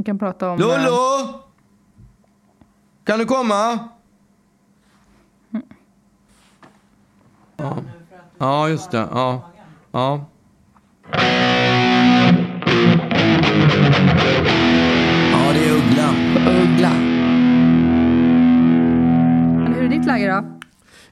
Vi 0.00 0.04
kan 0.04 0.18
prata 0.18 0.50
om... 0.50 0.60
eh, 0.60 0.66
Lollo! 0.66 1.28
Kan 3.04 3.18
du 3.18 3.24
komma? 3.24 3.78
Ja, 7.56 7.76
ja 8.38 8.68
just 8.68 8.90
det. 8.90 9.08
Ja. 9.12 9.50
ja. 9.92 10.24
Ja, 15.32 15.52
det 15.52 15.64
är 15.68 15.72
Uggla. 15.76 16.08
Uggla. 16.62 16.90
Men 19.62 19.74
hur 19.74 19.84
är 19.84 19.88
ditt 19.88 20.06
läge 20.06 20.28
då? 20.28 20.58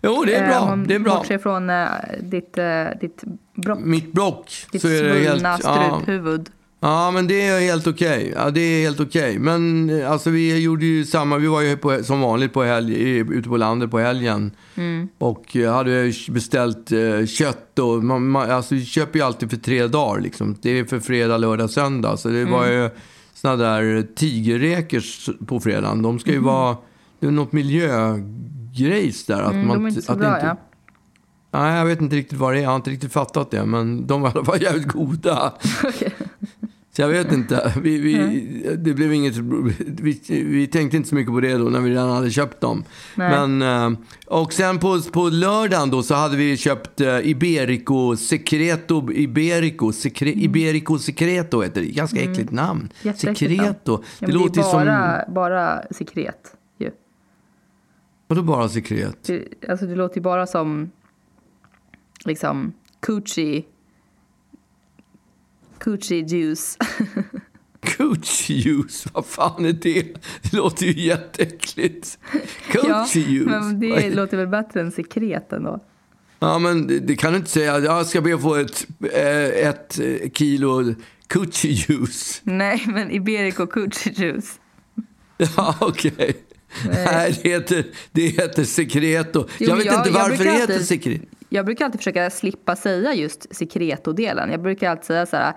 Jo, 0.03 0.25
det 0.27 0.35
är 0.35 0.43
Eh, 0.43 0.49
bra. 0.49 0.73
om 0.73 0.87
Det 0.87 0.95
är 0.95 0.99
bra. 0.99 1.17
Bortse 1.17 1.39
från 1.39 1.71
eh, 1.71 1.87
ditt, 2.21 2.59
eh, 2.59 2.85
ditt 3.01 3.25
brock, 3.55 3.79
Mitt 3.81 4.13
block 4.13 4.53
ditt 4.73 4.83
så 4.83 4.89
är 4.89 5.03
det 5.03 5.21
helt... 5.21 5.43
Ja, 5.43 5.57
struphuvud. 5.59 6.51
Ja, 6.81 7.11
men 7.11 7.27
det 7.27 7.43
är 7.47 7.61
helt 7.61 7.87
okej. 7.87 8.33
Ja, 8.37 8.51
det 8.51 8.61
är 8.61 8.83
helt 8.83 9.01
okej. 9.01 9.39
Men 9.39 9.91
eh, 9.91 10.11
alltså 10.13 10.31
vi 10.31 10.59
gjorde 10.63 10.87
ju 10.87 11.05
samma. 11.05 11.39
Vi 11.39 11.47
var 11.47 11.61
ju 11.61 11.77
på, 11.77 12.05
som 12.05 12.21
vanligt 12.21 12.53
på 12.53 12.63
helg, 12.63 12.95
ute 13.19 13.49
på 13.49 13.57
landet 13.57 13.91
på 13.91 13.99
helgen. 13.99 14.51
Mm. 14.75 15.09
Och 15.19 15.57
eh, 15.57 15.73
hade 15.75 16.13
beställt 16.29 16.93
eh, 16.93 17.27
kött 17.27 17.79
och 17.79 18.05
man, 18.05 18.29
man, 18.29 18.51
alltså 18.51 18.75
vi 18.75 18.85
köper 18.85 19.19
ju 19.19 19.25
alltid 19.25 19.51
för 19.51 19.57
tre 19.57 19.87
dagar 19.87 20.21
liksom. 20.21 20.57
Det 20.63 20.71
är 20.79 20.85
för 20.85 21.01
fredag, 21.01 21.37
lördag, 21.39 21.71
söndag. 21.71 22.17
Så 22.17 22.29
det 22.29 22.45
var 22.45 22.65
Mm. 22.67 22.79
ju 22.83 22.91
såna 23.35 23.57
där 23.57 24.07
tigerräkor 24.17 25.03
på 25.47 25.61
fredagen. 25.61 26.03
De 26.03 26.19
ska 26.19 26.31
ju 26.31 26.39
vara, 26.41 26.77
det 27.21 27.27
är 27.27 27.31
något 27.31 27.53
miljögrejs 27.53 29.25
där. 29.27 29.43
Att 29.43 29.53
Mm, 29.53 29.67
man, 29.67 29.77
de 29.77 29.85
är 29.85 29.89
inte 29.89 30.03
så 30.03 30.13
att 30.13 30.19
bra, 30.19 30.35
inte, 30.35 30.47
ja. 30.47 30.57
Nej, 31.51 31.79
jag 31.79 31.85
vet 31.87 32.01
inte 32.01 32.17
riktigt 32.17 32.39
vad 32.39 32.53
det 32.55 32.59
är. 32.59 32.63
Jag 32.63 32.71
har 32.71 32.77
inte 32.77 32.91
riktigt 32.91 33.13
fattat 33.13 33.51
det. 33.51 33.65
Men 33.65 34.07
de 34.07 34.21
var 34.21 34.29
i 34.29 34.33
alla 34.35 34.45
fall 34.45 34.63
jävligt 34.63 34.87
goda. 34.89 35.53
Så 36.99 37.03
jag 37.03 37.09
vet 37.09 37.33
inte. 37.33 37.73
Vi, 37.83 37.99
vi, 37.99 38.77
det 38.79 38.95
blev 38.95 39.13
inget, 39.13 39.37
vi, 39.37 40.21
vi 40.29 40.67
tänkte 40.67 40.97
inte 40.97 41.09
så 41.09 41.15
mycket 41.15 41.33
på 41.33 41.41
det 41.41 41.55
då 41.55 41.65
när 41.65 41.81
vi 41.81 41.91
redan 41.91 42.11
hade 42.11 42.31
köpt 42.31 42.61
dem. 42.61 42.85
Nej. 43.15 43.31
Men, 43.31 43.63
eh, 43.63 43.99
och 44.27 44.53
sen 44.53 44.79
på, 44.79 45.01
på 45.13 45.29
lördagen 45.29 45.91
då 45.91 46.03
så 46.03 46.15
hade 46.15 46.37
vi 46.37 46.57
köpt 46.57 47.01
eh, 47.01 47.31
Iberico 47.31 48.17
Secreto. 48.17 49.13
Iberico, 49.13 49.93
Secre, 49.93 50.33
Iberico 50.33 50.99
Secreto 50.99 51.63
heter 51.63 51.81
det. 51.81 51.87
Ganska 51.87 52.21
äckligt 52.21 52.51
namn. 52.51 52.81
Mm. 52.81 52.91
Namn. 53.03 53.37
Secreto. 53.37 54.03
Ja, 54.19 54.27
det 54.27 54.33
låter 54.33 54.55
det 54.55 54.61
är 54.61 54.63
som... 54.63 54.73
bara, 54.73 55.25
bara 55.29 55.83
sekret. 55.91 56.57
Ju. 56.79 56.91
Vadå 58.27 58.43
bara 58.43 58.69
sekret? 58.69 59.17
Det, 59.27 59.45
alltså 59.69 59.87
det 59.87 59.95
låter 59.95 60.17
ju 60.17 60.23
bara 60.23 60.47
som 60.47 60.91
liksom 62.25 62.73
coochie 63.01 63.65
coochie 65.85 66.21
juice. 66.29 66.77
Coochie 67.97 68.57
juice, 68.57 69.07
vad 69.13 69.27
fan 69.27 69.65
är 69.65 69.73
det? 69.73 70.03
Det 70.43 70.53
låter 70.53 70.87
ju 70.87 71.03
jätteäckligt. 71.07 72.19
Coochie 72.73 73.23
juice. 73.29 73.47
men 73.47 73.81
det 73.81 74.11
låter 74.11 74.37
väl 74.37 74.47
bättre 74.49 74.81
än 74.81 74.93
sekret 74.93 75.53
ändå. 75.53 75.85
Ja, 76.41 76.59
men 76.59 76.87
det, 76.87 76.99
det 76.99 77.17
kan 77.17 77.33
du 77.33 77.39
inte 77.39 77.51
säga. 77.51 77.79
Jag 77.79 78.07
ska 78.07 78.21
be 78.21 78.35
att 78.35 78.43
få 78.43 78.55
ett, 78.55 78.87
eh, 79.13 79.69
ett 79.69 79.99
eh, 80.01 80.31
kilo 80.35 80.95
coochie 81.29 81.73
juice. 81.89 82.41
Nej, 82.45 82.83
men 82.87 83.11
Iberico 83.11 83.67
coochie 83.67 84.13
juice. 84.17 84.61
Ja, 85.57 85.77
okej. 85.81 86.37
Nej, 86.87 87.41
det 87.43 87.49
heter, 87.51 87.85
det 88.13 88.23
heter 88.27 88.65
Secreto. 88.65 89.47
Jo, 89.59 89.69
jag 89.69 89.77
vet 89.77 89.85
jag- 89.87 89.95
inte 90.01 90.11
varför 90.11 90.45
det 90.45 90.51
heter 90.51 90.73
alltid- 90.75 90.87
Secreto. 90.89 91.25
Jag 91.49 91.65
brukar 91.67 91.85
alltid 91.85 92.01
försöka 92.01 92.31
slippa 92.31 92.77
säga 92.77 93.15
just 93.15 93.57
secreto-delen. 93.57 94.51
Jag 94.51 94.63
brukar 94.63 94.91
alltid 94.91 95.05
säga 95.05 95.27
så 95.27 95.37
här. 95.37 95.53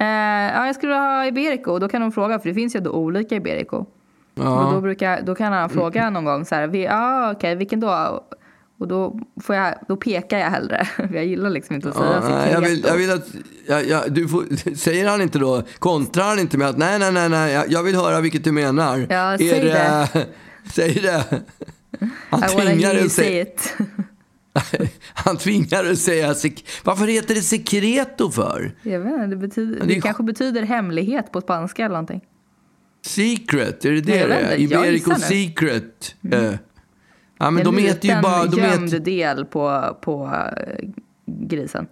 Eh, 0.00 0.54
ja, 0.56 0.66
jag 0.66 0.74
skulle 0.74 0.94
ha 0.94 1.26
Iberico. 1.26 1.70
Och 1.72 1.80
Då 1.80 1.88
kan 1.88 2.00
de 2.00 2.12
fråga, 2.12 2.38
för 2.38 2.48
det 2.48 2.54
finns 2.54 2.76
ju 2.76 2.80
då 2.80 2.90
olika 2.90 3.34
Iberico. 3.36 3.76
Och 4.34 4.72
då, 4.72 4.80
brukar, 4.80 5.22
då 5.22 5.34
kan 5.34 5.52
han 5.52 5.70
fråga 5.70 6.10
någon 6.10 6.24
gång 6.24 6.44
så 6.44 6.54
här. 6.54 6.66
vi- 6.66 6.84
Ja, 6.84 7.32
okej, 7.32 7.54
vilken 7.54 7.80
då? 7.80 8.24
Och 8.80 8.88
då, 8.88 9.20
får 9.42 9.54
jag, 9.56 9.74
då 9.88 9.96
pekar 9.96 10.38
jag 10.38 10.50
hellre. 10.50 10.88
Jag 11.14 11.24
gillar 11.24 11.50
liksom 11.50 11.74
inte 11.76 11.88
att 11.88 11.96
säga 11.96 12.20
Ja, 12.22 12.28
nej, 12.28 12.52
jag, 12.52 12.60
vill, 12.60 12.84
jag 12.86 12.94
vill 12.96 13.10
att... 13.12 13.26
Ja, 13.66 13.80
ja, 13.80 14.02
du 14.08 14.28
får, 14.28 14.74
säger 14.76 15.08
han 15.08 15.20
inte 15.22 15.38
då, 15.38 15.62
kontrar 15.78 16.24
han 16.24 16.38
inte 16.38 16.58
med 16.58 16.68
att 16.68 16.78
nej, 16.78 16.98
nej, 16.98 17.12
nej, 17.12 17.28
nej 17.28 17.52
jag, 17.52 17.64
jag 17.68 17.82
vill 17.82 17.96
höra 17.96 18.20
vilket 18.20 18.44
du 18.44 18.52
menar. 18.52 19.06
Ja, 19.10 19.36
säg 19.38 19.60
det. 19.60 20.08
Säg 20.72 20.94
det. 20.94 21.24
Han 22.30 22.44
I 22.44 22.48
tvingar 22.48 22.94
dig 22.94 23.04
att 23.04 23.12
säga... 23.12 23.42
it. 23.42 23.76
Han 25.14 25.36
tvingar 25.36 25.82
dig 25.82 25.92
att 25.92 25.98
säga... 25.98 26.34
Varför 26.84 27.06
heter 27.06 27.34
det 27.34 27.42
secreto 27.42 28.30
för? 28.30 28.72
Jag 28.82 29.00
vet 29.00 29.12
inte, 29.12 29.26
det, 29.26 29.36
betyder, 29.36 29.80
det 29.80 29.86
det, 29.94 30.00
kanske 30.00 30.22
betyder 30.22 30.62
hemlighet 30.62 31.32
på 31.32 31.40
spanska 31.40 31.84
eller 31.84 31.94
någonting. 31.94 32.20
Secret, 33.06 33.84
är 33.84 33.90
det 33.92 34.00
det 34.00 34.26
det 34.26 34.34
är? 34.34 34.60
Iberico. 34.60 35.14
Secret. 35.14 36.16
eh. 36.32 36.54
Ja, 37.38 37.50
men 37.50 37.66
en 37.66 37.74
de 37.74 37.78
äter 37.78 37.86
ju 37.86 37.92
liten 37.92 38.22
bara... 38.22 38.46
De 38.46 38.60
gömd 38.60 38.88
äter, 38.88 39.00
del 39.00 39.44
på, 39.44 39.96
på 40.00 40.26
eh, 40.56 40.88
grisen. 41.26 41.86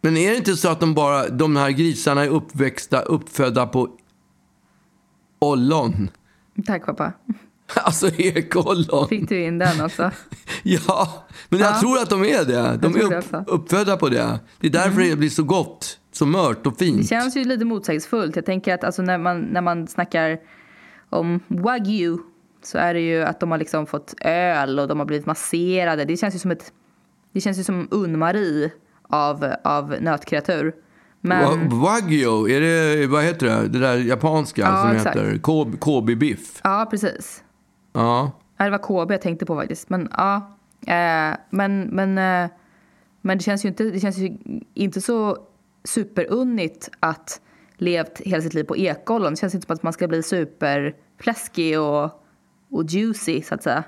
men 0.00 0.16
är 0.16 0.30
det 0.30 0.36
inte 0.36 0.56
så 0.56 0.68
att 0.68 0.80
de, 0.80 0.94
bara, 0.94 1.28
de 1.28 1.56
här 1.56 1.70
grisarna 1.70 2.24
är 2.24 2.28
uppväxta, 2.28 3.00
uppfödda 3.00 3.66
på 3.66 3.88
ollon? 5.38 6.10
Tack 6.66 6.86
pappa. 6.86 7.12
Alltså 7.76 8.08
ekollon. 8.08 9.08
Fick 9.08 9.28
du 9.28 9.40
in 9.42 9.58
den 9.58 9.80
också? 9.84 10.10
Ja, 10.62 11.26
men 11.48 11.60
jag 11.60 11.70
Ja. 11.72 11.80
tror 11.80 11.98
att 11.98 12.10
de 12.10 12.24
är 12.24 12.44
det. 12.44 12.78
De 12.82 12.96
är 12.96 13.02
upp. 13.02 13.32
Mm. 13.32 13.44
uppfödda 13.46 13.96
på 13.96 14.08
det. 14.08 14.38
Det 14.60 14.66
är 14.66 14.70
därför 14.70 15.00
det 15.10 15.16
blir 15.16 15.28
så 15.30 15.42
gott, 15.42 15.98
så 16.12 16.26
mört 16.26 16.66
och 16.66 16.78
fint. 16.78 16.98
Det 16.98 17.06
känns 17.08 17.36
ju 17.36 17.44
lite 17.44 17.64
motsägelsefullt. 17.64 18.36
Jag 18.36 18.46
tänker 18.46 18.74
att 18.74 18.84
alltså, 18.84 19.02
när, 19.02 19.18
man, 19.18 19.40
när 19.40 19.60
man 19.60 19.86
snackar 19.86 20.38
om 21.10 21.40
wagyu 21.48 22.18
så 22.62 22.78
är 22.78 22.94
det 22.94 23.00
ju 23.00 23.22
att 23.22 23.40
de 23.40 23.50
har 23.50 23.58
liksom 23.58 23.86
fått 23.86 24.14
öl 24.20 24.78
och 24.78 24.88
de 24.88 24.98
har 24.98 25.06
blivit 25.06 25.26
masserade. 25.26 26.04
Det 26.04 26.16
känns 26.16 26.34
ju 26.34 26.38
som 26.38 26.50
ett 26.50 26.72
det 27.32 27.40
känns 27.40 27.58
ju 27.58 27.64
som 27.64 27.88
Unn-Marie 27.90 28.70
av, 29.08 29.52
av 29.64 29.94
nötkreatur. 30.00 30.74
Men 31.20 31.44
Wa- 31.70 31.80
Wagyu, 31.82 32.48
är 32.56 32.60
det, 32.60 33.06
vad 33.06 33.24
heter 33.24 33.46
det, 33.46 33.68
det 33.68 33.78
där 33.78 33.96
japanska 33.96 34.62
Ja, 34.62 34.82
som 34.82 34.96
exakt. 34.96 35.16
heter 35.16 35.38
Kobe, 35.38 35.76
Kobe 35.76 36.16
biff? 36.16 36.60
ja, 36.64 36.86
precis. 36.90 37.42
Ja. 37.98 38.30
Det 38.56 38.70
var 38.70 38.78
KB 38.78 39.12
jag 39.12 39.20
tänkte 39.20 39.46
på 39.46 39.56
faktiskt. 39.56 39.90
Men 39.90 40.08
ja, 40.16 40.36
eh, 40.86 41.36
men, 41.50 41.80
men, 41.80 42.18
eh, 42.18 42.50
men 43.20 43.38
det 43.38 43.44
känns 43.44 43.64
ju 43.64 43.68
inte, 43.68 43.84
det 43.84 44.00
känns 44.00 44.18
ju 44.18 44.38
inte 44.74 45.00
så 45.00 45.36
superunnigt 45.84 46.90
att 47.00 47.40
levt 47.76 48.20
hela 48.20 48.42
sitt 48.42 48.54
liv 48.54 48.64
på 48.64 48.76
ekollon. 48.76 49.32
Det 49.32 49.36
känns 49.36 49.54
inte 49.54 49.66
som 49.66 49.74
att 49.74 49.82
man 49.82 49.92
ska 49.92 50.08
bli 50.08 50.22
superfläskig 50.22 51.80
och, 51.80 52.04
och 52.70 52.84
juicy 52.84 53.42
så 53.42 53.54
att 53.54 53.62
säga. 53.62 53.84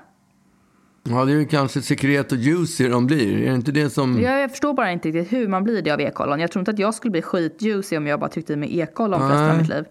ja, 1.03 1.25
det 1.25 1.31
är 1.31 1.35
ju 1.35 1.45
kanske 1.45 1.81
sekret 1.81 2.31
och 2.31 2.37
juicy 2.37 2.87
de 2.87 3.07
blir. 3.07 3.41
Är 3.41 3.49
det 3.49 3.55
inte 3.55 3.71
det 3.71 3.89
som... 3.89 4.21
Jag, 4.21 4.41
jag 4.41 4.49
förstår 4.51 4.73
bara 4.73 4.91
inte 4.91 5.07
riktigt 5.07 5.33
hur 5.33 5.47
man 5.47 5.63
blir 5.63 5.81
det 5.81 5.91
av 5.91 6.01
ekollon. 6.01 6.39
Jag 6.39 6.51
tror 6.51 6.61
inte 6.61 6.71
att 6.71 6.79
jag 6.79 6.93
skulle 6.93 7.11
bli 7.11 7.21
skitjuicy 7.21 7.97
om 7.97 8.07
jag 8.07 8.19
bara 8.19 8.29
tryckte 8.29 8.53
i 8.53 8.55
mig 8.55 8.79
ekollon 8.79 9.19
för 9.19 9.27
resten 9.27 9.49
av 9.49 9.57
mitt 9.57 9.69
liv. 9.69 9.85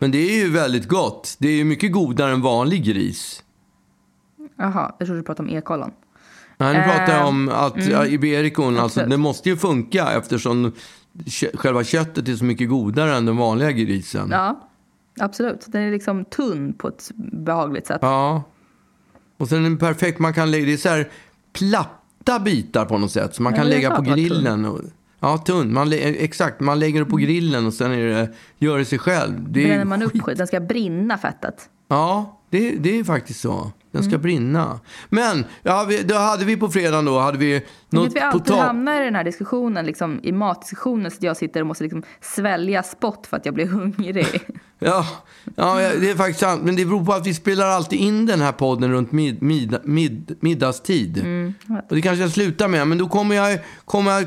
Men 0.00 0.10
det 0.10 0.18
är 0.18 0.44
ju 0.44 0.50
väldigt 0.50 0.88
gott. 0.88 1.36
Det 1.38 1.48
är 1.48 1.56
ju 1.56 1.64
mycket 1.64 1.92
godare 1.92 2.32
än 2.32 2.40
vanlig 2.40 2.84
gris. 2.84 3.42
Jaha, 4.56 4.94
jag 4.98 5.06
trodde 5.06 5.20
du 5.20 5.24
pratade 5.24 5.48
om 5.48 5.56
ekollon. 5.56 5.90
Nej, 6.56 6.74
nu 6.74 6.82
pratar 6.82 7.12
jag 7.12 7.20
Eh, 7.20 7.28
om 7.28 7.48
att 7.48 7.86
ja, 7.86 8.06
Ibericon, 8.06 8.78
alltså, 8.78 9.06
det 9.06 9.16
måste 9.16 9.48
ju 9.48 9.56
funka 9.56 10.12
eftersom 10.12 10.72
själva 11.54 11.84
köttet 11.84 12.28
är 12.28 12.34
så 12.34 12.44
mycket 12.44 12.68
godare 12.68 13.16
än 13.16 13.26
den 13.26 13.36
vanliga 13.36 13.72
grisen. 13.72 14.28
Ja, 14.30 14.68
absolut. 15.20 15.64
Den 15.68 15.82
är 15.82 15.90
liksom 15.90 16.24
tunn 16.24 16.72
på 16.72 16.88
ett 16.88 17.10
behagligt 17.16 17.86
sätt. 17.86 17.98
Ja. 18.02 18.42
Och 19.38 19.48
sen 19.48 19.58
är 19.58 19.62
den 19.62 19.78
perfekt, 19.78 20.18
man 20.18 20.34
kan 20.34 20.50
lägga, 20.50 20.66
det 20.66 20.72
är 20.72 20.76
så 20.76 20.88
här 20.88 21.10
platta 21.52 22.40
bitar 22.40 22.84
på 22.84 22.98
något 22.98 23.12
sätt. 23.12 23.34
Så 23.34 23.42
man 23.42 23.54
kan 23.54 23.68
lägga 23.68 23.96
på 23.96 24.02
grillen. 24.02 24.64
Och, 24.64 24.80
ja, 25.20 25.38
tunn. 25.38 25.72
Man, 25.72 25.90
lä- 25.90 25.96
exakt, 26.24 26.60
man 26.60 26.78
lägger 26.78 27.00
det 27.00 27.06
på 27.10 27.16
grillen 27.16 27.66
och 27.66 27.74
sen 27.74 27.92
är 27.92 28.06
det, 28.06 28.28
gör 28.58 28.78
det 28.78 28.84
sig 28.84 28.98
själv. 28.98 29.52
Det 29.52 29.64
Bränner 29.64 29.84
man 29.84 30.02
upp 30.02 30.22
skit? 30.22 30.38
Den 30.38 30.46
ska 30.46 30.60
brinna 30.60 31.18
fettet. 31.18 31.68
Ja, 31.88 32.40
det, 32.50 32.70
det 32.70 32.98
är 32.98 33.04
faktiskt 33.04 33.40
så. 33.40 33.72
Den 33.92 34.00
Mm. 34.00 34.10
ska 34.10 34.18
brinna. 34.18 34.80
Men, 35.08 35.44
ja, 35.62 35.84
vi, 35.88 36.02
då 36.02 36.14
hade 36.14 36.44
vi 36.44 36.56
på 36.56 36.68
fredagen 36.68 37.04
då, 37.04 37.18
hade 37.18 37.38
vi 37.38 37.62
något 37.90 38.16
vi 38.16 38.20
alltid 38.20 38.54
hamnar 38.56 39.00
i 39.00 39.04
den 39.04 39.14
här 39.14 39.24
diskussionen, 39.24 39.86
liksom, 39.86 40.20
i 40.22 40.32
matdiskussionen, 40.32 41.10
så 41.10 41.16
att 41.16 41.22
jag 41.22 41.36
sitter 41.36 41.60
och 41.60 41.66
måste 41.66 41.84
liksom 41.84 42.02
svälja 42.20 42.82
spott 42.82 43.26
för 43.26 43.36
att 43.36 43.44
jag 43.46 43.54
blir 43.54 43.66
hungrig. 43.66 44.26
Ja, 44.82 45.06
ja, 45.56 45.74
det 46.00 46.10
är 46.10 46.14
faktiskt 46.16 46.40
sant. 46.40 46.62
Men 46.64 46.76
det 46.76 46.84
beror 46.84 47.04
på 47.04 47.12
att 47.12 47.26
vi 47.26 47.34
spelar 47.34 47.66
alltid 47.66 47.98
in 48.00 48.26
den 48.26 48.40
här 48.40 48.52
podden 48.52 48.90
runt 48.92 49.12
mid, 49.12 49.42
mid, 49.42 49.76
mid, 49.84 50.36
middagstid. 50.40 51.18
Mm, 51.18 51.54
och 51.88 51.94
det 51.96 52.02
kanske 52.02 52.22
jag 52.22 52.30
slutar 52.30 52.68
med. 52.68 52.88
Men 52.88 52.98
då 52.98 53.08
kommer 53.08 53.34
jag, 53.36 53.58
kommer 53.84 54.10
jag 54.12 54.26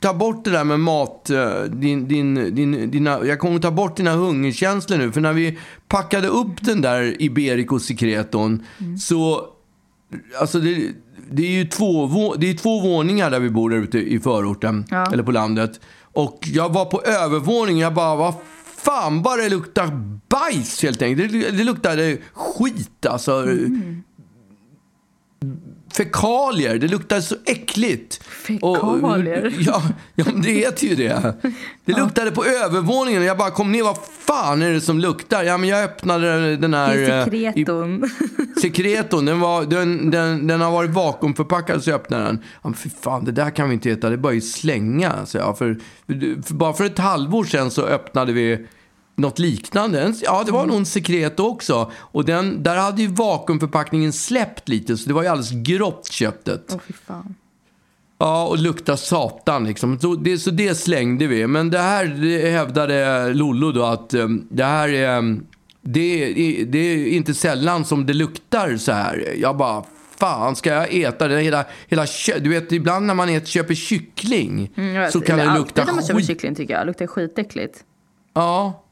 ta 0.00 0.14
bort 0.14 0.44
det 0.44 0.50
där 0.50 0.64
med 0.64 0.80
mat. 0.80 1.30
eh, 1.30 1.62
Din, 1.62 2.08
din, 2.08 2.54
din, 2.54 2.90
dina, 2.90 3.24
jag 3.24 3.38
kommer 3.38 3.60
ta 3.60 3.70
bort 3.70 3.96
dina 3.96 4.12
hungerkänslor 4.12 4.98
nu. 4.98 5.12
För 5.12 5.20
när 5.20 5.32
vi 5.32 5.58
packade 5.88 6.28
upp 6.28 6.56
den 6.64 6.80
där 6.80 7.22
Iberico 7.22 7.78
Secreton 7.78 8.62
Mm. 8.80 8.93
Så... 8.98 9.46
Alltså 10.40 10.60
det, 10.60 10.88
det 11.30 11.42
är 11.42 11.50
ju 11.50 11.64
två, 11.64 12.06
vå- 12.06 12.34
det 12.38 12.50
är 12.50 12.54
två 12.54 12.80
våningar 12.80 13.30
där 13.30 13.40
vi 13.40 13.50
bor 13.50 13.70
där 13.70 13.76
ute 13.76 13.98
i 13.98 14.20
förorten. 14.20 14.84
Ja. 14.90 15.12
Eller 15.12 15.22
på 15.22 15.32
landet. 15.32 15.80
Och 16.12 16.38
jag 16.52 16.72
var 16.72 16.84
på 16.84 17.02
övervåningen. 17.02 17.80
Jag 17.82 17.94
bara, 17.94 18.16
vad 18.16 18.34
fan 18.76 19.22
vad 19.22 19.38
det 19.38 19.48
luktar 19.48 19.90
bajs 20.28 20.82
helt 20.82 21.02
enkelt. 21.02 21.32
Det, 21.32 21.50
det 21.50 21.64
luktade 21.64 22.18
skit 22.34 23.06
alltså. 23.06 23.32
Mm 23.32 24.02
fekalier. 25.96 26.78
Det 26.78 26.88
luktar 26.88 27.20
så 27.20 27.36
äckligt. 27.46 28.24
Fekalier? 28.24 29.46
Och, 29.46 29.52
ja, 29.58 29.82
ja, 30.14 30.24
det 30.34 30.50
heter 30.50 30.86
ju 30.86 30.94
det. 30.94 31.34
Det 31.84 31.92
luktade 31.92 32.30
på 32.30 32.44
övervåningen 32.44 33.22
och 33.22 33.28
jag 33.28 33.38
bara 33.38 33.50
kom 33.50 33.72
ner. 33.72 33.82
Vad 33.82 33.98
fan 34.26 34.62
är 34.62 34.72
det 34.72 34.80
som 34.80 34.98
luktar? 34.98 35.42
Ja, 35.42 35.58
men 35.58 35.68
jag 35.68 35.84
öppnade 35.84 36.56
den 36.56 36.74
här... 36.74 36.98
Är 36.98 37.24
sekreton. 37.24 38.04
I, 38.04 38.60
sekreton. 38.60 39.24
Den, 39.24 39.40
var, 39.40 39.64
den, 39.64 40.10
den, 40.10 40.46
den 40.46 40.60
har 40.60 40.70
varit 40.70 40.90
vakuumförpackad 40.90 41.84
så 41.84 41.90
jag 41.90 42.00
öppnade 42.00 42.24
den. 42.24 42.38
Ja, 42.42 42.60
men 42.62 42.74
fy 42.74 42.90
fan, 43.00 43.24
det 43.24 43.32
där 43.32 43.50
kan 43.50 43.68
vi 43.68 43.74
inte 43.74 43.90
äta. 43.90 44.08
Det 44.08 44.14
är 44.14 44.16
bara 44.16 44.36
att 44.36 44.44
slänga. 44.44 45.26
Så 45.26 45.38
jag. 45.38 45.58
För, 45.58 45.78
för, 46.46 46.54
bara 46.54 46.72
för 46.72 46.84
ett 46.84 46.98
halvår 46.98 47.44
sedan 47.44 47.70
så 47.70 47.82
öppnade 47.82 48.32
vi 48.32 48.66
något 49.16 49.38
liknande. 49.38 50.14
Ja, 50.22 50.42
det 50.46 50.52
var 50.52 50.66
nog 50.66 50.76
en 50.76 50.86
sekret 50.86 51.40
också. 51.40 51.90
Och 51.94 52.24
den, 52.24 52.62
där 52.62 52.76
hade 52.76 53.02
ju 53.02 53.08
vakuumförpackningen 53.08 54.12
släppt 54.12 54.68
lite, 54.68 54.96
så 54.96 55.08
det 55.08 55.14
var 55.14 55.22
ju 55.22 55.28
alldeles 55.28 55.50
grått 55.50 56.08
köttet. 56.10 56.64
Åh, 56.72 56.78
fy 56.86 56.92
fan. 56.92 57.34
Ja, 58.18 58.46
och 58.46 58.58
lukta 58.58 58.96
satan 58.96 59.64
liksom. 59.64 59.98
Så 59.98 60.14
det, 60.14 60.38
så 60.38 60.50
det 60.50 60.74
slängde 60.74 61.26
vi. 61.26 61.46
Men 61.46 61.70
det 61.70 61.78
här 61.78 62.06
det 62.06 62.50
hävdade 62.50 63.28
Lollo 63.34 63.72
då 63.72 63.82
att 63.82 64.14
um, 64.14 64.46
det 64.50 64.64
här 64.64 64.88
är... 64.88 65.18
Um, 65.18 65.46
det, 65.86 66.00
är, 66.00 66.64
det 66.64 66.78
är 66.78 67.06
inte 67.06 67.34
sällan 67.34 67.84
som 67.84 68.06
det 68.06 68.12
luktar 68.12 68.76
så 68.76 68.92
här. 68.92 69.34
Jag 69.36 69.56
bara, 69.56 69.84
fan 70.16 70.56
ska 70.56 70.70
jag 70.70 70.94
äta 70.94 71.28
det? 71.28 71.40
Hela, 71.40 71.64
hela 71.88 72.06
Du 72.40 72.50
vet, 72.50 72.72
ibland 72.72 73.06
när 73.06 73.14
man 73.14 73.28
äter, 73.28 73.46
köper 73.46 73.74
kyckling 73.74 74.72
mm, 74.76 75.12
så 75.12 75.20
kan 75.20 75.38
det 75.38 75.44
lukta 75.44 75.60
skit. 75.60 75.78
Alltid 75.78 75.86
när 75.86 75.94
man 75.94 76.04
köper 76.04 76.20
kyckling 76.20 76.54
tycker 76.54 76.74
jag. 76.74 76.82
Det 76.82 76.86
luktar 76.86 77.06
skitäckligt. 77.06 77.84
Ja. 78.34 78.83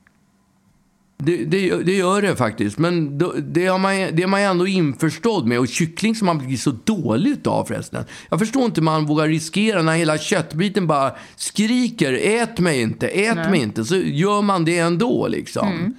Det, 1.24 1.44
det, 1.44 1.82
det, 1.82 1.92
gör 1.92 2.22
det 2.22 2.36
faktiskt. 2.36 2.78
Men 2.78 3.18
det, 3.52 3.66
har 3.66 3.78
man, 3.78 3.92
det 3.92 4.22
är 4.22 4.26
man 4.26 4.40
ändå 4.40 4.66
införstådd 4.66 5.46
med. 5.46 5.58
Och 5.58 5.68
kyckling 5.68 6.14
som 6.14 6.26
man 6.26 6.38
blir 6.38 6.56
så 6.56 6.70
dåligt 6.84 7.46
av 7.46 7.64
förresten. 7.64 8.04
Jag 8.30 8.38
förstår 8.38 8.64
inte 8.64 8.80
man 8.80 9.06
vågar 9.06 9.28
riskera 9.28 9.82
när 9.82 9.96
hela 9.96 10.18
köttbiten 10.18 10.86
bara 10.86 11.12
skriker 11.36 12.12
ät 12.22 12.58
mig 12.58 12.80
inte, 12.80 13.08
ät 13.08 13.36
Nej. 13.36 13.50
mig 13.50 13.60
inte. 13.60 13.84
Så 13.84 13.96
gör 13.96 14.42
man 14.42 14.64
det 14.64 14.78
ändå 14.78 15.28
liksom. 15.28 15.68
Mm. 15.68 15.94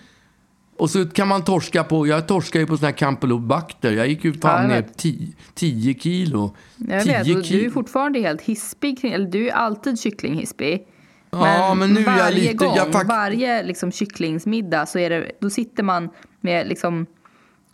Och 0.77 0.89
så 0.89 1.05
kan 1.05 1.27
man 1.27 1.43
torska 1.43 1.83
på, 1.83 2.07
jag 2.07 2.27
torskar 2.27 2.59
ju 2.59 2.67
på 2.67 2.77
såna 2.77 2.87
här 2.87 2.97
Campylobacter. 2.97 3.91
Jag 3.91 4.07
gick 4.07 4.25
ju 4.25 4.33
fan 4.33 4.61
ja, 4.61 4.67
ner 4.67 4.85
10 5.53 5.93
kilo. 5.93 6.55
Jag 6.77 7.05
vet, 7.05 7.35
och 7.35 7.43
du 7.43 7.65
är 7.65 7.69
fortfarande 7.69 8.19
helt 8.19 8.41
hispig. 8.41 9.05
Eller 9.05 9.27
du 9.27 9.49
är 9.49 9.53
alltid 9.53 9.99
kycklinghispig. 9.99 10.87
Ja, 11.33 11.73
men, 11.73 11.93
nu 11.93 12.05
är 12.05 12.17
jag 12.17 12.33
lite... 12.33 12.53
Gång, 12.53 12.77
fakt- 12.91 13.07
varje 13.07 13.63
liksom, 13.63 13.91
kycklingsmiddag 13.91 14.85
så 14.85 14.99
är 14.99 15.09
det, 15.09 15.31
då 15.39 15.49
sitter 15.49 15.83
man 15.83 16.09
med, 16.41 16.67
liksom, 16.67 17.05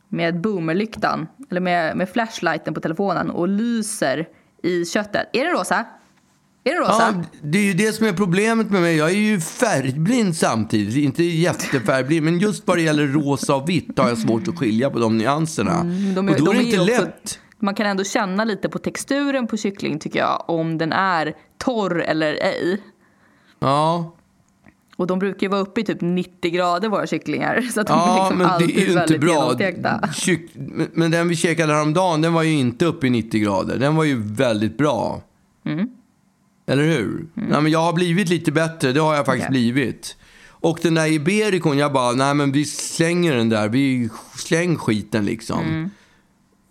med 0.07 0.41
boomerlyktan, 0.41 1.27
eller 1.51 1.61
med, 1.61 1.97
med 1.97 2.09
flashlighten 2.09 2.73
på 2.73 2.81
telefonen 2.81 3.29
och 3.29 3.47
lyser 3.47 4.27
i 4.63 4.85
köttet. 4.85 5.29
Är 5.33 5.45
det 5.45 5.51
rosa? 5.51 5.85
Är 6.63 6.73
det 6.73 6.79
rosa? 6.79 7.13
Ja, 7.15 7.23
det 7.41 7.57
är 7.57 7.63
ju 7.63 7.73
det 7.73 7.93
som 7.93 8.07
är 8.07 8.13
problemet 8.13 8.71
med 8.71 8.81
mig. 8.81 8.95
Jag 8.95 9.09
är 9.09 9.15
ju 9.15 9.39
färgblind 9.39 10.35
samtidigt. 10.35 10.95
Inte 10.95 11.23
jättefärgblind, 11.23 12.25
men 12.25 12.39
just 12.39 12.67
vad 12.67 12.77
det 12.77 12.81
gäller 12.81 13.07
rosa 13.07 13.55
och 13.55 13.69
vitt 13.69 13.99
har 13.99 14.09
jag 14.09 14.17
svårt 14.17 14.47
att 14.47 14.57
skilja 14.57 14.89
på 14.89 14.99
de 14.99 15.17
nyanserna. 15.17 15.79
Mm, 15.79 16.15
de 16.15 16.29
är, 16.29 16.33
och 16.33 16.45
då 16.45 16.51
är 16.51 16.55
det 16.55 16.63
inte 16.63 16.79
också, 16.79 17.01
lätt. 17.01 17.39
Man 17.59 17.75
kan 17.75 17.85
ändå 17.85 18.03
känna 18.03 18.43
lite 18.43 18.69
på 18.69 18.79
texturen 18.79 19.47
på 19.47 19.57
kyckling 19.57 19.99
tycker 19.99 20.19
jag, 20.19 20.43
om 20.47 20.77
den 20.77 20.91
är 20.91 21.33
torr 21.57 22.01
eller 22.01 22.33
ej. 22.33 22.81
Ja. 23.59 24.15
Och 24.95 25.07
de 25.07 25.19
brukar 25.19 25.41
ju 25.41 25.47
vara 25.47 25.61
uppe 25.61 25.81
i 25.81 25.83
typ 25.83 26.01
90 26.01 26.51
grader 26.51 26.89
våra 26.89 27.07
kycklingar. 27.07 27.61
Så 27.73 27.81
att 27.81 27.87
de 27.87 27.93
ja, 27.93 28.15
är 28.15 28.21
liksom 28.21 28.37
men 28.37 28.47
alltid 28.47 28.67
det 28.67 28.81
är 28.81 28.85
ju 28.85 29.01
inte 29.01 29.19
bra. 29.19 29.57
Kyck... 30.13 30.51
Men 30.93 31.11
den 31.11 31.27
vi 31.27 31.35
käkade 31.35 31.73
häromdagen, 31.73 32.21
den 32.21 32.33
var 32.33 32.43
ju 32.43 32.51
inte 32.51 32.85
uppe 32.85 33.07
i 33.07 33.09
90 33.09 33.41
grader. 33.41 33.77
Den 33.77 33.95
var 33.95 34.03
ju 34.03 34.21
väldigt 34.23 34.77
bra. 34.77 35.21
Mm. 35.65 35.89
Eller 36.67 36.83
hur? 36.83 37.07
Mm. 37.07 37.49
Nej, 37.49 37.61
men 37.61 37.71
jag 37.71 37.79
har 37.79 37.93
blivit 37.93 38.29
lite 38.29 38.51
bättre, 38.51 38.91
det 38.91 38.99
har 38.99 39.15
jag 39.15 39.25
faktiskt 39.25 39.49
okay. 39.49 39.51
blivit. 39.51 40.17
Och 40.49 40.79
den 40.81 40.93
där 40.93 41.07
Ibericon, 41.07 41.77
jag 41.77 41.93
bara, 41.93 42.11
nej 42.11 42.33
men 42.33 42.51
vi 42.51 42.65
slänger 42.65 43.35
den 43.35 43.49
där, 43.49 43.69
vi 43.69 44.09
slänger 44.35 44.75
skiten 44.75 45.25
liksom. 45.25 45.59
Mm. 45.59 45.89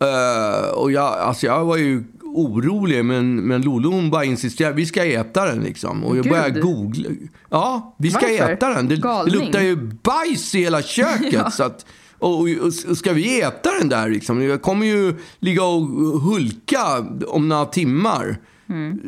Uh, 0.03 0.69
och 0.69 0.93
jag, 0.93 1.19
alltså 1.19 1.47
jag 1.47 1.65
var 1.65 1.77
ju 1.77 2.05
orolig, 2.39 3.05
men, 3.05 3.37
men 3.37 3.63
Lolo 3.63 3.91
hon 3.91 4.11
bara 4.11 4.25
insisterade, 4.25 4.77
vi 4.77 4.87
ska 4.87 5.05
äta 5.05 5.45
den 5.45 5.61
liksom. 5.61 6.05
Och 6.05 6.17
jag 6.17 6.25
Gud. 6.25 6.33
började 6.33 6.61
googla. 6.61 7.09
Ja, 7.51 7.97
vi 7.99 8.11
ska 8.11 8.27
Varför? 8.27 8.53
äta 8.53 8.69
den. 8.69 8.89
Det, 8.89 8.97
det, 8.97 9.31
luktar 9.31 9.61
ju 9.61 9.77
bajs 9.77 10.55
i 10.55 10.59
hela 10.59 10.83
köket. 10.83 11.33
ja. 11.33 11.51
så 11.51 11.63
att, 11.63 11.87
och, 12.19 12.41
och, 12.41 12.49
och, 12.89 12.97
ska 12.97 13.13
vi 13.13 13.41
äta 13.41 13.71
den 13.79 13.89
där 13.89 14.09
liksom? 14.09 14.43
Jag 14.43 14.63
kommer 14.63 14.87
ju 14.87 15.15
ligga 15.39 15.65
och 15.65 15.83
hulka 16.21 17.07
om 17.27 17.49
några 17.49 17.65
timmar. 17.65 18.39
Mm. 18.69 19.01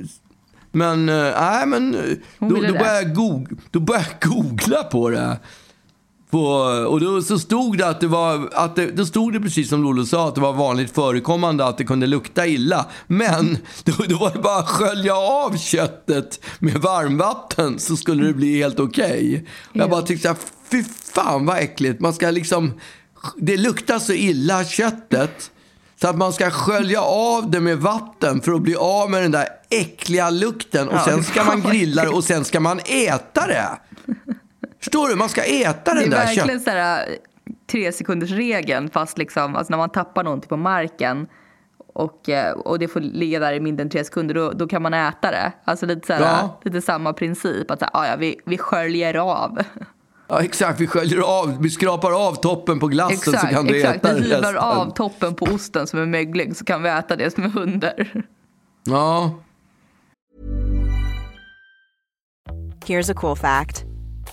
Men, 0.72 1.08
äh, 1.08 1.14
nej 1.40 1.66
men, 1.66 1.92
då, 2.38 2.48
då, 2.48 2.60
började 2.60 3.02
jag 3.02 3.14
googla, 3.14 3.56
då 3.70 3.80
började 3.80 4.06
jag 4.20 4.30
googla 4.30 4.82
på 4.82 5.10
det. 5.10 5.38
På, 6.30 6.46
och 6.88 7.00
då 7.00 7.22
så 7.22 7.38
stod 7.38 7.78
det 7.78 7.88
att 7.88 8.00
det 8.00 8.06
var, 8.06 8.48
att 8.52 8.76
det, 8.76 8.86
då 8.86 9.06
stod 9.06 9.32
det 9.32 9.40
precis 9.40 9.68
som 9.68 9.82
Lolo 9.82 10.06
sa, 10.06 10.28
att 10.28 10.34
det 10.34 10.40
var 10.40 10.52
vanligt 10.52 10.94
förekommande 10.94 11.64
att 11.64 11.78
det 11.78 11.84
kunde 11.84 12.06
lukta 12.06 12.46
illa. 12.46 12.86
Men 13.06 13.58
då, 13.84 13.92
då 14.08 14.16
var 14.16 14.30
det 14.32 14.38
bara 14.38 14.58
att 14.58 14.68
skölja 14.68 15.14
av 15.14 15.56
köttet 15.56 16.40
med 16.58 16.76
varmvatten 16.76 17.78
så 17.78 17.96
skulle 17.96 18.26
det 18.26 18.34
bli 18.34 18.58
helt 18.58 18.80
okej. 18.80 19.28
Okay. 19.28 19.42
Jag 19.72 19.90
bara 19.90 20.02
tyckte, 20.02 20.34
fy 20.70 20.84
fan 21.14 21.46
vad 21.46 21.58
äckligt. 21.58 22.00
Man 22.00 22.12
ska 22.12 22.30
liksom, 22.30 22.72
det 23.36 23.56
luktar 23.56 23.98
så 23.98 24.12
illa 24.12 24.64
köttet. 24.64 25.50
Så 26.00 26.08
att 26.08 26.16
man 26.16 26.32
ska 26.32 26.50
skölja 26.50 27.02
av 27.02 27.50
det 27.50 27.60
med 27.60 27.78
vatten 27.78 28.40
för 28.40 28.52
att 28.52 28.62
bli 28.62 28.76
av 28.76 29.10
med 29.10 29.22
den 29.22 29.30
där 29.30 29.48
äckliga 29.70 30.30
lukten. 30.30 30.88
Och 30.88 31.00
sen 31.00 31.24
ska 31.24 31.44
man 31.44 31.62
grilla 31.70 32.02
det 32.02 32.08
och 32.08 32.24
sen 32.24 32.44
ska 32.44 32.60
man 32.60 32.80
äta 32.84 33.46
det. 33.46 33.68
Förstår 34.80 35.08
du? 35.08 35.16
Man 35.16 35.28
ska 35.28 35.42
äta 35.42 35.94
den 35.94 36.10
där 36.10 36.26
köttet. 36.26 36.64
Det 36.64 36.70
är 36.70 36.74
verkligen 36.74 37.08
äh, 37.08 37.16
tre 37.70 37.92
sekunders 37.92 38.30
regeln 38.30 38.90
fast 38.90 39.18
liksom, 39.18 39.56
alltså 39.56 39.70
när 39.70 39.78
man 39.78 39.90
tappar 39.90 40.24
någonting 40.24 40.48
på 40.48 40.56
marken 40.56 41.26
och, 41.92 42.28
äh, 42.28 42.52
och 42.52 42.78
det 42.78 42.88
får 42.88 43.00
ligga 43.00 43.38
där 43.38 43.52
i 43.52 43.60
mindre 43.60 43.82
än 43.82 43.90
tre 43.90 44.04
sekunder, 44.04 44.34
då, 44.34 44.50
då 44.50 44.66
kan 44.66 44.82
man 44.82 44.94
äta 44.94 45.30
det. 45.30 45.52
Alltså 45.64 45.86
lite, 45.86 46.06
så 46.06 46.12
här, 46.12 46.20
ja. 46.20 46.60
lite 46.64 46.82
samma 46.82 47.12
princip, 47.12 47.70
att 47.70 47.78
så 47.78 47.84
här, 47.84 47.90
ah, 47.94 48.06
ja, 48.06 48.16
vi, 48.16 48.40
vi 48.44 48.58
sköljer 48.58 49.14
av. 49.14 49.58
Ja, 50.28 50.42
exakt. 50.42 50.80
Vi 50.80 50.86
sköljer 50.86 51.20
av, 51.20 51.62
vi 51.62 51.70
skrapar 51.70 52.26
av 52.26 52.34
toppen 52.34 52.80
på 52.80 52.86
glassen 52.86 53.16
exakt, 53.16 53.40
så 53.40 53.46
kan 53.46 53.66
du 53.66 53.76
exakt. 53.76 54.04
äta 54.04 54.14
vi 54.14 54.20
resten. 54.20 54.40
Vi 54.40 54.48
hivar 54.48 54.54
av 54.54 54.90
toppen 54.90 55.34
på 55.34 55.44
osten 55.44 55.86
som 55.86 55.98
är 55.98 56.06
möglig 56.06 56.56
så 56.56 56.64
kan 56.64 56.82
vi 56.82 56.88
äta 56.88 57.16
det 57.16 57.34
som 57.34 57.44
är 57.44 57.58
under. 57.58 58.24
Ja. 58.84 59.34
Here's 62.86 63.12
a 63.12 63.14
cool 63.16 63.36
fact. 63.36 63.89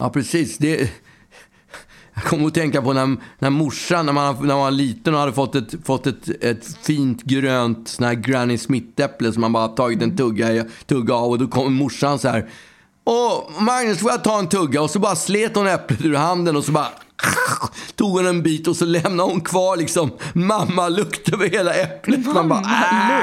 Ja, 0.00 0.10
precis. 0.10 0.58
Det, 0.58 0.90
jag 2.14 2.24
kommer 2.24 2.46
att 2.46 2.54
tänka 2.54 2.82
på 2.82 2.92
när, 2.92 3.16
när 3.38 3.50
morsan, 3.50 4.06
när 4.06 4.12
man, 4.12 4.34
när 4.34 4.46
man 4.46 4.58
var 4.58 4.70
liten 4.70 5.14
och 5.14 5.20
hade 5.20 5.32
fått 5.32 5.54
ett, 5.54 5.74
fått 5.84 6.06
ett, 6.06 6.28
ett 6.40 6.76
fint 6.82 7.22
grönt 7.22 7.88
sån 7.88 8.06
här 8.06 8.14
Granny 8.14 8.58
Smith-äpple 8.58 9.32
som 9.32 9.40
man 9.40 9.52
bara 9.52 9.68
tagit 9.68 10.02
en 10.02 10.16
tugga, 10.16 10.64
tugga 10.86 11.14
av 11.14 11.30
och 11.30 11.38
då 11.38 11.46
kommer 11.46 11.70
morsan 11.70 12.18
så 12.18 12.28
här 12.28 12.48
Och 13.04 13.62
Magnus, 13.62 13.98
får 13.98 14.10
jag 14.10 14.24
ta 14.24 14.38
en 14.38 14.48
tugga? 14.48 14.82
Och 14.82 14.90
så 14.90 14.98
bara 14.98 15.16
slet 15.16 15.56
hon 15.56 15.66
äpplet 15.66 16.04
ur 16.04 16.14
handen 16.14 16.56
och 16.56 16.64
så 16.64 16.72
bara 16.72 16.88
tog 17.96 18.10
hon 18.10 18.26
en 18.26 18.42
bit 18.42 18.68
och 18.68 18.76
så 18.76 18.84
lämnade 18.84 19.30
hon 19.30 19.40
kvar 19.40 19.76
liksom 19.76 20.10
mammalukt 20.32 21.32
över 21.32 21.48
hela 21.48 21.74
äpplet. 21.74 22.26
Man 22.26 22.48
bara, 22.48 22.60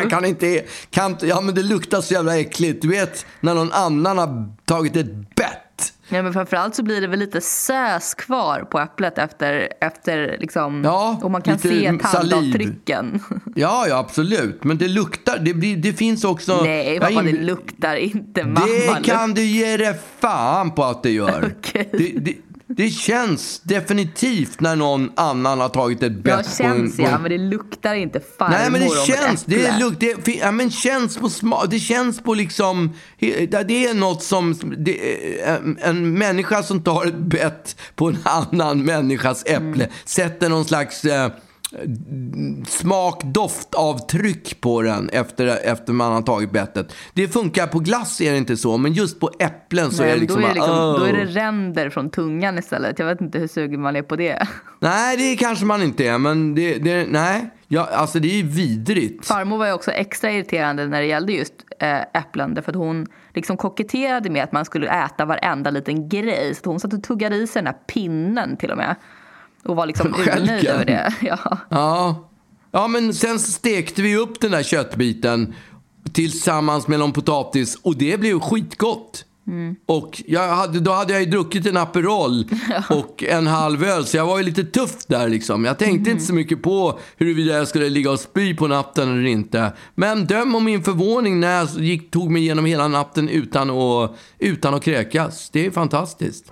äh, 0.03 0.09
kan 0.09 0.25
inte, 0.25 0.63
kan 0.89 1.11
inte, 1.11 1.27
ja 1.27 1.41
men 1.41 1.55
det 1.55 1.63
luktar 1.63 2.01
så 2.01 2.13
jävla 2.13 2.39
äckligt. 2.39 2.81
Du 2.81 2.87
vet 2.87 3.25
när 3.39 3.55
någon 3.55 3.71
annan 3.71 4.17
har 4.17 4.53
tagit 4.65 4.95
ett 4.95 5.35
bett 5.77 5.93
Ja, 6.09 6.21
men 6.21 6.33
framförallt 6.33 6.75
så 6.75 6.83
blir 6.83 7.01
det 7.01 7.07
väl 7.07 7.19
lite 7.19 7.41
sös 7.41 8.13
kvar 8.13 8.67
på 8.71 8.79
äpplet 8.79 9.17
efter, 9.17 9.69
efter 9.81 10.37
liksom, 10.39 10.83
ja, 10.83 11.19
och 11.23 11.31
man 11.31 11.41
kan 11.41 11.59
se 11.59 11.93
tandavtrycken. 12.01 13.23
Ja, 13.55 13.85
ja, 13.87 13.97
absolut. 13.97 14.63
Men 14.63 14.77
det 14.77 14.87
luktar, 14.87 15.39
det, 15.39 15.53
blir, 15.53 15.77
det 15.77 15.93
finns 15.93 16.23
också... 16.23 16.61
Nej, 16.63 16.99
pappa, 16.99 17.21
det 17.21 17.31
luktar 17.31 17.95
inte 17.95 18.43
mamma. 18.43 18.67
Det 18.67 19.03
kan 19.03 19.33
du 19.33 19.41
ge 19.41 19.77
dig 19.77 19.99
fan 20.19 20.71
på 20.71 20.83
att 20.83 21.03
det 21.03 21.11
gör. 21.11 21.55
okay. 21.59 21.85
det, 21.91 22.13
det, 22.19 22.35
det 22.67 22.89
känns 22.89 23.59
definitivt 23.59 24.59
när 24.59 24.75
någon 24.75 25.11
annan 25.15 25.59
har 25.59 25.69
tagit 25.69 26.03
ett 26.03 26.23
bett 26.23 26.45
ja, 26.45 26.63
känns 26.63 26.97
på 26.97 27.03
en, 27.03 27.11
ja, 27.11 27.19
men 27.19 27.31
det 27.31 27.37
luktar 27.37 27.93
inte 27.93 28.19
farmor 28.37 28.57
Nej, 28.57 28.71
men 28.71 28.81
det 28.81 29.13
känns. 29.13 29.43
Det, 29.43 29.79
luk, 29.79 29.93
det, 29.99 30.35
ja, 30.35 30.51
men 30.51 30.71
känns 30.71 31.17
på 31.17 31.29
smak. 31.29 31.65
Det 31.69 31.79
känns 31.79 32.21
på 32.21 32.33
liksom. 32.33 32.93
Det 33.19 33.85
är 33.85 33.93
något 33.93 34.23
som. 34.23 34.55
Det, 34.77 35.41
en, 35.43 35.77
en 35.81 36.13
människa 36.13 36.63
som 36.63 36.83
tar 36.83 37.05
ett 37.05 37.17
bett 37.17 37.75
på 37.95 38.07
en 38.07 38.17
annan 38.23 38.85
människas 38.85 39.43
äpple. 39.45 39.83
Mm. 39.83 39.89
Sätter 40.05 40.49
någon 40.49 40.65
slags. 40.65 41.05
Eh, 41.05 41.31
smak, 42.67 43.21
doftavtryck 43.23 44.61
på 44.61 44.81
den 44.81 45.09
efter, 45.09 45.47
efter 45.47 45.93
man 45.93 46.11
har 46.13 46.21
tagit 46.21 46.51
bettet. 46.51 46.95
Det 47.13 47.27
funkar 47.27 47.67
på 47.67 47.79
glass 47.79 48.21
är 48.21 48.31
det 48.31 48.37
inte 48.37 48.57
så, 48.57 48.77
men 48.77 48.93
just 48.93 49.19
på 49.19 49.31
äpplen 49.39 49.91
så 49.91 50.03
Nej, 50.03 50.11
är 50.11 50.15
det 50.15 50.21
liksom... 50.21 50.41
Då 50.41 50.47
är, 50.47 50.53
liksom, 50.53 50.71
oh. 50.71 50.99
då 50.99 51.05
är 51.05 51.13
det 51.13 51.25
ränder 51.25 51.89
från 51.89 52.09
tungan 52.09 52.57
istället. 52.57 52.99
Jag 52.99 53.05
vet 53.05 53.21
inte 53.21 53.39
hur 53.39 53.47
sugen 53.47 53.81
man 53.81 53.95
är 53.95 54.01
på 54.01 54.15
det. 54.15 54.47
Nej, 54.79 55.17
det 55.17 55.35
kanske 55.35 55.65
man 55.65 55.83
inte 55.83 56.07
är, 56.07 56.17
men 56.17 56.55
det, 56.55 56.77
det, 56.77 57.07
nej. 57.09 57.49
Ja, 57.67 57.89
alltså 57.91 58.19
det 58.19 58.27
är 58.27 58.37
ju 58.37 58.47
vidrigt. 58.47 59.25
Farmor 59.25 59.57
var 59.57 59.65
ju 59.65 59.73
också 59.73 59.91
extra 59.91 60.31
irriterande 60.31 60.87
när 60.87 61.01
det 61.01 61.07
gällde 61.07 61.33
just 61.33 61.53
äh, 61.79 62.01
äpplen. 62.01 62.53
Därför 62.53 62.71
att 62.71 62.77
hon 62.77 63.07
liksom 63.33 63.57
koketterade 63.57 64.29
med 64.29 64.43
att 64.43 64.51
man 64.51 64.65
skulle 64.65 65.05
äta 65.05 65.25
varenda 65.25 65.69
liten 65.69 66.09
grej. 66.09 66.55
Så 66.55 66.69
hon 66.69 66.79
satt 66.79 66.93
och 66.93 67.03
tuggade 67.03 67.35
i 67.35 67.47
sig 67.47 67.61
den 67.61 67.67
här 67.67 67.79
pinnen 67.93 68.57
till 68.57 68.71
och 68.71 68.77
med 68.77 68.95
och 69.67 69.75
var 69.75 69.85
liksom 69.85 70.15
urnöjd 70.37 70.67
över 70.67 70.85
det. 70.85 71.13
Ja. 71.21 71.57
ja. 71.69 72.23
Ja, 72.71 72.87
men 72.87 73.13
sen 73.13 73.39
stekte 73.39 74.01
vi 74.01 74.15
upp 74.15 74.39
den 74.39 74.51
där 74.51 74.63
köttbiten 74.63 75.53
tillsammans 76.13 76.87
med 76.87 76.99
någon 76.99 77.13
potatis 77.13 77.75
och 77.75 77.97
det 77.97 78.19
blev 78.19 78.39
skitgott. 78.39 79.23
Mm. 79.47 79.75
Och 79.85 80.23
hade, 80.37 80.79
då 80.79 80.91
hade 80.91 81.13
jag 81.13 81.21
ju 81.21 81.29
druckit 81.29 81.65
en 81.65 81.77
Aperol 81.77 82.43
och 82.89 83.23
en 83.23 83.47
halv 83.47 83.83
öl, 83.83 84.05
så 84.05 84.17
jag 84.17 84.25
var 84.25 84.37
ju 84.37 84.43
lite 84.43 84.63
tuff 84.63 85.05
där 85.07 85.29
liksom. 85.29 85.65
Jag 85.65 85.77
tänkte 85.77 86.09
mm. 86.09 86.11
inte 86.11 86.25
så 86.25 86.33
mycket 86.33 86.61
på 86.61 86.99
huruvida 87.17 87.53
jag 87.53 87.67
skulle 87.67 87.89
ligga 87.89 88.11
och 88.11 88.19
spy 88.19 88.55
på 88.55 88.67
natten 88.67 89.11
eller 89.11 89.25
inte. 89.25 89.73
Men 89.95 90.25
döm 90.25 90.55
om 90.55 90.63
min 90.63 90.83
förvåning 90.83 91.39
när 91.39 91.57
jag 91.57 91.67
gick, 91.77 92.11
tog 92.11 92.31
mig 92.31 92.41
igenom 92.41 92.65
hela 92.65 92.87
natten 92.87 93.29
utan 93.29 93.69
att, 93.69 94.17
utan 94.39 94.73
att 94.73 94.83
kräkas. 94.83 95.49
Det 95.49 95.65
är 95.65 95.71
fantastiskt. 95.71 96.51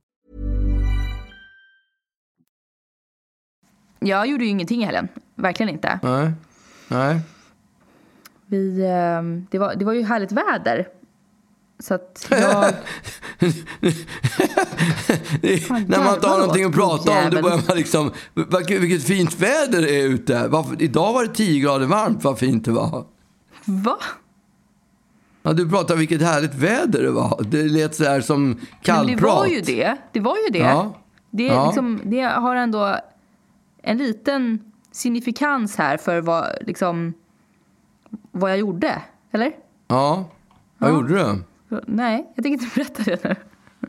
Jag 4.05 4.27
gjorde 4.27 4.43
ju 4.43 4.49
ingenting 4.49 4.81
i 4.81 4.85
helgen. 4.85 5.07
Verkligen 5.35 5.69
inte. 5.69 5.99
Nej. 6.03 6.31
Nej. 6.87 7.19
Vi, 8.45 8.85
ehm, 8.85 9.47
det, 9.51 9.59
var, 9.59 9.75
det 9.75 9.85
var 9.85 9.93
ju 9.93 10.03
härligt 10.03 10.31
väder. 10.31 10.87
Så 11.79 11.93
att 11.93 12.27
jag... 12.29 12.73
när 15.87 16.03
man 16.03 16.13
inte 16.13 16.27
har 16.27 16.39
någonting 16.39 16.63
att 16.63 16.73
prata 16.73 17.11
om, 17.11 17.29
då 17.31 17.41
börjar 17.41 17.61
man 17.67 17.77
liksom... 17.77 18.11
Vilket 18.67 19.03
fint 19.03 19.39
väder 19.39 19.81
det 19.81 20.01
är 20.01 20.03
ute. 20.03 20.47
Varför, 20.47 20.81
idag 20.81 21.13
var 21.13 21.23
det 21.23 21.33
10 21.33 21.59
grader 21.59 21.85
varmt, 21.85 22.23
vad 22.23 22.39
fint 22.39 22.65
det 22.65 22.71
var. 22.71 23.05
Va? 23.65 23.97
Ja, 25.43 25.53
du 25.53 25.69
pratade 25.69 25.99
vilket 25.99 26.21
härligt 26.21 26.55
väder 26.55 27.03
det 27.03 27.11
var. 27.11 27.43
Det 27.49 27.63
lät 27.63 27.95
så 27.95 28.03
här 28.03 28.21
som 28.21 28.59
kallprat. 28.81 29.17
det 29.17 29.25
var 29.25 29.47
ju 29.47 29.61
det. 29.61 29.97
Det 30.11 30.19
var 30.19 30.37
ju 30.37 30.51
det. 30.51 30.59
Ja. 30.59 30.97
Det, 31.29 31.43
ja. 31.43 31.65
Liksom, 31.65 32.01
det 32.03 32.21
har 32.21 32.55
ändå 32.55 32.95
en 33.81 33.97
liten 33.97 34.71
signifikans 34.91 35.75
här 35.75 35.97
för 35.97 36.21
vad, 36.21 36.57
liksom, 36.61 37.13
vad 38.31 38.51
jag 38.51 38.57
gjorde. 38.57 39.01
Eller? 39.31 39.51
Ja. 39.87 40.29
Vad 40.77 40.89
ja. 40.89 40.95
gjorde 40.95 41.13
du? 41.13 41.43
Nej, 41.87 42.31
jag 42.35 42.43
tänker 42.43 42.63
inte 42.63 42.75
berätta 42.75 43.03
det 43.03 43.23
nu. 43.23 43.35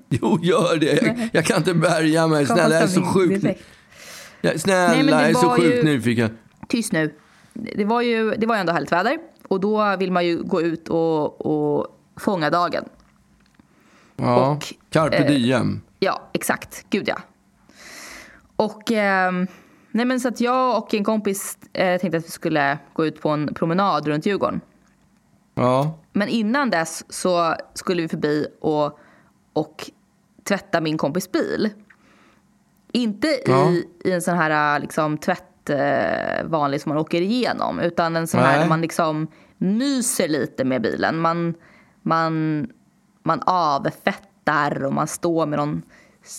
Jo, 0.08 0.38
gör 0.42 0.76
det. 0.76 1.02
Jag, 1.02 1.28
jag 1.32 1.44
kan 1.44 1.56
inte 1.56 1.74
bärga 1.74 2.26
mig. 2.26 2.46
Snälla, 2.46 2.74
jag 2.74 2.82
är 2.82 2.86
så 2.86 3.02
sjukt 3.02 3.46
ja, 4.40 4.58
Snälla, 4.58 4.88
Nej, 4.88 5.06
jag 5.06 5.30
är 5.30 5.34
så 5.34 5.50
sjukt 5.50 5.84
nyfiken. 5.84 6.38
Tyst 6.68 6.92
nu. 6.92 7.14
Det 7.52 7.84
var 7.84 8.02
ju 8.02 8.30
det 8.30 8.46
var 8.46 8.54
ju 8.54 8.60
ändå 8.60 8.72
härligt 8.72 8.92
väder. 8.92 9.18
Och 9.48 9.60
då 9.60 9.96
vill 9.96 10.12
man 10.12 10.26
ju 10.26 10.42
gå 10.42 10.62
ut 10.62 10.88
och, 10.88 11.46
och 11.46 11.98
fånga 12.16 12.50
dagen. 12.50 12.84
Ja, 14.16 14.50
och, 14.50 14.74
carpe 14.90 15.28
diem. 15.28 15.72
Eh, 15.72 15.78
ja, 15.98 16.30
exakt. 16.32 16.86
Gud 16.90 17.08
ja. 17.08 17.18
Och... 18.56 18.92
Eh, 18.92 19.32
Nej 19.92 20.06
men 20.06 20.20
så 20.20 20.28
att 20.28 20.40
jag 20.40 20.78
och 20.78 20.94
en 20.94 21.04
kompis 21.04 21.58
eh, 21.72 22.00
tänkte 22.00 22.18
att 22.18 22.24
vi 22.24 22.30
skulle 22.30 22.78
gå 22.92 23.06
ut 23.06 23.20
på 23.20 23.28
en 23.28 23.54
promenad 23.54 24.08
runt 24.08 24.26
Djurgården. 24.26 24.60
Ja. 25.54 25.98
Men 26.12 26.28
innan 26.28 26.70
dess 26.70 27.04
så 27.08 27.54
skulle 27.74 28.02
vi 28.02 28.08
förbi 28.08 28.46
och, 28.60 28.98
och 29.52 29.90
tvätta 30.44 30.80
min 30.80 30.98
kompis 30.98 31.32
bil. 31.32 31.70
Inte 32.92 33.40
ja. 33.46 33.70
i, 33.70 33.88
i 34.04 34.12
en 34.12 34.22
sån 34.22 34.36
här 34.36 34.80
liksom, 34.80 35.18
tvätt 35.18 35.70
eh, 35.70 36.44
vanlig 36.44 36.80
som 36.80 36.90
man 36.90 36.98
åker 36.98 37.20
igenom 37.20 37.80
utan 37.80 38.16
en 38.16 38.26
sån 38.26 38.40
Nej. 38.40 38.50
här 38.50 38.60
där 38.60 38.68
man 38.68 38.80
liksom 38.80 39.26
myser 39.58 40.28
lite 40.28 40.64
med 40.64 40.82
bilen. 40.82 41.18
Man, 41.18 41.54
man, 42.02 42.66
man 43.22 43.40
avfettar 43.46 44.84
och 44.84 44.92
man 44.92 45.06
står 45.06 45.46
med 45.46 45.58
någon 45.58 45.82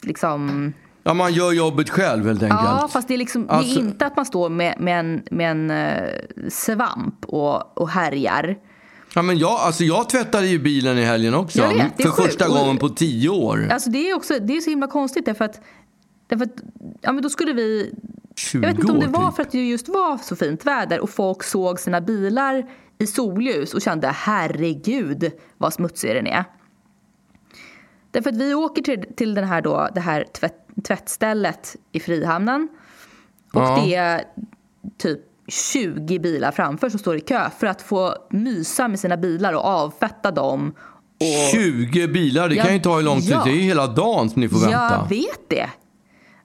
liksom 0.03 0.73
Ja, 1.03 1.13
man 1.13 1.33
gör 1.33 1.51
jobbet 1.51 1.89
själv 1.89 2.25
helt 2.25 2.43
enkelt. 2.43 2.61
Ja, 2.63 2.89
fast 2.91 3.07
det 3.07 3.13
är, 3.13 3.17
liksom, 3.17 3.49
alltså... 3.49 3.75
det 3.75 3.81
är 3.81 3.85
inte 3.85 4.05
att 4.05 4.15
man 4.15 4.25
står 4.25 4.49
med, 4.49 4.75
med 4.79 4.99
en, 4.99 5.23
med 5.31 5.51
en 5.51 5.71
uh, 5.71 6.49
svamp 6.49 7.25
och, 7.25 7.77
och 7.77 7.89
härjar. 7.89 8.57
Ja, 9.15 9.21
men 9.21 9.37
jag, 9.37 9.51
alltså 9.51 9.83
jag 9.83 10.09
tvättade 10.09 10.47
ju 10.47 10.59
bilen 10.59 10.97
i 10.97 11.03
helgen 11.03 11.33
också. 11.33 11.61
Vet, 11.61 12.01
för 12.01 12.09
sjukt. 12.09 12.27
första 12.27 12.47
gången 12.47 12.77
på 12.77 12.89
tio 12.89 13.29
år. 13.29 13.67
Alltså 13.71 13.89
det 13.89 14.09
är 14.09 14.15
också 14.15 14.39
det 14.39 14.57
är 14.57 14.61
så 14.61 14.69
himla 14.69 14.87
konstigt 14.87 15.25
därför 15.25 15.45
att, 15.45 15.61
därför 16.27 16.45
att 16.45 16.61
ja, 17.01 17.11
men 17.11 17.23
då 17.23 17.29
skulle 17.29 17.53
vi 17.53 17.93
20 18.35 18.61
Jag 18.61 18.69
vet 18.69 18.79
inte 18.79 18.91
om 18.91 18.99
det 18.99 19.07
var 19.07 19.27
typ. 19.27 19.35
för 19.35 19.43
att 19.43 19.51
det 19.51 19.67
just 19.67 19.87
var 19.87 20.17
så 20.17 20.35
fint 20.35 20.65
väder 20.65 20.99
och 20.99 21.09
folk 21.09 21.43
såg 21.43 21.79
sina 21.79 22.01
bilar 22.01 22.69
i 22.99 23.07
solljus 23.07 23.73
och 23.73 23.81
kände 23.81 24.07
herregud 24.07 25.31
vad 25.57 25.73
smutsig 25.73 26.15
den 26.15 26.27
är. 26.27 26.43
Därför 28.13 28.29
att 28.29 28.37
vi 28.37 28.53
åker 28.53 28.81
till, 28.81 29.05
till 29.15 29.33
den 29.33 29.43
här 29.43 29.61
då, 29.61 29.89
det 29.95 30.01
här 30.01 30.23
tvätt, 30.33 30.55
tvättstället 30.87 31.75
i 31.91 31.99
Frihamnen 31.99 32.67
och 33.53 33.61
Ja. 33.61 33.81
det 33.85 33.95
är 33.95 34.23
typ 34.97 35.19
20 35.47 36.19
bilar 36.19 36.51
framför 36.51 36.89
som 36.89 36.99
står 36.99 37.17
i 37.17 37.21
kö 37.21 37.49
för 37.59 37.67
att 37.67 37.81
få 37.81 38.15
mysa 38.29 38.87
med 38.87 38.99
sina 38.99 39.17
bilar 39.17 39.53
och 39.53 39.65
avfetta 39.65 40.31
dem. 40.31 40.73
Och 41.19 41.51
20 41.51 42.07
bilar, 42.07 42.49
det 42.49 42.55
Ja, 42.55 42.63
kan 42.63 42.73
ju 42.73 42.79
ta 42.79 42.95
hur 42.95 43.03
lång 43.03 43.21
tid. 43.21 43.29
ja. 43.31 43.41
Det 43.45 43.51
är 43.51 43.55
ju 43.55 43.61
hela 43.61 43.87
dagen 43.87 44.29
som 44.29 44.41
ni 44.41 44.49
får 44.49 44.59
vänta. 44.59 45.05
Jag 45.09 45.09
vet 45.17 45.49
det. 45.49 45.69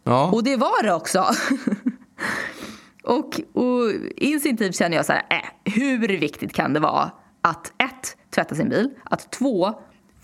Ja. 0.05 0.31
Och 0.33 0.45
det 0.45 0.57
var 0.57 0.83
det 0.83 0.93
också. 0.95 1.25
och, 3.05 3.41
och 3.53 3.93
instinktivt 4.17 4.77
känner 4.77 4.97
jag 4.97 5.07
så 5.07 5.13
här, 5.13 5.23
äh, 5.31 5.73
hur 5.73 6.09
viktigt 6.09 6.53
kan 6.55 6.73
det 6.73 6.81
vara 6.81 7.11
att 7.41 7.67
ett, 7.67 8.17
tvätta 8.35 8.55
sin 8.55 8.69
bil, 8.69 8.91
att 9.05 9.31
två, 9.33 9.75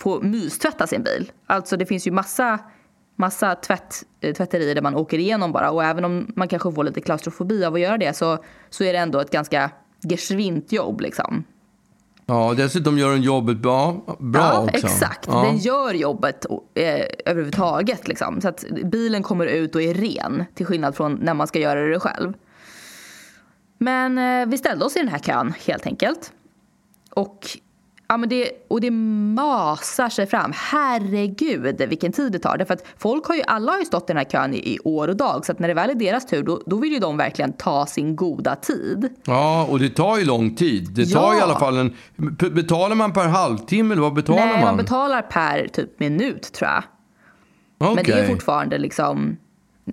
få 0.04 0.20
mystvätta 0.20 0.86
sin 0.86 1.02
bil. 1.02 1.32
Alltså 1.46 1.76
det 1.76 1.86
finns 1.86 2.06
ju 2.06 2.10
massa, 2.10 2.58
massa 3.16 3.54
tvätt, 3.54 4.02
eh, 4.20 4.34
tvätterier 4.34 4.74
där 4.74 4.82
man 4.82 4.94
åker 4.94 5.18
igenom 5.18 5.52
bara 5.52 5.70
och 5.70 5.84
även 5.84 6.04
om 6.04 6.32
man 6.36 6.48
kanske 6.48 6.72
får 6.72 6.84
lite 6.84 7.00
klaustrofobi 7.00 7.64
av 7.64 7.74
att 7.74 7.80
göra 7.80 7.98
det 7.98 8.16
så, 8.16 8.38
så 8.70 8.84
är 8.84 8.92
det 8.92 8.98
ändå 8.98 9.20
ett 9.20 9.30
ganska 9.30 9.70
geschwint 10.02 10.72
jobb 10.72 11.00
liksom. 11.00 11.44
ja, 12.26 12.54
dessutom 12.56 12.98
gör 12.98 13.10
den 13.10 13.22
jobbet 13.22 13.56
bra, 13.56 14.04
bra 14.18 14.42
ja, 14.42 14.60
också. 14.60 14.86
exakt. 14.86 15.26
Ja. 15.26 15.42
Den 15.42 15.58
gör 15.58 15.94
jobbet 15.94 16.46
eh, 16.74 17.06
överhuvudtaget. 17.24 18.08
Liksom. 18.08 18.40
Så 18.40 18.48
att 18.48 18.64
bilen 18.84 19.22
kommer 19.22 19.46
ut 19.46 19.74
och 19.74 19.82
är 19.82 19.94
ren 19.94 20.44
till 20.54 20.66
skillnad 20.66 20.94
från 20.94 21.14
när 21.14 21.34
man 21.34 21.46
ska 21.46 21.58
göra 21.58 21.86
det 21.86 22.00
själv. 22.00 22.32
Men 23.78 24.18
eh, 24.18 24.46
vi 24.46 24.58
ställde 24.58 24.84
oss 24.84 24.96
i 24.96 24.98
den 24.98 25.08
här 25.08 25.18
kön 25.18 25.54
helt 25.66 25.86
enkelt. 25.86 26.32
Och, 27.10 27.46
ja, 28.14 28.18
men 28.18 28.28
det, 28.28 28.50
och 28.68 28.80
det 28.80 28.90
masar 28.90 30.08
sig 30.08 30.26
fram. 30.26 30.52
Herregud 30.54 31.82
vilken 31.88 32.12
tid 32.12 32.32
det 32.32 32.38
tar. 32.38 32.58
Därför 32.58 32.74
att 32.74 32.84
folk 32.98 33.26
har 33.26 33.34
ju, 33.34 33.42
alla 33.42 33.72
har 33.72 33.78
ju 33.78 33.84
stått 33.84 34.02
i 34.02 34.06
den 34.06 34.16
här 34.16 34.24
kön 34.24 34.54
i, 34.54 34.56
i 34.56 34.78
år 34.84 35.08
och 35.08 35.16
dag. 35.16 35.46
Så 35.46 35.52
att 35.52 35.58
när 35.58 35.68
det 35.68 35.74
väl 35.74 35.90
är 35.90 35.94
deras 35.94 36.26
tur 36.26 36.42
då, 36.42 36.62
då 36.66 36.76
vill 36.76 36.92
ju 36.92 36.98
de 36.98 37.16
verkligen 37.16 37.52
ta 37.52 37.86
sin 37.86 38.16
goda 38.16 38.56
tid. 38.56 39.08
Ja, 39.24 39.66
och 39.70 39.78
det 39.78 39.88
tar 39.90 40.18
ju 40.18 40.24
lång 40.24 40.54
tid. 40.54 40.88
Det 40.94 41.06
tar 41.06 41.32
Ja. 41.32 41.38
i 41.38 41.40
alla 41.40 41.58
fall 41.58 41.76
en... 41.76 41.94
Betalar 42.54 42.96
man 42.96 43.12
per 43.12 43.28
halvtimme 43.28 43.92
eller 43.92 44.02
vad 44.02 44.14
betalar 44.14 44.46
Nej, 44.46 44.54
man? 44.54 44.64
man 44.64 44.76
betalar 44.76 45.22
per 45.22 45.68
typ 45.68 46.00
minut 46.00 46.52
tror 46.52 46.70
jag. 46.70 46.82
Okej. 47.78 47.94
Men 47.94 48.04
det 48.04 48.12
är 48.12 48.28
fortfarande 48.28 48.78
liksom... 48.78 49.36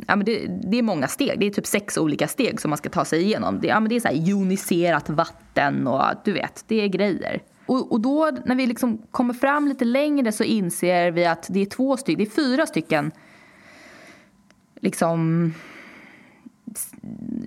Ja, 0.08 0.16
men 0.16 0.26
det, 0.26 0.48
det 0.72 0.78
är 0.78 0.82
många 0.82 1.08
steg. 1.08 1.40
Det 1.40 1.46
är 1.46 1.50
typ 1.50 1.66
sex 1.68 1.98
olika 1.98 2.28
steg 2.28 2.62
som 2.62 2.70
man 2.70 2.78
ska 2.78 2.90
ta 2.90 3.06
sig 3.06 3.22
igenom. 3.22 3.60
Det, 3.62 3.68
ja, 3.68 3.80
men 3.80 3.90
det 3.90 3.96
är 3.96 4.00
så 4.00 4.08
här 4.08 4.16
ioniserat 4.16 5.10
vatten 5.10 5.88
och 5.88 6.02
du 6.26 6.32
vet, 6.34 6.64
det 6.68 6.82
är 6.82 6.88
grejer. 6.88 7.42
Och, 7.72 7.92
och 7.92 8.02
då 8.02 8.32
när 8.46 8.56
vi 8.56 8.66
liksom 8.68 8.98
kommer 9.12 9.34
fram 9.34 9.68
lite 9.68 9.86
längre 9.86 10.32
så 10.32 10.44
inser 10.44 11.12
vi 11.12 11.26
att 11.26 11.48
det 11.50 11.60
är 11.60 11.66
två 11.66 11.98
stycken, 11.98 12.18
det 12.18 12.30
är 12.30 12.44
fyra 12.44 12.66
stycken 12.66 13.12
liksom 14.82 15.54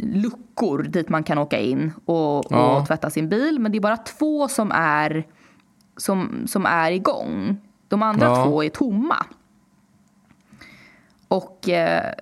luckor 0.00 0.82
dit 0.82 1.08
man 1.08 1.24
kan 1.24 1.38
åka 1.38 1.58
in 1.58 1.92
och, 2.04 2.36
och 2.38 2.52
Ja. 2.52 2.84
tvätta 2.88 3.10
sin 3.10 3.28
bil. 3.28 3.58
Men 3.60 3.72
det 3.72 3.78
är 3.78 3.80
bara 3.80 3.96
två 3.96 4.48
som 4.48 4.72
är, 4.74 5.24
som, 5.96 6.46
som 6.46 6.66
är 6.66 6.90
igång. 6.90 7.56
De 7.88 8.02
andra 8.02 8.26
Ja. 8.26 8.44
två 8.44 8.64
är 8.64 8.68
tomma. 8.68 9.26
Och 11.28 11.68
eh, 11.68 12.12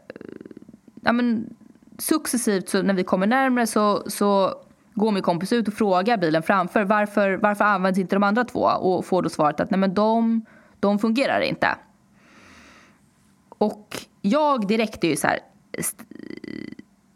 ja, 1.01 1.13
men, 1.13 1.55
successivt 1.99 2.69
så 2.69 2.83
när 2.83 2.95
vi 2.95 3.05
kommer 3.05 3.27
närmare 3.27 3.67
så, 3.67 4.11
så 4.11 4.55
går 4.95 5.13
min 5.13 5.23
kompis 5.23 5.53
ut 5.53 5.69
och 5.69 5.75
frågar 5.75 6.17
bilen 6.17 6.43
framför 6.43 6.85
varför, 6.85 7.37
varför 7.37 7.65
används 7.65 7.99
inte 7.99 8.17
de 8.17 8.23
andra 8.23 8.45
två? 8.45 8.61
Och 8.61 9.07
får 9.07 9.23
då 9.23 9.29
svaret 9.29 9.61
att 9.61 9.71
nej, 9.71 9.81
men 9.81 9.95
de, 9.95 10.45
de 10.81 10.99
fungerar 10.99 11.41
inte. 11.41 11.69
Och 13.49 14.07
jag 14.21 14.67
direkt 14.69 15.05
är 15.05 15.09
ju 15.09 15.17
så 15.17 15.27
här 15.27 15.39
st- 15.79 16.05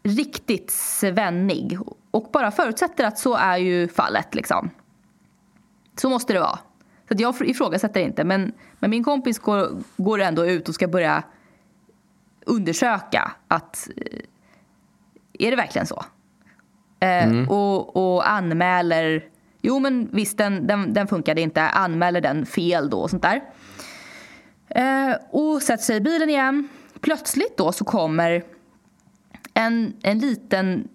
riktigt 0.03 0.71
svennig 0.71 1.79
och 2.11 2.29
bara 2.33 2.51
förutsätter 2.51 3.03
att 3.03 3.19
så 3.19 3.35
är 3.35 3.57
ju 3.57 3.87
fallet 3.87 4.35
liksom. 4.35 4.69
Så 5.95 6.09
måste 6.09 6.33
det 6.33 6.39
vara. 6.39 6.59
Så 7.07 7.13
att 7.13 7.19
jag 7.19 7.35
ifrågasätter 7.41 7.99
inte 7.99 8.23
men, 8.23 8.53
men 8.79 8.89
min 8.89 9.03
kompis 9.03 9.39
går, 9.39 9.69
går 9.97 10.19
ändå 10.19 10.45
ut 10.45 10.69
och 10.69 10.75
ska 10.75 10.87
börja 10.87 11.23
undersöka 12.45 13.31
att 13.47 13.89
eh, 13.97 14.19
är 15.39 15.51
det 15.51 15.57
verkligen 15.57 15.87
så? 15.87 16.05
Eh, 16.99 17.49
och, 17.49 17.95
och 18.15 18.29
anmäler, 18.29 19.23
jo 19.61 19.79
men 19.79 20.09
visst 20.11 20.37
den, 20.37 20.67
den, 20.67 20.93
den 20.93 21.07
funkade 21.07 21.41
inte, 21.41 21.61
anmäler 21.61 22.21
den 22.21 22.45
fel 22.45 22.89
då 22.89 22.99
och 22.99 23.09
sånt 23.09 23.23
där. 23.23 23.41
Eh, 24.69 25.15
och 25.29 25.61
sätter 25.61 25.83
sig 25.83 25.97
i 25.97 26.01
bilen 26.01 26.29
igen. 26.29 26.67
Plötsligt 27.01 27.57
då 27.57 27.71
så 27.71 27.85
kommer 27.85 28.43
en, 29.53 29.93
en 30.01 30.19
liten 30.19 30.87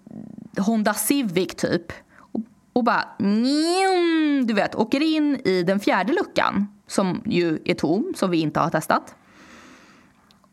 Honda 0.57 0.93
Civic 0.93 1.55
typ 1.55 1.91
och, 2.17 2.41
och 2.73 2.83
bara 2.83 3.05
njum, 3.19 4.45
du 4.47 4.53
vet, 4.53 4.75
åker 4.75 5.01
in 5.01 5.41
i 5.45 5.63
den 5.63 5.79
fjärde 5.79 6.13
luckan 6.13 6.67
som 6.87 7.21
ju 7.25 7.59
är 7.65 7.73
tom, 7.73 8.13
som 8.15 8.31
vi 8.31 8.39
inte 8.39 8.59
har 8.59 8.69
testat. 8.69 9.15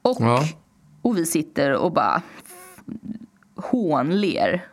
Och, 0.02 0.16
Ja. 0.20 0.42
och 1.02 1.16
vi 1.18 1.26
sitter 1.26 1.72
och 1.72 1.92
bara 1.92 2.22
hånler. 3.56 4.66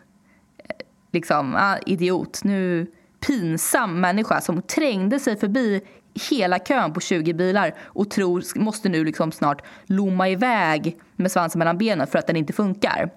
Liksom, 1.18 1.56
ah, 1.56 1.78
idiot. 1.86 2.44
Nu 2.44 2.88
pinsam 3.20 4.02
människa 4.02 4.42
som 4.42 4.62
trängde 4.62 5.20
sig 5.20 5.38
förbi 5.38 5.82
hela 6.30 6.60
kön 6.60 6.94
på 6.94 7.00
20 7.00 7.34
bilar 7.34 7.76
och 7.80 8.10
tror 8.10 8.60
måste 8.60 8.90
nu 8.90 9.06
liksom 9.06 9.32
snart 9.32 9.62
lomma 9.86 10.30
iväg 10.30 10.98
med 11.16 11.32
svansen 11.32 11.60
mellan 11.60 11.78
benen 11.78 12.08
för 12.08 12.20
att 12.20 12.28
den 12.28 12.36
inte 12.36 12.54
funkar. 12.54 13.10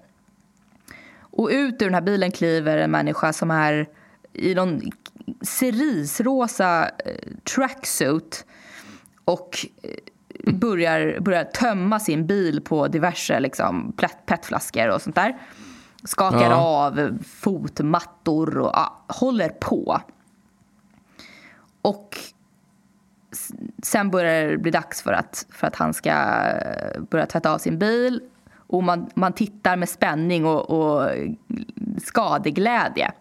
Och 1.19 1.49
ut 1.51 1.81
ur 1.81 1.85
den 1.85 1.93
här 1.93 2.01
bilen 2.01 2.31
kliver 2.31 2.77
en 2.77 2.91
människa 2.91 3.33
som 3.33 3.51
är 3.51 3.89
i 4.33 4.55
någon 4.55 4.81
cerisrosa 5.41 6.83
eh, 6.83 7.15
tracksuit 7.55 8.45
och 9.25 9.65
eh, 9.83 10.53
börjar, 10.53 11.19
börjar 11.19 11.43
tömma 11.43 11.99
sin 11.99 12.27
bil 12.27 12.61
på 12.61 12.87
diverse 12.87 13.39
liksom, 13.39 13.93
petflaskor 14.25 14.89
och 14.89 15.01
sånt 15.01 15.15
där. 15.15 15.37
Skakar 16.03 16.49
Ja. 16.49 16.55
av 16.55 17.17
fotmattor 17.27 18.57
och 18.57 18.71
ja, 18.73 19.03
håller 19.07 19.49
på. 19.49 20.01
Och 21.81 22.17
sen 23.83 24.09
börjar 24.11 24.47
det 24.47 24.57
bli 24.57 24.71
dags 24.71 25.01
för 25.01 25.13
att, 25.13 25.45
för 25.49 25.67
att 25.67 25.75
han 25.75 25.93
ska 25.93 26.09
eh, 26.09 27.01
börja 27.09 27.25
tvätta 27.25 27.53
av 27.53 27.57
sin 27.57 27.79
bil. 27.79 28.21
Och 28.55 28.83
man, 28.83 29.09
man 29.13 29.33
tittar 29.33 29.75
med 29.75 29.89
spänning 29.89 30.45
och, 30.45 30.69
och 30.69 31.09
skadeglädje. 32.03 33.11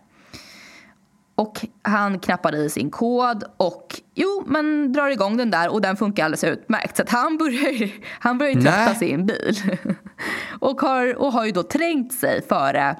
Och 1.40 1.66
han 1.82 2.18
knappar 2.18 2.54
i 2.54 2.70
sin 2.70 2.90
kod 2.90 3.44
och 3.56 4.00
jo, 4.14 4.44
men 4.46 4.92
drar 4.92 5.08
igång 5.08 5.36
den 5.36 5.50
där 5.50 5.68
och 5.68 5.80
den 5.80 5.96
funkar 5.96 6.24
alldeles 6.24 6.44
utmärkt. 6.44 6.96
Så 6.96 7.02
han 7.08 7.38
börjar, 7.38 7.90
han 8.20 8.38
börjar 8.38 8.52
ju 8.52 8.60
tvätta 8.60 8.94
sin 8.94 9.26
bil. 9.26 9.56
och, 10.60 10.80
har, 10.80 11.18
och 11.18 11.32
har 11.32 11.44
ju 11.44 11.52
då 11.52 11.62
trängt 11.62 12.12
sig 12.12 12.42
före, 12.42 12.96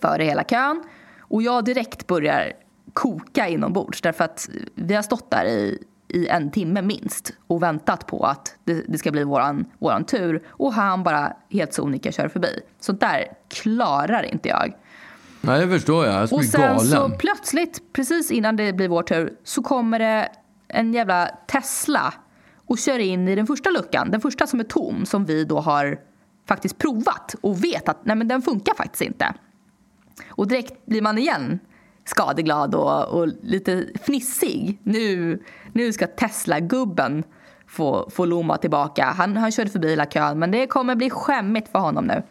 före 0.00 0.24
hela 0.24 0.44
kön. 0.44 0.82
Och 1.20 1.42
jag 1.42 1.64
direkt 1.64 2.06
börjar 2.06 2.52
koka 2.92 3.48
inombords 3.48 4.00
därför 4.00 4.24
att 4.24 4.48
vi 4.74 4.94
har 4.94 5.02
stått 5.02 5.30
där 5.30 5.44
i, 5.44 5.78
i 6.08 6.28
en 6.28 6.50
timme 6.50 6.82
minst 6.82 7.32
och 7.46 7.62
väntat 7.62 8.06
på 8.06 8.24
att 8.24 8.56
det, 8.64 8.84
det 8.88 8.98
ska 8.98 9.10
bli 9.10 9.24
våran, 9.24 9.64
våran 9.78 10.04
tur. 10.04 10.42
Och 10.48 10.72
han 10.72 11.02
bara 11.02 11.36
helt 11.50 11.74
sonika 11.74 12.12
kör 12.12 12.28
förbi. 12.28 12.60
Sånt 12.80 13.00
där 13.00 13.24
klarar 13.48 14.22
inte 14.22 14.48
jag. 14.48 14.74
Nej, 15.44 15.66
det 15.66 15.68
förstår 15.68 16.06
jag. 16.06 16.14
Jag 16.14 16.28
skulle 16.28 16.36
Och 16.36 16.40
bli 16.40 16.48
sen 16.48 16.60
galen. 16.60 16.86
så 16.86 17.10
plötsligt, 17.18 17.92
precis 17.92 18.30
innan 18.30 18.56
det 18.56 18.72
blir 18.72 18.88
vår 18.88 19.02
tur, 19.02 19.32
så 19.44 19.62
kommer 19.62 19.98
det 19.98 20.28
en 20.68 20.94
jävla 20.94 21.26
Tesla 21.46 22.14
och 22.66 22.78
kör 22.78 22.98
in 22.98 23.28
i 23.28 23.34
den 23.34 23.46
första 23.46 23.70
luckan. 23.70 24.10
Den 24.10 24.20
första 24.20 24.46
som 24.46 24.60
är 24.60 24.64
tom, 24.64 25.06
som 25.06 25.24
vi 25.24 25.44
då 25.44 25.60
har 25.60 25.98
faktiskt 26.48 26.78
provat 26.78 27.34
och 27.40 27.64
vet 27.64 27.88
att 27.88 28.04
nej 28.04 28.16
men 28.16 28.28
den 28.28 28.42
funkar 28.42 28.74
faktiskt 28.74 29.02
inte. 29.02 29.34
Och 30.28 30.48
direkt 30.48 30.86
blir 30.86 31.02
man 31.02 31.18
igen 31.18 31.58
skadeglad 32.04 32.74
och, 32.74 33.04
och 33.04 33.28
lite 33.42 33.86
fnissig. 34.02 34.78
Nu, 34.82 35.42
nu 35.72 35.92
ska 35.92 36.06
Tesla-gubben 36.06 37.24
få, 37.66 38.10
få 38.10 38.24
lomma 38.24 38.56
tillbaka. 38.56 39.04
Han, 39.04 39.36
han 39.36 39.52
körde 39.52 39.70
förbi 39.70 39.90
hela 39.90 40.06
kön, 40.06 40.38
men 40.38 40.50
det 40.50 40.66
kommer 40.66 40.94
bli 40.94 41.10
skämmigt 41.10 41.72
för 41.72 41.78
honom 41.78 42.06
nu. 42.06 42.22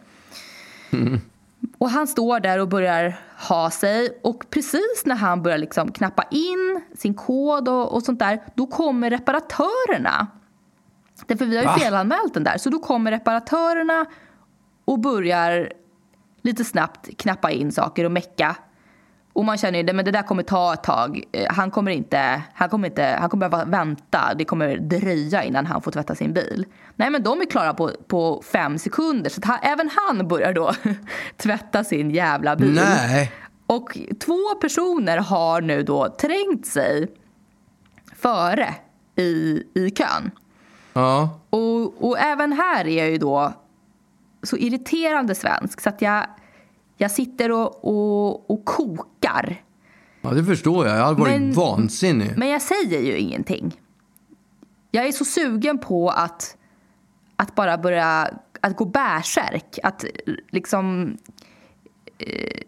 Och 1.82 1.90
han 1.90 2.06
står 2.06 2.40
där 2.40 2.58
och 2.58 2.68
börjar 2.68 3.16
ha 3.48 3.70
sig 3.70 4.20
och 4.22 4.50
precis 4.50 5.02
när 5.04 5.14
han 5.14 5.42
börjar 5.42 5.58
liksom 5.58 5.92
knappa 5.92 6.24
in 6.30 6.80
sin 6.98 7.14
kod 7.14 7.68
och, 7.68 7.94
och 7.94 8.02
sånt 8.02 8.18
där, 8.18 8.42
då 8.54 8.66
kommer 8.66 9.10
reparatörerna. 9.10 10.26
Därför 11.26 11.44
vi 11.44 11.56
har 11.56 11.62
ju 11.62 11.68
Va? 11.68 11.78
felanmält 11.78 12.34
den 12.34 12.44
där. 12.44 12.58
Så 12.58 12.70
då 12.70 12.78
kommer 12.78 13.10
reparatörerna 13.10 14.06
och 14.84 14.98
börjar 14.98 15.72
lite 16.42 16.64
snabbt 16.64 17.18
knappa 17.18 17.50
in 17.50 17.72
saker 17.72 18.04
och 18.04 18.12
mecka. 18.12 18.56
Och 19.32 19.44
man 19.44 19.58
känner 19.58 19.82
ju 19.82 19.98
att 19.98 20.04
det 20.04 20.10
där 20.10 20.22
kommer 20.22 20.42
ta 20.42 20.74
ett 20.74 20.82
tag. 20.82 21.24
Eh, 21.32 21.46
han 21.50 21.70
kommer 21.70 21.90
inte, 21.90 22.42
han 22.54 22.68
kommer 22.68 22.88
inte, 22.88 23.16
han 23.20 23.30
kommer 23.30 23.48
behöva 23.48 23.70
vänta. 23.70 24.34
Det 24.34 24.44
kommer 24.44 24.76
dröja 24.76 25.44
innan 25.44 25.66
han 25.66 25.82
får 25.82 25.90
tvätta 25.90 26.14
sin 26.14 26.32
bil. 26.32 26.66
Nej 26.96 27.10
men 27.10 27.22
de 27.22 27.40
är 27.40 27.46
klara 27.46 27.74
på, 27.74 27.90
på 28.06 28.42
fem 28.52 28.78
sekunder 28.78 29.30
så 29.30 29.40
han, 29.44 29.58
även 29.62 29.90
han 29.96 30.28
börjar 30.28 30.52
då 30.52 30.72
tvätta 31.36 31.84
sin 31.84 32.10
jävla 32.10 32.56
bil. 32.56 32.74
Nej. 32.74 33.32
Och 33.66 33.98
två 34.20 34.54
personer 34.60 35.18
har 35.18 35.60
nu 35.60 35.82
då 35.82 36.08
trängt 36.08 36.66
sig 36.66 37.08
före 38.16 38.74
i, 39.16 39.62
i 39.74 39.90
kön. 39.90 40.30
Ja. 40.92 41.40
Och, 41.50 42.08
och 42.08 42.18
även 42.18 42.52
här 42.52 42.86
är 42.86 42.98
jag 42.98 43.10
ju 43.10 43.18
då 43.18 43.52
så 44.42 44.56
irriterande 44.56 45.34
svensk 45.34 45.80
så 45.80 45.88
att 45.88 46.02
jag, 46.02 46.26
jag 47.02 47.10
sitter 47.10 47.52
och, 47.52 47.84
och, 47.84 48.50
och 48.50 48.64
kokar. 48.64 49.62
Ja, 50.20 50.30
det 50.30 50.44
förstår 50.44 50.86
jag. 50.86 50.98
Jag 50.98 51.04
hade 51.04 51.20
varit 51.20 51.40
men, 51.40 51.52
vansinnig. 51.52 52.32
Men 52.36 52.48
jag 52.48 52.62
säger 52.62 53.00
ju 53.00 53.18
ingenting. 53.18 53.80
Jag 54.90 55.06
är 55.06 55.12
så 55.12 55.24
sugen 55.24 55.78
på 55.78 56.10
att, 56.10 56.56
att 57.36 57.54
bara 57.54 57.78
börja 57.78 58.30
att 58.60 58.76
gå 58.76 58.84
bärsärk. 58.84 59.78
Att 59.82 60.04
liksom 60.50 61.16
eh, 62.18 62.60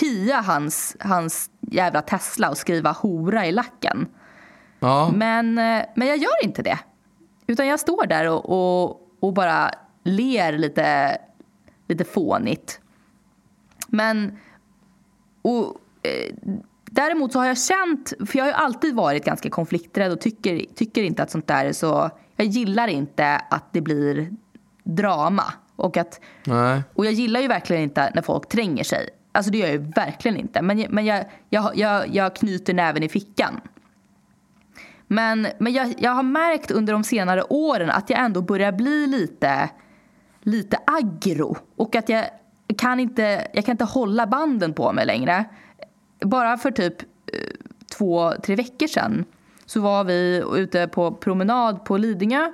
kia 0.00 0.40
hans, 0.40 0.96
hans 1.00 1.50
jävla 1.60 2.02
Tesla 2.02 2.50
och 2.50 2.58
skriva 2.58 2.92
hora 2.92 3.46
i 3.46 3.52
lacken. 3.52 4.06
Ja. 4.80 5.12
Men, 5.14 5.58
eh, 5.58 5.84
men 5.94 6.08
jag 6.08 6.16
gör 6.16 6.44
inte 6.44 6.62
det. 6.62 6.78
Utan 7.46 7.66
jag 7.66 7.80
står 7.80 8.06
där 8.06 8.28
och, 8.28 8.50
och, 8.50 9.00
och 9.20 9.32
bara 9.32 9.70
ler 10.02 10.58
lite, 10.58 11.18
lite 11.88 12.04
fånigt. 12.04 12.80
Men... 13.94 14.38
Och, 15.42 15.76
eh, 16.02 16.34
däremot 16.90 17.32
så 17.32 17.38
har 17.38 17.46
jag 17.46 17.58
känt, 17.58 18.12
för 18.26 18.38
jag 18.38 18.44
har 18.44 18.50
ju 18.50 18.56
alltid 18.56 18.94
varit 18.94 19.24
ganska 19.24 19.50
konflikträdd 19.50 20.12
och 20.12 20.20
tycker, 20.20 20.64
tycker 20.74 21.02
inte 21.02 21.22
att 21.22 21.30
sånt 21.30 21.46
där 21.46 21.64
är 21.64 21.72
så... 21.72 22.10
Jag 22.36 22.46
gillar 22.46 22.88
inte 22.88 23.36
att 23.36 23.72
det 23.72 23.80
blir 23.80 24.30
drama. 24.84 25.52
Och, 25.76 25.96
att, 25.96 26.20
Nej. 26.44 26.82
och 26.94 27.06
jag 27.06 27.12
gillar 27.12 27.40
ju 27.40 27.48
verkligen 27.48 27.82
inte 27.82 28.12
när 28.14 28.22
folk 28.22 28.48
tränger 28.48 28.84
sig. 28.84 29.08
Alltså 29.32 29.50
det 29.50 29.58
gör 29.58 29.66
jag 29.66 29.76
ju 29.76 29.90
verkligen 29.96 30.36
inte. 30.36 30.62
Men, 30.62 30.86
men 30.90 31.04
jag, 31.04 31.24
jag, 31.50 31.76
jag, 31.76 32.14
jag 32.14 32.36
knyter 32.36 32.74
näven 32.74 33.02
i 33.02 33.08
fickan. 33.08 33.60
Men, 35.06 35.46
men 35.58 35.72
jag, 35.72 35.94
jag 35.98 36.10
har 36.10 36.22
märkt 36.22 36.70
under 36.70 36.92
de 36.92 37.04
senare 37.04 37.42
åren 37.42 37.90
att 37.90 38.10
jag 38.10 38.20
ändå 38.20 38.42
börjar 38.42 38.72
bli 38.72 39.06
lite, 39.06 39.70
lite 40.40 40.78
aggro. 40.86 41.56
Och 41.76 41.96
att 41.96 42.08
jag 42.08 42.24
kan, 42.78 43.00
inte, 43.00 43.46
jag 43.52 43.64
kan 43.64 43.72
inte 43.72 43.84
hålla 43.84 44.26
banden 44.26 44.74
på 44.74 44.92
mig 44.92 45.06
längre. 45.06 45.44
Bara 46.20 46.56
för 46.56 46.70
typ 46.70 47.02
eh, 47.02 47.38
två, 47.98 48.32
tre 48.42 48.56
veckor 48.56 48.86
sedan 48.86 49.24
så 49.66 49.80
var 49.80 50.04
vi 50.04 50.44
ute 50.54 50.88
på 50.88 51.12
promenad 51.12 51.84
på 51.84 51.96
Lidingö. 51.96 52.52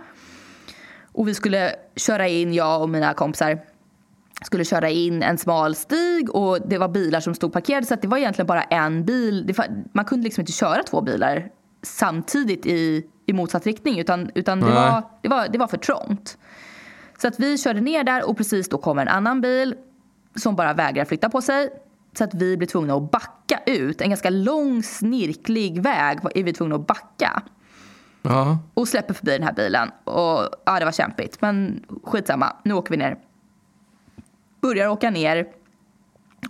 Och 1.12 1.28
vi 1.28 1.34
skulle 1.34 1.72
köra 1.96 2.28
in, 2.28 2.54
jag 2.54 2.82
och 2.82 2.88
mina 2.88 3.14
kompisar 3.14 3.58
skulle 4.42 4.64
köra 4.64 4.90
in 4.90 5.22
en 5.22 5.38
smal 5.38 5.74
stig 5.74 6.34
och 6.34 6.58
det 6.68 6.78
var 6.78 6.88
bilar 6.88 7.20
som 7.20 7.34
stod 7.34 7.52
parkerade 7.52 7.86
så 7.86 7.94
det 7.94 8.08
var 8.08 8.18
egentligen 8.18 8.46
bara 8.46 8.62
en 8.62 9.04
bil. 9.04 9.54
man 9.92 10.04
kunde 10.04 10.24
liksom 10.24 10.42
inte 10.42 10.52
köra 10.52 10.82
två 10.82 11.00
bilar 11.00 11.50
samtidigt 11.82 12.66
i, 12.66 13.06
i 13.26 13.32
motsatt 13.32 13.66
riktning 13.66 13.98
utan, 13.98 14.30
utan 14.34 14.60
det, 14.60 14.66
var, 14.66 15.02
det, 15.22 15.28
var, 15.28 15.48
det 15.48 15.58
var 15.58 15.66
för 15.66 15.76
trångt. 15.76 16.38
Så 17.18 17.28
att 17.28 17.40
vi 17.40 17.58
körde 17.58 17.80
ner 17.80 18.04
där 18.04 18.28
och 18.28 18.36
precis 18.36 18.68
då 18.68 18.78
kommer 18.78 19.02
en 19.02 19.08
annan 19.08 19.40
bil 19.40 19.74
som 20.36 20.56
bara 20.56 20.72
vägrar 20.72 21.04
flytta 21.04 21.30
på 21.30 21.42
sig. 21.42 21.70
Så 22.12 22.24
att 22.24 22.34
vi 22.34 22.56
blir 22.56 22.68
tvungna 22.68 22.94
att 22.94 23.10
backa 23.10 23.60
ut. 23.66 24.00
En 24.00 24.08
ganska 24.08 24.30
lång 24.30 24.82
snirklig 24.82 25.82
väg 25.82 26.18
är 26.34 26.42
vi 26.42 26.52
tvungna 26.52 26.74
att 26.74 26.86
backa. 26.86 27.42
Ja. 28.22 28.58
Och 28.74 28.88
släpper 28.88 29.14
förbi 29.14 29.32
den 29.32 29.42
här 29.42 29.52
bilen. 29.52 29.90
Och 30.04 30.48
ja, 30.64 30.78
det 30.78 30.84
var 30.84 30.92
kämpigt. 30.92 31.42
Men 31.42 31.84
skitsamma, 32.04 32.56
nu 32.64 32.74
åker 32.74 32.90
vi 32.90 32.96
ner. 32.96 33.18
Börjar 34.60 34.88
åka 34.88 35.10
ner. 35.10 35.46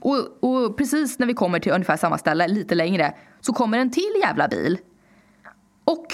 Och, 0.00 0.44
och 0.44 0.76
precis 0.76 1.18
när 1.18 1.26
vi 1.26 1.34
kommer 1.34 1.58
till 1.58 1.72
ungefär 1.72 1.96
samma 1.96 2.18
ställe, 2.18 2.48
lite 2.48 2.74
längre, 2.74 3.14
så 3.40 3.52
kommer 3.52 3.78
en 3.78 3.90
till 3.90 4.12
jävla 4.22 4.48
bil 4.48 4.78
och 5.90 6.06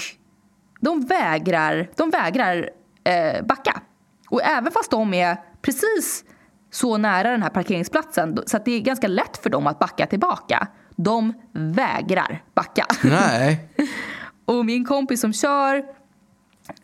de 0.79 1.01
vägrar, 1.01 1.89
de 1.95 2.09
vägrar 2.09 2.69
eh, 3.03 3.45
backa. 3.45 3.81
Och 4.29 4.41
även 4.43 4.71
fast 4.71 4.91
de 4.91 5.13
är 5.13 5.37
precis 5.61 6.25
så 6.71 6.97
nära 6.97 7.31
den 7.31 7.43
här 7.43 7.49
parkeringsplatsen 7.49 8.39
så 8.45 8.57
att 8.57 8.65
det 8.65 8.71
är 8.71 8.79
ganska 8.79 9.07
lätt 9.07 9.37
för 9.37 9.49
dem 9.49 9.67
att 9.67 9.79
backa 9.79 10.05
tillbaka. 10.05 10.67
De 10.95 11.33
vägrar 11.51 12.43
backa. 12.53 12.85
Nej. 13.03 13.69
och 14.45 14.65
min 14.65 14.85
kompis 14.85 15.21
som 15.21 15.33
kör 15.33 15.83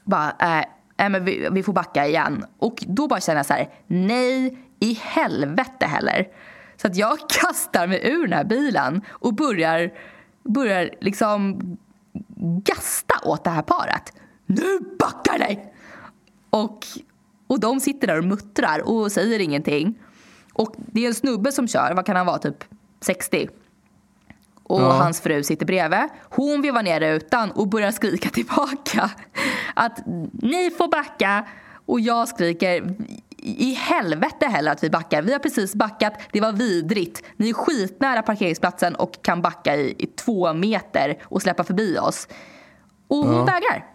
bara, 0.03 0.63
äh, 0.97 1.09
men 1.09 1.25
vi, 1.25 1.47
vi, 1.51 1.63
får 1.63 1.73
backa 1.73 2.07
igen. 2.07 2.45
Och 2.59 2.83
då 2.87 3.07
bara 3.07 3.19
känner 3.19 3.39
jag 3.39 3.45
så 3.45 3.53
här, 3.53 3.69
nej 3.87 4.57
i 4.79 4.93
helvete 5.01 5.85
heller. 5.85 6.27
Så 6.75 6.87
att 6.87 6.95
jag 6.95 7.17
kastar 7.29 7.87
mig 7.87 8.01
ur 8.03 8.21
den 8.21 8.33
här 8.33 8.43
bilen 8.43 9.01
och 9.09 9.33
börjar, 9.33 9.91
börjar 10.43 10.89
liksom 11.01 11.59
gasta 12.63 13.27
åt 13.27 13.43
det 13.43 13.49
här 13.49 13.61
paret. 13.61 14.13
Nu 14.45 14.79
backar 14.99 15.39
ni! 15.39 15.59
Och, 16.49 16.85
och 17.53 17.59
de 17.59 17.79
sitter 17.79 18.07
där 18.07 18.17
och 18.17 18.23
muttrar 18.23 18.89
och 18.89 19.11
säger 19.11 19.39
ingenting. 19.39 19.99
Och 20.53 20.75
det 20.77 21.03
är 21.03 21.07
en 21.07 21.13
snubbe 21.13 21.51
som 21.51 21.67
kör, 21.67 21.93
vad 21.95 22.05
kan 22.05 22.15
han 22.15 22.25
vara, 22.25 22.37
typ 22.37 22.63
60? 23.01 23.49
Och 24.63 24.81
ja. 24.81 24.91
hans 24.91 25.21
fru 25.21 25.43
sitter 25.43 25.65
bredvid. 25.65 26.07
Hon 26.29 26.61
vill 26.61 26.71
vara 26.71 26.81
nere 26.81 27.15
utan 27.15 27.51
och 27.51 27.67
börjar 27.67 27.91
skrika 27.91 28.29
tillbaka 28.29 29.11
att 29.73 29.99
ni 30.33 30.71
får 30.77 30.87
backa. 30.87 31.45
Och 31.85 31.99
jag 31.99 32.27
skriker 32.27 32.95
i 33.37 33.73
helvete 33.73 34.45
heller 34.45 34.71
att 34.71 34.83
vi 34.83 34.89
backar. 34.89 35.21
Vi 35.21 35.31
har 35.31 35.39
precis 35.39 35.75
backat, 35.75 36.13
det 36.31 36.41
var 36.41 36.51
vidrigt. 36.51 37.23
Ni 37.37 37.49
är 37.49 37.53
skitnära 37.53 38.21
parkeringsplatsen 38.21 38.95
och 38.95 39.21
kan 39.21 39.41
backa 39.41 39.75
i, 39.75 39.95
i 39.97 40.05
två 40.05 40.53
meter 40.53 41.17
och 41.23 41.41
släppa 41.41 41.63
förbi 41.63 41.97
oss. 41.97 42.27
Och 43.07 43.17
hon 43.17 43.35
ja. 43.35 43.43
vägrar. 43.43 43.92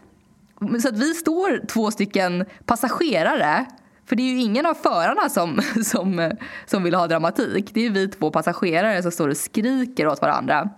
Så 0.82 0.88
att 0.88 0.98
vi 0.98 1.14
står 1.14 1.66
två 1.66 1.90
stycken 1.90 2.44
passagerare 2.66 3.66
för 4.08 4.16
det 4.16 4.22
är 4.22 4.32
ju 4.32 4.40
ingen 4.40 4.66
av 4.66 4.74
förarna 4.74 5.28
som, 5.28 5.60
som, 5.84 6.32
som 6.66 6.84
vill 6.84 6.94
ha 6.94 7.06
dramatik. 7.06 7.70
Det 7.74 7.86
är 7.86 7.90
vi 7.90 8.08
två 8.08 8.30
passagerare 8.30 9.02
som 9.02 9.12
står 9.12 9.28
och 9.28 9.36
skriker 9.36 10.06
åt 10.06 10.20
varandra. 10.20 10.70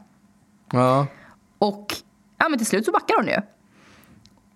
Ja. 0.72 1.06
Och 1.58 1.94
ja, 2.38 2.48
men 2.48 2.58
till 2.58 2.66
slut 2.66 2.84
så 2.84 2.92
backar 2.92 3.16
hon 3.16 3.26
ju. 3.26 3.36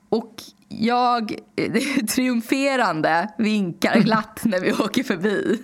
Och 0.08 0.34
jag 0.68 1.34
triumferande 2.08 3.28
vinkar 3.38 4.00
glatt 4.00 4.40
när 4.44 4.60
vi 4.60 4.72
åker 4.84 5.02
förbi. 5.02 5.62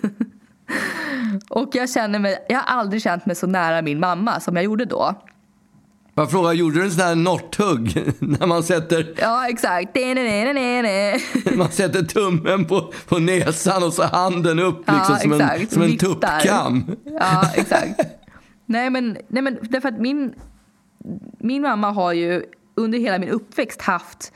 Och 1.49 1.69
jag 1.73 1.89
känner 1.89 2.19
mig, 2.19 2.45
jag 2.49 2.59
har 2.59 2.79
aldrig 2.79 3.01
känt 3.01 3.25
mig 3.25 3.35
så 3.35 3.47
nära 3.47 3.81
min 3.81 3.99
mamma 3.99 4.39
som 4.39 4.55
jag 4.55 4.65
gjorde 4.65 4.85
då. 4.85 5.15
Jag 6.21 6.31
frågar, 6.31 6.53
gjorde 6.53 6.79
du 6.79 6.83
en 6.83 6.91
sån 6.91 7.03
här 7.05 7.15
northugg? 7.15 8.13
När 8.19 8.47
man 8.47 8.63
sätter... 8.63 9.13
Ja, 9.17 9.49
exakt. 9.49 9.95
man 11.55 11.71
sätter 11.71 12.03
tummen 12.03 12.65
på, 12.65 12.93
på 13.07 13.19
näsan 13.19 13.83
och 13.83 13.93
så 13.93 14.03
handen 14.03 14.59
upp 14.59 14.77
liksom, 14.77 15.05
ja, 15.09 15.19
som, 15.19 15.31
en, 15.33 15.67
som 15.67 15.81
en 15.81 15.97
tuppkam. 15.97 16.95
Ja, 17.05 17.51
exakt. 17.55 18.01
nej, 18.65 18.89
men, 18.89 19.17
nej, 19.27 19.41
men 19.41 19.57
därför 19.61 19.89
att 19.89 19.99
min, 19.99 20.33
min 21.39 21.61
mamma 21.61 21.91
har 21.91 22.13
ju 22.13 22.43
under 22.75 22.99
hela 22.99 23.19
min 23.19 23.29
uppväxt 23.29 23.81
haft 23.81 24.33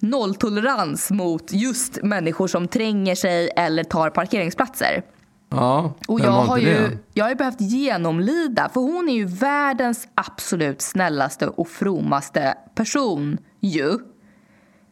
nolltolerans 0.00 1.10
mot 1.10 1.52
just 1.52 2.02
människor 2.02 2.48
som 2.48 2.68
tränger 2.68 3.14
sig 3.14 3.50
eller 3.56 3.84
tar 3.84 4.10
parkeringsplatser. 4.10 5.02
Ja, 5.48 5.94
och 6.08 6.20
jag 6.20 6.30
har 6.30 6.58
ju 6.58 6.98
jag 7.14 7.24
har 7.24 7.34
behövt 7.34 7.60
genomlida, 7.60 8.68
för 8.68 8.80
hon 8.80 9.08
är 9.08 9.14
ju 9.14 9.26
världens 9.26 10.08
absolut 10.14 10.82
snällaste 10.82 11.46
och 11.46 11.68
frommaste 11.68 12.54
person 12.74 13.38
ju. 13.60 13.98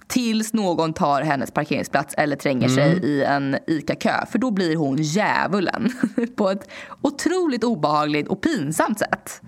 Tills 0.06 0.52
någon 0.52 0.92
tar 0.92 1.22
hennes 1.22 1.50
parkeringsplats 1.50 2.14
eller 2.14 2.36
tränger 2.36 2.68
mm. 2.68 2.74
sig 2.74 3.10
i 3.10 3.24
en 3.24 3.56
ICA-kö. 3.66 4.26
För 4.30 4.38
då 4.38 4.50
blir 4.50 4.76
hon 4.76 4.96
djävulen 4.96 5.92
på 6.36 6.50
ett 6.50 6.68
otroligt 7.02 7.64
obehagligt 7.64 8.28
och 8.28 8.40
pinsamt 8.40 8.98
sätt. 8.98 9.40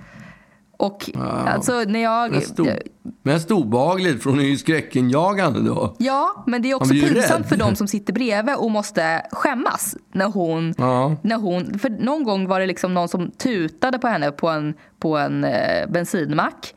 Och 0.77 1.11
wow. 1.15 1.25
alltså 1.25 1.85
när 1.87 2.03
jag... 2.03 2.43
Mest, 3.23 3.51
obehagligt 3.51 4.23
för 4.23 4.31
hon 4.31 4.41
är 4.41 4.45
ju 4.45 4.57
skräckinjagande 4.57 5.61
då. 5.61 5.95
Ja, 5.99 6.45
men 6.47 6.63
det 6.63 6.71
är 6.71 6.75
också 6.75 6.91
pinsamt 6.91 7.41
rädd. 7.41 7.49
för 7.49 7.57
de 7.57 7.77
som 7.77 7.89
sitter 7.89 8.13
bredvid 8.13 8.57
och 8.57 8.71
måste 8.71 9.27
skämmas. 9.33 9.97
När 10.13 10.27
hon, 10.27 10.75
ja. 10.79 11.17
när 11.23 11.37
hon, 11.37 11.79
för 11.79 11.91
någon 11.91 12.25
gång 12.25 12.49
var 12.49 12.61
det 12.61 12.67
liksom 12.67 12.95
någon 12.95 13.09
som 13.09 13.31
tutade 13.31 13.99
på 13.99 14.09
henne 14.09 14.33
på 14.33 14.49
en, 14.49 14.75
på 14.99 15.19
en 15.19 15.45
eh, 15.45 15.89
bensinmack. 15.89 16.75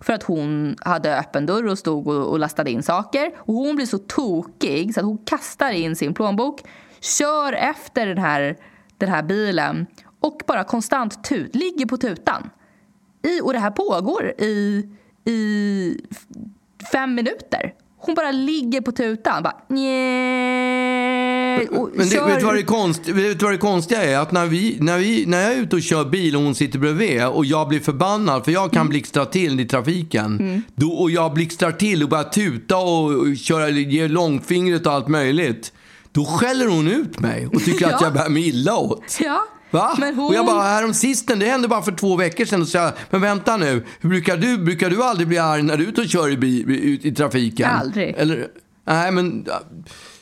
För 0.00 0.12
att 0.12 0.22
hon 0.22 0.76
hade 0.80 1.18
öppen 1.18 1.46
dörr 1.46 1.66
och 1.66 1.78
stod 1.78 2.06
och, 2.06 2.30
och 2.30 2.38
lastade 2.38 2.70
in 2.70 2.82
saker. 2.82 3.30
Och 3.38 3.54
hon 3.54 3.76
blir 3.76 3.86
så 3.86 3.98
tokig 3.98 4.94
så 4.94 5.00
att 5.00 5.06
hon 5.06 5.18
kastar 5.18 5.70
in 5.70 5.96
sin 5.96 6.14
plånbok 6.14 6.62
kör 7.00 7.52
efter 7.52 8.06
den 8.06 8.18
här, 8.18 8.56
den 8.98 9.08
här 9.08 9.22
bilen 9.22 9.86
och 10.20 10.40
bara 10.46 10.64
konstant 10.64 11.24
tut, 11.24 11.54
ligger 11.54 11.86
på 11.86 11.96
tutan. 11.96 12.50
I, 13.22 13.40
och 13.40 13.52
det 13.52 13.58
här 13.58 13.70
pågår 13.70 14.32
i, 14.38 14.84
i 15.24 16.00
fem 16.92 17.14
minuter. 17.14 17.74
Hon 18.00 18.14
bara 18.14 18.30
ligger 18.30 18.80
på 18.80 18.92
tutan. 18.92 19.42
Bara, 19.42 19.54
och 21.70 21.90
Men 21.94 22.08
det, 22.08 22.20
vet, 22.20 22.38
du 22.38 22.44
vad 22.44 22.54
det 22.54 22.62
konst, 22.62 23.08
vet 23.08 23.42
vad 23.42 23.52
det 23.52 23.58
konstiga 23.58 24.02
är? 24.04 24.18
Att 24.18 24.32
när, 24.32 24.46
vi, 24.46 24.76
när, 24.80 24.98
vi, 24.98 25.26
när 25.26 25.42
jag 25.42 25.52
är 25.52 25.56
ute 25.56 25.76
och 25.76 25.82
kör 25.82 26.04
bil 26.04 26.36
och 26.36 26.42
hon 26.42 26.54
sitter 26.54 26.78
bredvid 26.78 27.26
och 27.26 27.44
jag 27.44 27.68
blir 27.68 27.80
förbannad 27.80 28.44
för 28.44 28.52
jag 28.52 28.70
kan 28.70 28.80
mm. 28.80 28.90
blixtra 28.90 29.24
till 29.24 29.60
i 29.60 29.64
trafiken. 29.64 30.38
Mm. 30.40 30.62
Då, 30.74 30.88
och 30.88 31.10
jag 31.10 31.34
blixtrar 31.34 31.72
till 31.72 32.02
och 32.02 32.08
börjar 32.08 32.24
tuta 32.24 32.76
och, 32.76 33.12
och 33.12 33.36
köra, 33.36 33.68
ge 33.68 34.08
långfingret 34.08 34.86
och 34.86 34.92
allt 34.92 35.08
möjligt. 35.08 35.72
Då 36.12 36.24
skäller 36.24 36.66
hon 36.66 36.88
ut 36.88 37.20
mig 37.20 37.46
och 37.46 37.64
tycker 37.64 37.86
ja. 37.88 37.94
att 37.94 38.02
jag 38.02 38.12
bär 38.12 38.28
mig 38.28 38.48
illa 38.48 38.76
åt. 38.76 39.18
Ja. 39.20 39.44
Va? 39.70 39.96
Hon... 39.98 40.26
Och 40.26 40.34
jag 40.34 40.46
bara, 40.46 40.62
häromsistens, 40.62 41.40
det 41.40 41.46
hände 41.46 41.68
bara 41.68 41.82
för 41.82 41.92
två 41.92 42.16
veckor 42.16 42.44
sedan. 42.44 42.62
Och 42.62 42.68
så 42.68 42.78
jag, 42.78 42.92
men 43.10 43.20
vänta 43.20 43.56
nu, 43.56 43.84
hur 44.00 44.08
brukar 44.08 44.36
du, 44.36 44.58
brukar 44.58 44.90
du 44.90 45.02
aldrig 45.02 45.28
bli 45.28 45.38
arg 45.38 45.62
när 45.62 45.76
du 45.76 45.84
är 45.84 45.88
ute 45.88 46.00
och 46.00 46.06
kör 46.06 46.44
i, 46.44 46.46
i, 46.46 47.00
i 47.02 47.14
trafiken? 47.14 47.70
Aldrig. 47.70 48.14
Eller, 48.18 48.48
nej, 48.86 49.12
men 49.12 49.46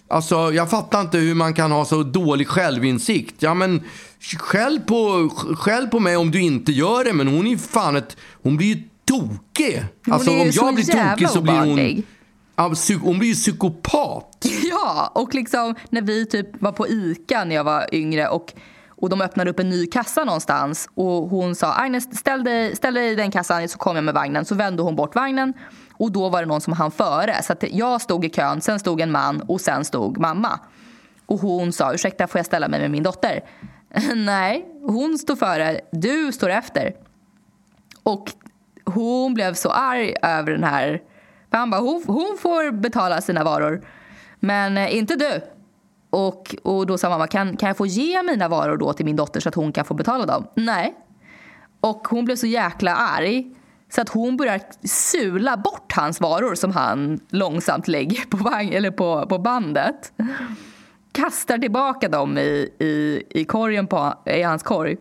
alltså 0.09 0.53
jag 0.53 0.71
fattar 0.71 1.01
inte 1.01 1.19
hur 1.19 1.35
man 1.35 1.55
kan 1.55 1.73
ha 1.73 1.85
så 1.85 2.03
dålig 2.03 2.49
självinsikt. 2.49 3.35
Ja, 3.39 3.55
men 3.55 3.83
skäll 4.39 4.81
på, 4.81 5.31
skäll 5.59 5.89
på 5.89 6.01
mig 6.01 6.17
om 6.17 6.31
du 6.31 6.41
inte 6.41 6.73
gör 6.73 7.05
det, 7.05 7.13
men 7.13 7.29
hon 7.29 7.47
är 7.47 7.51
ju 7.51 7.59
fan 7.59 7.97
ett, 7.97 8.17
hon 8.43 8.57
blir 8.57 8.67
ju 8.67 8.83
tokig. 9.05 9.85
Hon 10.05 10.15
alltså 10.15 10.31
om 10.31 10.51
jag 10.53 10.75
blir 10.75 10.85
tokig 10.85 11.29
så 11.29 11.41
blir 11.41 11.55
hon... 11.55 12.03
hon 13.01 13.19
blir 13.19 13.29
ju 13.29 13.35
psykopat. 13.35 14.33
Ja, 14.71 15.13
och 15.15 15.35
liksom 15.35 15.75
när 15.91 16.03
vi 16.03 16.27
typ 16.27 16.63
var 16.63 16.73
på 16.73 16.89
ICA 16.89 17.45
när 17.45 17.57
jag 17.57 17.65
var 17.65 17.95
yngre 17.95 18.29
och 18.29 18.53
och 18.97 19.09
de 19.09 19.21
öppnade 19.21 19.51
upp 19.51 19.61
en 19.61 19.69
ny 19.69 19.87
kassa 19.87 20.25
någonstans 20.25 20.89
och 20.95 21.29
hon 21.29 21.55
sa 21.55 21.73
Agnes 21.73 22.19
ställ 22.19 22.45
dig, 22.45 22.77
ställ 22.77 22.95
dig 22.95 23.13
i 23.13 23.15
den 23.15 23.31
kassan 23.31 23.69
så 23.69 23.79
kommer 23.79 23.97
jag 23.97 24.05
med 24.05 24.15
vagnen. 24.15 24.45
Så 24.45 24.55
vände 24.55 24.83
hon 24.83 24.97
bort 24.97 25.15
vagnen 25.15 25.53
och 25.93 26.13
då 26.13 26.29
var 26.29 26.41
det 26.41 26.47
någon 26.47 26.61
som 26.61 26.73
hann 26.73 26.91
före. 26.91 27.43
Så 27.43 27.55
jag 27.61 28.01
stod 28.01 28.25
i 28.25 28.29
kön, 28.31 28.61
sen 28.61 28.81
stod 28.81 29.01
en 29.01 29.13
man 29.13 29.41
och 29.41 29.61
sen 29.61 29.85
stod 29.85 30.19
mamma. 30.19 30.61
Och 31.27 31.39
hon 31.39 31.73
sa 31.73 31.95
ursäkta 31.95 32.27
får 32.27 32.39
jag 32.39 32.47
ställa 32.47 32.69
mig 32.69 32.81
med 32.81 32.91
min 32.91 33.03
dotter? 33.03 33.41
Nej, 34.15 34.67
hon 34.83 35.19
står 35.19 35.37
före, 35.37 35.81
du 35.93 36.33
står 36.33 36.51
efter. 36.51 36.95
Och 38.03 38.33
hon 38.85 39.35
blev 39.35 39.55
så 39.55 39.71
arg 39.71 40.15
över 40.23 40.53
den 40.53 40.65
här. 40.65 41.03
För 41.51 41.59
han 41.59 41.71
bara, 41.71 41.81
hon, 41.81 42.03
hon 42.07 42.39
får 42.41 42.73
betala 42.73 43.21
sina 43.21 43.45
varor. 43.45 43.87
Men 44.41 44.79
eh, 44.79 44.97
inte 44.97 45.17
du. 45.17 45.41
Och, 46.17 46.57
och 46.63 46.87
då 46.87 46.99
sa 46.99 47.09
mamma, 47.09 47.27
kan, 47.27 47.57
kan 47.57 47.67
jag 47.67 47.77
få 47.77 47.87
ge 47.87 48.23
mina 48.23 48.49
varor 48.49 48.77
då 48.77 48.93
till 48.93 49.05
min 49.05 49.17
dotter 49.17 49.41
så 49.41 49.49
att 49.49 49.55
hon 49.55 49.73
kan 49.73 49.85
få 49.85 49.95
betala 49.95 50.27
dem? 50.27 50.47
Nej. 50.55 50.95
Och 51.81 52.09
hon 52.09 52.25
blev 52.25 52.37
så 52.37 52.47
jäkla 52.47 52.95
arg 52.95 53.55
så 53.89 54.01
att 54.01 54.09
hon 54.09 54.37
börjar 54.37 54.61
sula 54.87 55.57
bort 55.57 55.93
hans 55.93 56.21
varor 56.21 56.55
som 56.55 56.73
han 56.73 57.21
långsamt 57.29 57.89
lägger 57.89 58.25
på, 58.25 58.37
vagn, 58.37 58.73
eller 58.73 58.91
på, 58.91 59.27
på 59.27 59.39
bandet. 59.39 60.13
Kastar 61.13 61.59
tillbaka 61.59 62.09
dem 62.09 62.39
i, 62.39 62.71
i, 62.79 63.23
i, 63.31 63.45
korgen 63.45 63.87
på, 63.87 64.15
i 64.25 64.43
hans 64.43 64.63
korg. 64.63 64.97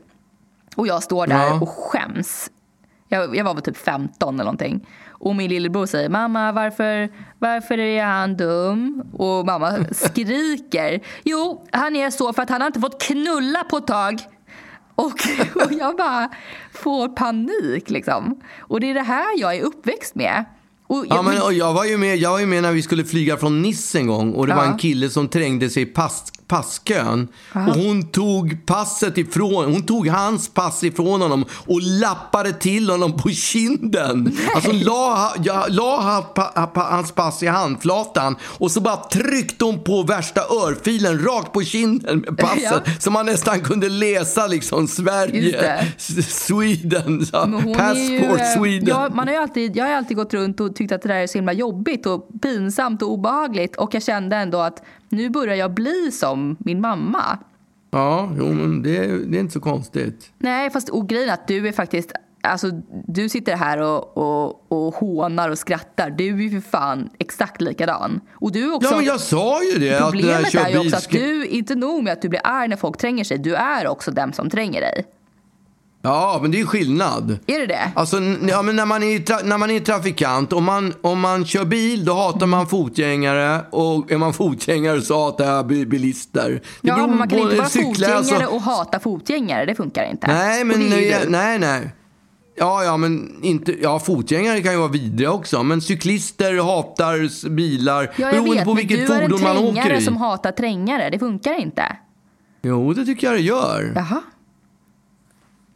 Och 0.75 0.87
jag 0.87 1.03
står 1.03 1.27
där 1.27 1.45
ja. 1.45 1.59
och 1.61 1.69
skäms. 1.69 2.51
Jag, 3.07 3.35
jag 3.35 3.45
var 3.45 3.53
väl 3.53 3.63
typ 3.63 3.77
15 3.77 4.35
eller 4.35 4.43
någonting. 4.43 4.87
Och 5.25 5.35
min 5.35 5.49
lillebror 5.49 5.85
säger 5.85 6.09
mamma 6.09 6.51
varför, 6.51 7.09
varför 7.39 7.77
är 7.77 8.03
han 8.03 8.37
dum? 8.37 9.03
Och 9.13 9.45
mamma 9.45 9.85
skriker. 9.91 11.01
Jo, 11.23 11.67
han 11.71 11.95
är 11.95 12.09
så 12.09 12.33
för 12.33 12.43
att 12.43 12.49
han 12.49 12.61
har 12.61 12.67
inte 12.67 12.79
fått 12.79 13.01
knulla 13.01 13.63
på 13.63 13.77
ett 13.77 13.87
tag. 13.87 14.19
Och, 14.95 15.13
och 15.55 15.71
jag 15.79 15.97
bara 15.97 16.29
får 16.73 17.07
panik 17.07 17.89
liksom. 17.89 18.41
Och 18.59 18.79
det 18.79 18.89
är 18.89 18.93
det 18.93 19.01
här 19.01 19.39
jag 19.39 19.55
är 19.55 19.61
uppväxt 19.61 20.15
med. 20.15 20.45
Och 20.87 21.05
jag, 21.09 21.17
ja, 21.17 21.21
men, 21.21 21.41
och 21.41 21.53
jag, 21.53 21.73
var 21.73 21.85
ju 21.85 21.97
med, 21.97 22.17
jag 22.17 22.31
var 22.31 22.39
ju 22.39 22.45
med 22.45 22.63
när 22.63 22.71
vi 22.71 22.81
skulle 22.81 23.05
flyga 23.05 23.37
från 23.37 23.61
Nice 23.61 23.99
en 23.99 24.07
gång 24.07 24.33
och 24.33 24.47
det 24.47 24.53
ja. 24.53 24.57
var 24.57 24.65
en 24.65 24.77
kille 24.77 25.09
som 25.09 25.27
trängde 25.27 25.69
sig 25.69 25.83
i 25.83 25.85
pass, 25.85 26.31
passkön. 26.47 27.27
Aha. 27.55 27.69
Och 27.69 27.75
hon 27.75 28.11
tog 28.11 28.65
passet 28.65 29.17
ifrån, 29.17 29.73
hon 29.73 29.83
tog 29.83 30.07
hans 30.07 30.49
pass 30.49 30.83
ifrån 30.83 31.21
honom 31.21 31.45
och 31.51 31.81
lappade 31.81 32.53
till 32.53 32.89
honom 32.89 33.17
på 33.17 33.29
kinden. 33.29 34.23
Nej. 34.23 34.47
Alltså 34.55 34.71
la, 34.71 35.33
ja, 35.43 35.65
la 35.69 36.23
hans 36.73 37.11
pass 37.11 37.43
i 37.43 37.47
handflatan 37.47 38.35
och 38.43 38.71
så 38.71 38.81
bara 38.81 38.95
tryckte 38.95 39.65
hon 39.65 39.83
på 39.83 40.03
värsta 40.03 40.41
örfilen 40.41 41.19
rakt 41.19 41.53
på 41.53 41.63
kinden 41.63 42.19
med 42.19 42.37
passet. 42.37 42.83
Ja. 42.85 42.91
Så 42.99 43.11
man 43.11 43.25
nästan 43.25 43.61
kunde 43.61 43.89
läsa 43.89 44.47
liksom 44.47 44.87
Sverige, 44.87 45.87
Sweden, 46.27 47.25
passport 47.77 48.09
ju, 48.09 48.35
eh, 48.35 48.53
Sweden. 48.57 48.87
Ja, 48.87 49.09
man 49.13 49.27
har 49.27 49.35
alltid, 49.35 49.77
jag 49.77 49.85
har 49.85 49.91
alltid 49.91 50.17
gått 50.17 50.33
runt 50.33 50.59
och 50.59 50.75
tyckt 50.75 50.91
att 50.91 51.01
det 51.01 51.07
där 51.07 51.15
är 51.15 51.27
så 51.27 51.37
himla 51.37 51.53
jobbigt 51.53 52.05
och 52.05 52.29
pinsamt 52.41 53.01
och 53.01 53.11
obehagligt 53.11 53.75
och 53.75 53.93
jag 53.93 54.03
kände 54.03 54.35
ändå 54.35 54.59
att 54.59 54.83
nu 55.09 55.29
börjar 55.29 55.55
jag 55.55 55.73
bli 55.73 56.11
som 56.11 56.55
min 56.59 56.81
mamma. 56.81 57.39
Ja, 57.91 58.29
jo, 58.37 58.53
men 58.53 58.83
det, 58.83 59.07
det 59.07 59.37
är 59.37 59.39
inte 59.39 59.53
så 59.53 59.59
konstigt. 59.59 60.31
Nej, 60.37 60.69
fast 60.69 60.89
och 60.89 61.09
grejen 61.09 61.29
är 61.29 61.33
att 61.33 61.47
du 61.47 61.67
är 61.67 61.71
faktiskt 61.71 62.11
Alltså, 62.45 62.67
du 63.07 63.29
sitter 63.29 63.55
här 63.55 63.77
och, 63.77 64.17
och, 64.17 64.71
och 64.71 64.95
hånar 64.95 65.49
och 65.49 65.57
skrattar. 65.57 66.09
Du 66.09 66.27
är 66.27 66.41
ju 66.41 66.61
för 66.61 66.69
fan 66.69 67.09
exakt 67.19 67.61
likadan. 67.61 68.21
Och 68.33 68.51
du 68.51 68.73
också, 68.73 68.89
ja, 68.89 68.97
men 68.97 69.05
jag 69.05 69.19
sa 69.19 69.63
ju 69.63 69.79
det. 69.79 69.99
Problemet 70.01 70.47
att 70.47 70.55
är 70.55 70.69
ju 70.69 70.79
också 70.79 70.95
att 70.95 71.09
du, 71.09 71.47
inte 71.47 71.75
nog 71.75 72.03
med 72.03 72.13
att 72.13 72.21
du 72.21 72.29
blir 72.29 72.41
arg 72.43 72.67
när 72.67 72.77
folk 72.77 72.97
tränger 72.97 73.23
sig, 73.23 73.37
du 73.37 73.55
är 73.55 73.87
också 73.87 74.11
den 74.11 74.33
som 74.33 74.49
tränger 74.49 74.81
dig. 74.81 75.05
Ja, 76.05 76.39
men 76.41 76.51
det 76.51 76.59
är 76.59 76.65
skillnad. 76.65 77.37
Är 77.45 77.59
det 77.59 77.65
det? 77.65 77.91
Alltså, 77.95 78.17
ja, 78.47 78.61
men 78.61 78.75
när, 78.75 78.85
man 78.85 79.03
är, 79.03 79.43
när 79.43 79.57
man 79.57 79.71
är 79.71 79.79
trafikant, 79.79 80.53
om 80.53 80.63
man, 80.63 80.93
om 81.01 81.19
man 81.19 81.45
kör 81.45 81.65
bil, 81.65 82.05
då 82.05 82.13
hatar 82.13 82.45
man 82.45 82.67
fotgängare. 82.67 83.61
Och 83.69 84.11
är 84.11 84.17
man 84.17 84.33
fotgängare 84.33 85.01
så 85.01 85.23
hatar 85.23 85.45
jag 85.45 85.65
bilister. 85.65 86.49
Det 86.81 86.87
ja, 86.87 86.97
men 87.07 87.17
man 87.17 87.29
kan 87.29 87.39
inte 87.39 87.55
vara 87.55 87.67
fotgängare 87.67 88.17
alltså. 88.17 88.45
och 88.45 88.61
hata 88.61 88.99
fotgängare. 88.99 89.65
Det 89.65 89.75
funkar 89.75 90.03
inte. 90.11 90.27
Nej, 90.27 90.63
men 90.63 90.79
nej, 90.79 91.25
nej, 91.27 91.59
nej. 91.59 91.89
Ja, 92.57 92.83
ja, 92.83 92.97
men 92.97 93.43
inte, 93.43 93.75
ja, 93.81 93.99
fotgängare 93.99 94.61
kan 94.61 94.71
ju 94.71 94.77
vara 94.77 94.91
vidriga 94.91 95.31
också. 95.31 95.63
Men 95.63 95.81
cyklister 95.81 96.63
hatar 96.63 97.49
bilar. 97.49 98.11
Ja, 98.15 98.31
jag 98.31 98.43
vet, 98.43 98.65
på 98.65 98.73
vilket 98.73 99.07
fordon 99.07 99.41
man 99.41 99.57
åker 99.57 99.61
i. 99.61 99.63
Du 99.63 99.69
är 99.69 99.69
en 99.69 99.73
trängare 99.73 100.01
som 100.01 100.17
hatar 100.17 100.51
trängare. 100.51 101.09
Det 101.09 101.19
funkar 101.19 101.59
inte. 101.59 101.97
Jo, 102.61 102.93
det 102.93 103.05
tycker 103.05 103.27
jag 103.27 103.35
det 103.35 103.41
gör. 103.41 103.91
Jaha. 103.95 104.21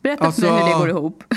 Berätta 0.02 0.26
alltså, 0.26 0.42
för 0.42 0.54
mig 0.54 0.64
hur 0.64 0.70
det 0.70 0.80
går 0.80 0.90
ihop. 0.90 1.24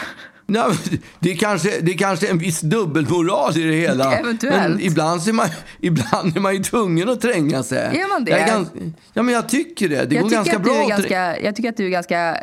Ja, 0.46 0.72
det, 1.18 1.31
är 1.31 1.37
kanske, 1.37 1.81
det 1.81 1.92
är 1.92 1.98
kanske 1.98 2.29
en 2.29 2.38
viss 2.38 2.61
dubbelmoral 2.61 3.59
i 3.59 3.62
det 3.62 3.75
hela. 3.75 4.14
Eventuellt. 4.18 4.75
Men 4.75 4.81
ibland 4.81 5.29
är, 5.29 5.33
man, 5.33 5.48
ibland 5.81 6.37
är 6.37 6.40
man 6.40 6.55
ju 6.55 6.62
tvungen 6.62 7.09
att 7.09 7.20
tränga 7.20 7.62
sig. 7.62 8.01
Är 8.01 8.09
man 8.09 8.25
det? 8.25 8.31
Ganska, 8.31 8.79
ja, 9.12 9.22
men 9.22 9.35
jag 9.35 9.48
tycker 9.48 9.88
det. 9.88 10.05
Det 10.05 10.14
jag 10.14 10.22
går 10.22 10.31
ganska 10.31 10.59
bra. 10.59 10.87
Ganska, 10.88 11.40
jag 11.40 11.57
tycker 11.57 11.68
att 11.68 11.77
du 11.77 11.87
är 11.87 11.90
ganska 11.90 12.37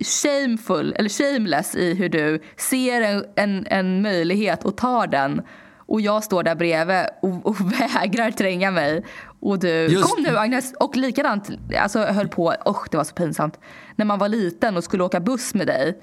shameful, 0.00 0.94
eller 0.98 1.08
shameless 1.08 1.74
i 1.74 1.94
hur 1.94 2.08
du 2.08 2.42
ser 2.56 3.00
en, 3.00 3.24
en, 3.36 3.66
en 3.66 4.02
möjlighet 4.02 4.64
och 4.64 4.76
tar 4.76 5.06
den. 5.06 5.42
Och 5.88 6.00
jag 6.00 6.24
står 6.24 6.42
där 6.42 6.54
bredvid 6.54 7.06
och, 7.22 7.46
och 7.46 7.56
vägrar 7.80 8.30
tränga 8.30 8.70
mig. 8.70 9.04
Och 9.40 9.58
du, 9.58 9.68
Just. 9.68 10.04
kom 10.04 10.22
nu 10.22 10.38
Agnes! 10.38 10.72
Och 10.80 10.96
likadant, 10.96 11.50
alltså 11.80 11.98
jag 11.98 12.14
höll 12.14 12.28
på, 12.28 12.54
usch 12.68 12.88
det 12.90 12.96
var 12.96 13.04
så 13.04 13.14
pinsamt. 13.14 13.58
När 13.96 14.04
man 14.04 14.18
var 14.18 14.28
liten 14.28 14.76
och 14.76 14.84
skulle 14.84 15.04
åka 15.04 15.20
buss 15.20 15.54
med 15.54 15.66
dig. 15.66 15.98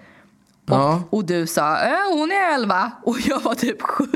Och, 0.67 0.75
ja. 0.75 1.03
och 1.09 1.25
du 1.25 1.47
sa, 1.47 1.77
äh, 1.77 2.17
hon 2.17 2.31
är 2.31 2.53
11 2.53 2.91
och 3.03 3.17
jag 3.19 3.39
var 3.39 3.55
typ 3.55 3.81
17. 3.81 4.09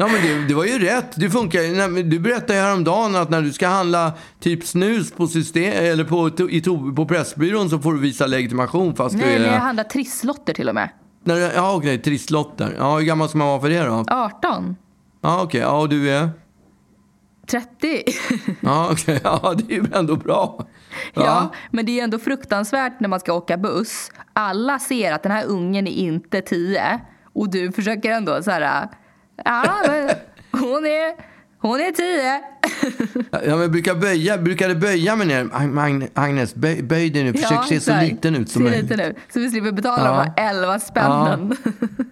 Ja, 0.00 0.06
men 0.06 0.22
det, 0.22 0.46
det, 0.48 0.54
var 0.54 0.64
ju 0.64 0.78
rätt. 0.78 1.12
Det 1.16 1.30
funkar. 1.30 2.02
Du 2.02 2.18
berättade 2.18 2.54
ju 2.54 2.60
häromdagen 2.60 3.16
att 3.16 3.30
när 3.30 3.42
du 3.42 3.52
ska 3.52 3.68
handla 3.68 4.12
typ 4.40 4.64
snus 4.64 5.12
på, 5.12 5.26
system, 5.26 5.72
eller 5.72 6.04
på, 6.04 6.30
i, 6.50 6.60
på 6.96 7.06
Pressbyrån 7.06 7.70
så 7.70 7.78
får 7.78 7.92
du 7.92 8.00
visa 8.00 8.26
legitimation 8.26 8.96
fast 8.96 9.16
Nej, 9.16 9.24
du 9.24 9.30
är... 9.30 9.38
Nej, 9.38 9.48
jag 9.48 9.60
handlar 9.60 9.84
trisslotter 9.84 10.54
till 10.54 10.68
och 10.68 10.74
med. 10.74 10.88
När, 11.28 11.36
ja, 11.54 11.74
okej. 11.74 11.76
Okay, 11.76 11.98
trisslotter. 11.98 12.74
Ja, 12.78 12.96
hur 12.96 13.04
gammal 13.04 13.28
ska 13.28 13.38
man 13.38 13.48
vara 13.48 13.60
för 13.60 13.68
det 13.70 13.84
då? 13.84 14.04
18. 14.08 14.76
Ja, 15.20 15.34
okej. 15.34 15.44
Okay. 15.44 15.60
Ja, 15.60 15.80
och 15.80 15.88
du 15.88 16.10
är? 16.10 16.30
30. 17.50 18.02
ja, 18.60 18.88
okej. 18.92 19.16
Okay. 19.16 19.20
Ja, 19.24 19.54
det 19.54 19.74
är 19.74 19.78
ju 19.78 19.84
ändå 19.94 20.16
bra. 20.16 20.66
Ja. 21.14 21.22
ja. 21.24 21.52
men 21.70 21.86
det 21.86 22.00
är 22.00 22.04
ändå 22.04 22.18
fruktansvärt 22.18 23.00
när 23.00 23.08
man 23.08 23.20
ska 23.20 23.32
åka 23.32 23.56
buss. 23.56 24.10
Alla 24.32 24.78
ser 24.78 25.12
att 25.12 25.22
den 25.22 25.32
här 25.32 25.44
ungen 25.44 25.86
är 25.86 25.92
inte 25.92 26.40
10 26.40 27.00
och 27.32 27.50
du 27.50 27.72
försöker 27.72 28.12
ändå 28.12 28.42
så 28.42 28.50
här... 28.50 28.88
Ja, 29.44 29.74
men 29.86 30.10
hon 30.52 30.86
är... 30.86 31.38
Hon 31.60 31.80
är. 31.80 32.57
Ja, 33.30 33.56
men 33.56 33.70
brukar, 33.70 33.94
böja, 33.94 34.38
brukar 34.38 34.68
det 34.68 34.74
böja 34.74 35.16
mig 35.16 35.26
ner? 35.26 35.48
Agnes, 36.14 36.54
böj, 36.54 36.82
böj 36.82 37.10
dig 37.10 37.24
nu. 37.24 37.32
Försök 37.32 37.50
ja, 37.50 37.64
se 37.68 37.80
så 37.80 38.00
liten 38.00 38.36
ut 38.36 38.50
som 38.50 38.62
möjligt. 38.62 39.16
Så 39.32 39.40
vi 39.40 39.50
slipper 39.50 39.72
betala 39.72 40.04
ja. 40.04 40.10
de 40.10 40.42
här 40.42 40.50
elva 40.50 40.78
spännen. 40.78 41.56
Ja. 41.64 42.04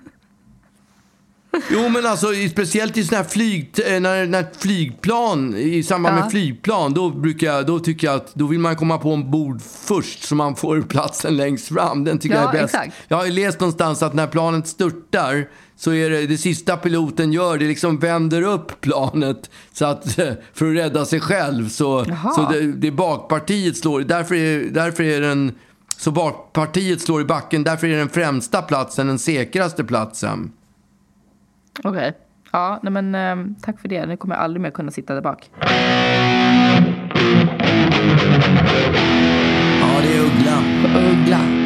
Jo, 1.70 1.88
men 1.88 2.06
alltså 2.06 2.26
speciellt 2.50 2.96
i 2.96 3.04
såna 3.04 3.16
här 3.16 3.24
flyg, 3.28 3.70
eh, 3.86 4.00
när, 4.00 4.26
när 4.26 4.46
flygplan, 4.58 5.56
i 5.56 5.82
samband 5.82 6.16
Ja. 6.16 6.20
med 6.20 6.30
flygplan, 6.30 6.94
då, 6.94 7.10
brukar 7.10 7.46
jag, 7.46 7.66
då 7.66 7.78
tycker 7.78 8.06
jag 8.06 8.16
att 8.16 8.34
då 8.34 8.46
vill 8.46 8.58
man 8.58 8.76
komma 8.76 8.98
på 8.98 9.12
ombord 9.12 9.60
först 9.86 10.24
så 10.24 10.34
man 10.34 10.56
får 10.56 10.82
platsen 10.82 11.36
längst 11.36 11.68
fram. 11.68 12.04
Den 12.04 12.18
tycker 12.18 12.36
Ja, 12.36 12.42
jag 12.42 12.54
är 12.54 12.62
bäst. 12.62 12.74
exakt. 12.74 12.94
Jag 13.08 13.16
har 13.16 13.26
läst 13.26 13.60
någonstans 13.60 14.02
att 14.02 14.14
när 14.14 14.26
planet 14.26 14.66
störtar 14.68 15.48
så 15.78 15.92
är 15.92 16.10
det, 16.10 16.26
det 16.26 16.38
sista 16.38 16.76
piloten 16.76 17.32
gör, 17.32 17.58
det 17.58 17.64
liksom 17.64 17.98
vänder 17.98 18.42
upp 18.42 18.80
planet 18.80 19.50
så 19.72 19.84
att, 19.84 20.18
eh, 20.18 20.32
för 20.54 20.70
att 20.70 20.76
rädda 20.76 21.04
sig 21.04 21.20
själv. 21.20 21.68
Så, 21.68 22.04
Jaha. 22.08 22.32
så 22.34 22.52
det, 22.52 22.72
det 22.72 22.90
bakpartiet 22.90 23.76
slår, 23.76 24.00
därför 24.00 24.34
är, 24.34 24.64
därför 24.70 25.02
är 25.02 25.20
den, 25.20 25.52
så 25.98 26.10
bakpartiet 26.10 27.00
slår 27.00 27.20
i 27.20 27.24
backen, 27.24 27.64
därför 27.64 27.86
är 27.86 27.96
den 27.98 28.08
främsta 28.08 28.62
platsen 28.62 29.06
den 29.06 29.18
säkraste 29.18 29.84
platsen. 29.84 30.52
Okej. 31.84 32.12
Ja, 32.52 32.80
nej 32.82 32.92
men 32.92 33.14
ehm, 33.14 33.54
tack 33.62 33.80
för 33.80 33.88
det. 33.88 34.06
Nu 34.06 34.16
kommer 34.16 34.34
jag 34.34 34.44
aldrig 34.44 34.60
mer 34.60 34.70
kunna 34.70 34.90
sitta 34.90 35.14
där 35.14 35.22
bak. 35.22 35.50
Ja, 39.80 40.00
det 40.02 40.16
är 40.16 40.20
Uggla. 40.20 40.58
Uggla. 41.10 41.65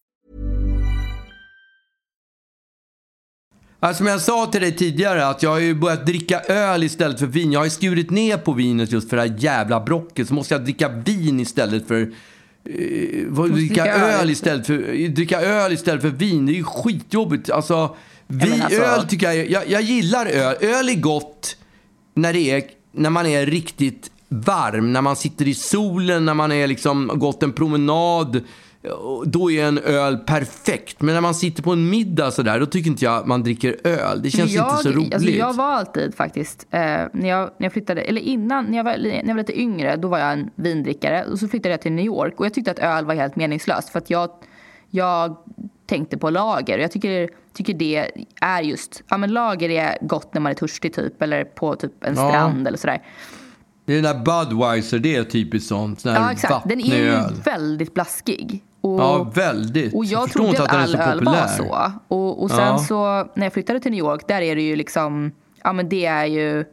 Alltså, 3.83 3.97
som 3.97 4.07
jag 4.07 4.21
sa 4.21 4.45
till 4.45 4.61
dig 4.61 4.75
tidigare, 4.75 5.27
att 5.27 5.43
jag 5.43 5.49
har 5.49 5.59
ju 5.59 5.73
börjat 5.75 6.05
dricka 6.05 6.39
öl 6.39 6.83
istället 6.83 7.19
för 7.19 7.25
vin. 7.27 7.51
Jag 7.51 7.59
har 7.59 7.65
ju 7.65 7.69
skurit 7.69 8.09
ner 8.09 8.37
på 8.37 8.53
vinet 8.53 8.91
just 8.91 9.09
för 9.09 9.17
det 9.17 9.23
här 9.23 9.35
jävla 9.37 9.79
brocket. 9.79 10.27
Så 10.27 10.33
måste 10.33 10.53
jag 10.53 10.63
dricka 10.63 10.89
vin 10.89 11.39
istället 11.39 11.87
för... 11.87 12.01
Eh, 12.01 13.25
vad- 13.27 13.51
dricka 13.51 13.85
öl 13.85 14.29
istället 14.29 14.67
för, 14.67 15.07
dricka 15.07 15.41
öl 15.41 15.73
istället 15.73 16.01
för 16.01 16.09
vin. 16.09 16.45
Det 16.45 16.51
är 16.51 16.55
ju 16.55 16.63
skitjobbigt. 16.63 17.49
Alltså, 17.49 17.95
vi, 18.27 18.61
alltså- 18.61 18.81
öl 18.81 19.07
tycker 19.07 19.31
jag, 19.31 19.49
jag... 19.49 19.69
Jag 19.69 19.81
gillar 19.81 20.25
öl. 20.25 20.55
Öl 20.61 20.89
är 20.89 20.99
gott 20.99 21.57
när, 22.13 22.33
det 22.33 22.51
är, 22.51 22.63
när 22.91 23.09
man 23.09 23.25
är 23.25 23.45
riktigt 23.45 24.11
varm. 24.29 24.93
När 24.93 25.01
man 25.01 25.15
sitter 25.15 25.47
i 25.47 25.53
solen, 25.53 26.25
när 26.25 26.33
man 26.33 26.51
är 26.51 26.67
liksom 26.67 27.11
gått 27.15 27.43
en 27.43 27.51
promenad. 27.53 28.43
Då 29.25 29.51
är 29.51 29.63
en 29.65 29.77
öl 29.77 30.17
perfekt. 30.17 31.01
Men 31.01 31.15
när 31.15 31.21
man 31.21 31.35
sitter 31.35 31.63
på 31.63 31.71
en 31.71 31.89
middag 31.89 32.31
sådär, 32.31 32.59
då 32.59 32.65
tycker 32.65 32.89
inte 32.89 33.05
jag 33.05 33.27
man 33.27 33.43
dricker 33.43 33.77
öl. 33.83 34.21
Det 34.21 34.29
känns 34.29 34.51
jag, 34.51 34.71
inte 34.71 34.83
så 34.83 34.91
roligt. 34.91 35.13
Alltså 35.13 35.29
jag 35.29 35.53
var 35.53 35.65
alltid 35.65 36.15
faktiskt, 36.15 36.67
eh, 36.71 36.79
när, 37.13 37.29
jag, 37.29 37.39
när 37.57 37.65
jag 37.65 37.73
flyttade, 37.73 38.01
eller 38.01 38.21
innan, 38.21 38.65
när 38.65 38.77
jag, 38.77 38.83
var, 38.83 38.97
när 38.97 39.27
jag 39.27 39.35
var 39.35 39.35
lite 39.35 39.59
yngre, 39.61 39.95
då 39.95 40.07
var 40.07 40.19
jag 40.19 40.33
en 40.33 40.49
vindrickare. 40.55 41.25
Och 41.25 41.39
så 41.39 41.47
flyttade 41.47 41.73
jag 41.73 41.81
till 41.81 41.91
New 41.91 42.05
York 42.05 42.39
och 42.39 42.45
jag 42.45 42.53
tyckte 42.53 42.71
att 42.71 42.79
öl 42.79 43.05
var 43.05 43.15
helt 43.15 43.35
meningslöst. 43.35 43.89
För 43.89 43.99
att 43.99 44.09
jag, 44.09 44.29
jag 44.89 45.37
tänkte 45.87 46.17
på 46.17 46.29
lager. 46.29 46.77
Och 46.77 46.83
jag 46.83 46.91
tycker, 46.91 47.29
tycker 47.53 47.73
det 47.73 48.11
är 48.41 48.61
just, 48.61 49.03
ja 49.09 49.17
men 49.17 49.33
lager 49.33 49.69
är 49.69 49.97
gott 50.01 50.33
när 50.33 50.41
man 50.41 50.49
är 50.51 50.55
törstig 50.55 50.93
typ. 50.93 51.21
Eller 51.21 51.43
på 51.43 51.75
typ 51.75 52.03
en 52.03 52.15
Ja. 52.15 52.29
strand 52.29 52.67
eller 52.67 52.77
sådär. 52.77 53.01
Det 53.85 53.93
är 53.97 54.01
den 54.01 54.23
där 54.23 54.45
Budweiser, 54.49 54.99
det 54.99 55.15
är 55.15 55.23
typiskt 55.23 55.69
sånt. 55.69 55.99
Sån 56.01 56.13
Ja 56.13 56.31
exakt, 56.31 56.69
den 56.69 56.79
är 56.79 56.97
ju 56.97 57.41
väldigt 57.43 57.93
blaskig. 57.93 58.63
Och, 58.81 58.99
Ja, 58.99 59.23
väldigt. 59.33 59.93
Och 59.93 60.05
jag, 60.05 60.23
förstår 60.23 60.39
trodde 60.39 60.49
inte 60.49 60.63
att, 60.63 60.71
all 60.73 60.87
så 60.87 60.97
öl 60.97 61.19
populär. 61.19 61.41
var 61.41 61.47
så. 61.47 61.91
Och, 62.07 62.43
och 62.43 62.49
sen 62.51 62.59
Ja. 62.59 62.77
så 62.77 63.27
när 63.35 63.45
jag 63.45 63.53
flyttade 63.53 63.79
till 63.79 63.91
New 63.91 63.99
York, 63.99 64.27
där 64.27 64.41
är 64.41 64.55
det 64.55 64.61
ju 64.61 64.75
liksom, 64.75 65.31
ja 65.63 65.73
men 65.73 65.89
det 65.89 66.05
är 66.05 66.25
ju 66.25 66.65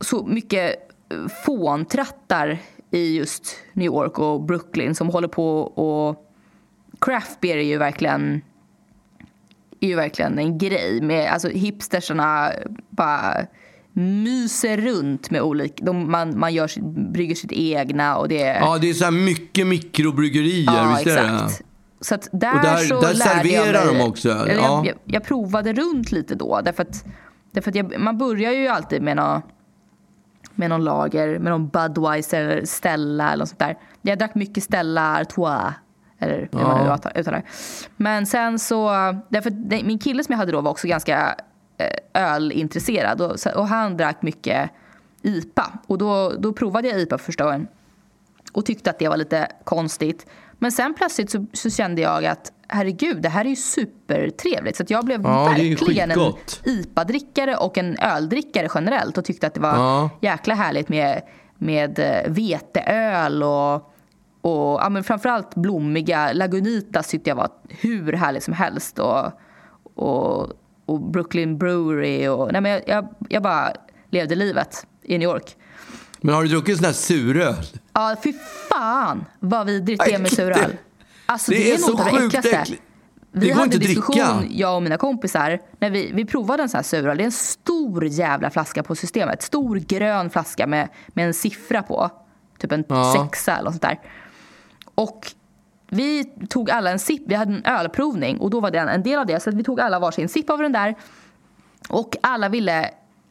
så 0.00 0.26
mycket 0.26 0.74
eh, 1.12 1.28
fåntrattar 1.44 2.58
i 2.90 3.16
just 3.16 3.56
New 3.72 3.86
York 3.86 4.18
och 4.18 4.42
Brooklyn 4.42 4.94
som 4.94 5.08
håller 5.08 5.28
på 5.28 5.60
och 5.60 6.26
craft 6.98 7.40
beer 7.40 7.56
är 7.56 7.62
ju 7.62 7.78
verkligen 7.78 8.42
är 9.80 9.88
ju 9.88 9.94
verkligen 9.94 10.38
en 10.38 10.58
grej 10.58 11.00
med 11.02 11.32
alltså 11.32 11.48
hipstersarna 11.48 12.52
bara 12.90 13.36
myser 13.96 14.76
runt 14.76 15.30
med 15.30 15.42
olika, 15.42 15.84
de, 15.84 16.10
man, 16.10 16.38
man 16.38 16.54
gör, 16.54 16.66
sitt- 16.66 16.84
brygger 17.12 17.34
sitt 17.34 17.52
egna 17.52 18.16
och 18.16 18.28
det 18.28 18.42
är 18.42 18.60
Ja, 18.60 18.78
det 18.78 18.90
är 18.90 18.94
så 18.94 19.04
här 19.04 19.10
mycket 19.10 19.66
mikrobryggerier, 19.66 20.64
Ja, 20.74 20.94
visst 20.96 21.06
är 21.06 21.24
exakt. 21.24 21.58
det? 21.58 21.64
Så 22.00 22.14
att 22.14 22.28
där, 22.32 22.54
Och 22.54 22.62
där- 22.62 22.76
så 22.76 23.00
där 23.00 23.08
jag 23.08 23.16
serverar 23.16 23.84
mig, 23.86 23.94
de 23.98 24.04
också 24.08 24.28
ja. 24.28 24.48
jag, 24.48 24.86
jag, 24.86 24.96
jag 25.04 25.24
provade 25.24 25.72
runt 25.72 26.12
lite 26.12 26.34
då. 26.34 26.60
Därför 26.64 26.82
att, 26.82 27.04
därför 27.52 27.70
att 27.70 27.74
jag, 27.74 27.98
man 28.00 28.18
börjar 28.18 28.52
ju 28.52 28.68
alltid 28.68 29.02
med 29.02 29.16
någon, 29.16 29.40
med 30.54 30.70
någon 30.70 30.84
lager, 30.84 31.38
med 31.38 31.52
någon 31.52 31.68
Budweiser 31.68 32.40
eller 32.42 32.64
Stella 32.64 33.28
eller 33.32 33.38
något 33.42 33.48
sånt 33.48 33.58
där. 33.58 33.78
Jag 34.02 34.18
drack 34.18 34.34
mycket 34.34 34.62
Stella 34.62 35.20
Artois. 35.20 35.74
Eller 36.18 36.48
hur 36.52 36.60
man 36.60 36.84
nu 36.86 36.92
uttalar-. 36.94 37.42
Men 37.96 38.26
sen 38.26 38.58
så, 38.58 38.88
därför 39.28 39.50
min 39.84 39.98
kille 39.98 40.24
som 40.24 40.32
jag 40.32 40.38
hade 40.38 40.52
då 40.52 40.60
var 40.60 40.70
också 40.70 40.86
ganska 40.88 41.34
ölintresserad. 42.14 43.20
Och, 43.20 43.36
och 43.56 43.68
han 43.68 43.96
drack 43.96 44.22
mycket 44.22 44.70
IPA. 45.22 45.72
Och 45.86 45.98
då, 45.98 46.32
då 46.38 46.52
provade 46.52 46.88
jag 46.88 47.00
IPA 47.00 47.18
för 47.18 47.24
första 47.24 47.44
gången 47.44 47.68
och 48.52 48.66
tyckte 48.66 48.90
att 48.90 48.98
det 48.98 49.08
var 49.08 49.16
lite 49.16 49.48
konstigt. 49.64 50.26
Men 50.58 50.72
sen 50.72 50.94
plötsligt 50.94 51.30
så, 51.30 51.46
så 51.52 51.70
kände 51.70 52.02
jag 52.02 52.24
att 52.24 52.52
herregud, 52.68 53.22
det 53.22 53.28
här 53.28 53.44
är 53.44 53.48
ju 53.48 53.56
supertrevligt. 53.56 54.76
Så 54.76 54.82
att 54.82 54.90
jag 54.90 55.04
blev 55.04 55.22
Ja, 55.22 55.44
verkligen 55.44 56.10
en. 56.10 56.32
IPA-drickare 56.64 57.56
och 57.56 57.78
en 57.78 57.98
öldrickare 57.98 58.68
generellt 58.74 59.18
och 59.18 59.24
tyckte 59.24 59.46
att 59.46 59.54
det 59.54 59.60
var 59.60 59.76
Ja. 59.76 60.10
jäkla 60.20 60.54
härligt 60.54 60.88
med, 60.88 61.22
med 61.58 61.98
eh, 61.98 62.32
veteöl 62.32 63.42
och, 63.42 63.74
och 64.40 64.80
ja, 64.82 64.88
men 64.88 65.04
framförallt 65.04 65.54
blommiga 65.54 66.32
Lagunitas 66.32 67.08
tyckte 67.08 67.30
jag 67.30 67.36
var 67.36 67.48
hur 67.68 68.12
härligt 68.12 68.42
som 68.42 68.54
helst. 68.54 68.98
Och, 68.98 69.24
och, 69.94 70.52
och 70.86 71.00
Brooklyn 71.00 71.58
Brewery 71.58 72.28
och 72.28 72.52
nej 72.52 72.60
men 72.60 72.70
jag, 72.72 72.82
jag, 72.86 73.08
jag 73.28 73.42
bara 73.42 73.72
levde 74.10 74.34
livet 74.34 74.86
i 75.02 75.18
New 75.18 75.28
York. 75.28 75.56
Men 76.20 76.34
har 76.34 76.42
du 76.42 76.48
druckit 76.48 76.76
sån 76.76 76.84
här 76.84 76.92
suröl? 76.92 77.54
Ja, 77.92 78.16
fy 78.24 78.32
fan 78.68 79.24
vad 79.40 79.66
vidrigt 79.66 80.04
det 80.04 80.12
är 80.14 80.18
med 80.18 80.30
suröl. 80.32 80.70
det- 80.70 80.76
Alltså, 81.26 81.50
det 81.50 81.56
det, 81.58 81.70
är 81.70 81.74
är 81.74 81.78
så 81.78 81.90
nog 81.90 81.98
det 81.98 82.24
äckligaste. 82.24 82.50
äckligt. 82.58 82.82
Vi 83.32 83.50
hade 83.52 83.64
inte 83.64 83.76
en 83.76 83.80
diskussion, 83.80 84.38
dricka. 84.38 84.54
jag 84.54 84.76
och 84.76 84.82
mina 84.82 84.96
kompisar, 84.96 85.60
när 85.78 85.90
vi, 85.90 86.10
vi 86.14 86.24
provade 86.24 86.62
en 86.62 86.68
sån 86.68 86.78
här 86.78 86.82
suröl. 86.82 87.16
Det 87.16 87.22
är 87.22 87.24
en 87.24 87.32
stor 87.32 88.04
jävla 88.04 88.50
flaska 88.50 88.82
på 88.82 88.94
systemet. 88.94 89.42
Stor 89.42 89.76
grön 89.76 90.30
flaska 90.30 90.66
med, 90.66 90.88
med 91.08 91.26
en 91.26 91.34
siffra 91.34 91.82
på. 91.82 92.10
Typ 92.58 92.72
en 92.72 92.84
Ja. 92.88 93.14
sexa 93.30 93.52
eller 93.52 93.64
något 93.64 93.72
sånt 93.72 93.82
där. 93.82 94.00
Och 94.94 95.32
vi 95.88 96.24
tog 96.48 96.70
alla 96.70 96.90
en 96.90 96.98
sipp. 96.98 97.22
Vi 97.26 97.34
hade 97.34 97.52
en 97.52 97.64
ölprovning 97.64 98.38
och 98.40 98.50
då 98.50 98.60
var 98.60 98.70
det 98.70 98.78
en, 98.78 99.02
del 99.02 99.18
av 99.18 99.26
det. 99.26 99.40
Så 99.40 99.50
vi 99.50 99.64
tog 99.64 99.80
alla 99.80 99.98
varsin 99.98 100.28
sipp 100.28 100.50
av 100.50 100.58
den 100.58 100.72
där. 100.72 100.94
Och 101.88 102.16
alla 102.20 102.48
ville 102.48 102.90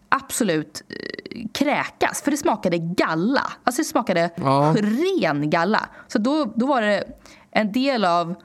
absolut 0.10 0.84
eh, 0.90 1.46
kräkas, 1.54 2.22
för 2.22 2.32
det 2.32 2.38
smakade 2.38 2.78
galla. 2.78 3.52
Alltså 3.64 3.82
det 3.82 3.86
smakade 3.86 4.30
Ja. 4.36 4.76
ren 4.78 5.50
galla. 5.50 5.90
Så 6.08 6.18
då, 6.18 6.54
då 6.56 6.66
var 6.66 6.82
det 6.82 7.04
en 7.52 7.72
del 7.72 8.06
av, 8.06 8.36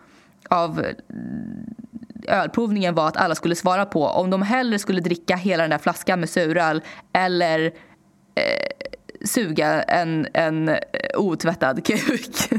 av 0.49 0.87
ölprovningen 2.29 2.95
var 2.95 3.09
att 3.09 3.17
alla 3.17 3.35
skulle 3.35 3.55
svara 3.55 3.87
på 3.87 4.05
om 4.07 4.31
de 4.31 4.43
hellre 4.43 4.79
skulle 4.79 5.01
dricka 5.01 5.37
hela 5.37 5.63
den 5.63 5.71
där 5.71 5.79
flaskan 5.79 6.21
med 6.21 6.29
suröl 6.31 6.83
eller 7.13 7.65
eh, 8.35 8.90
suga 9.25 9.83
en, 9.83 10.27
en 10.35 10.69
eh, 10.69 10.77
otvättad 11.17 11.85
kuk. 11.87 12.37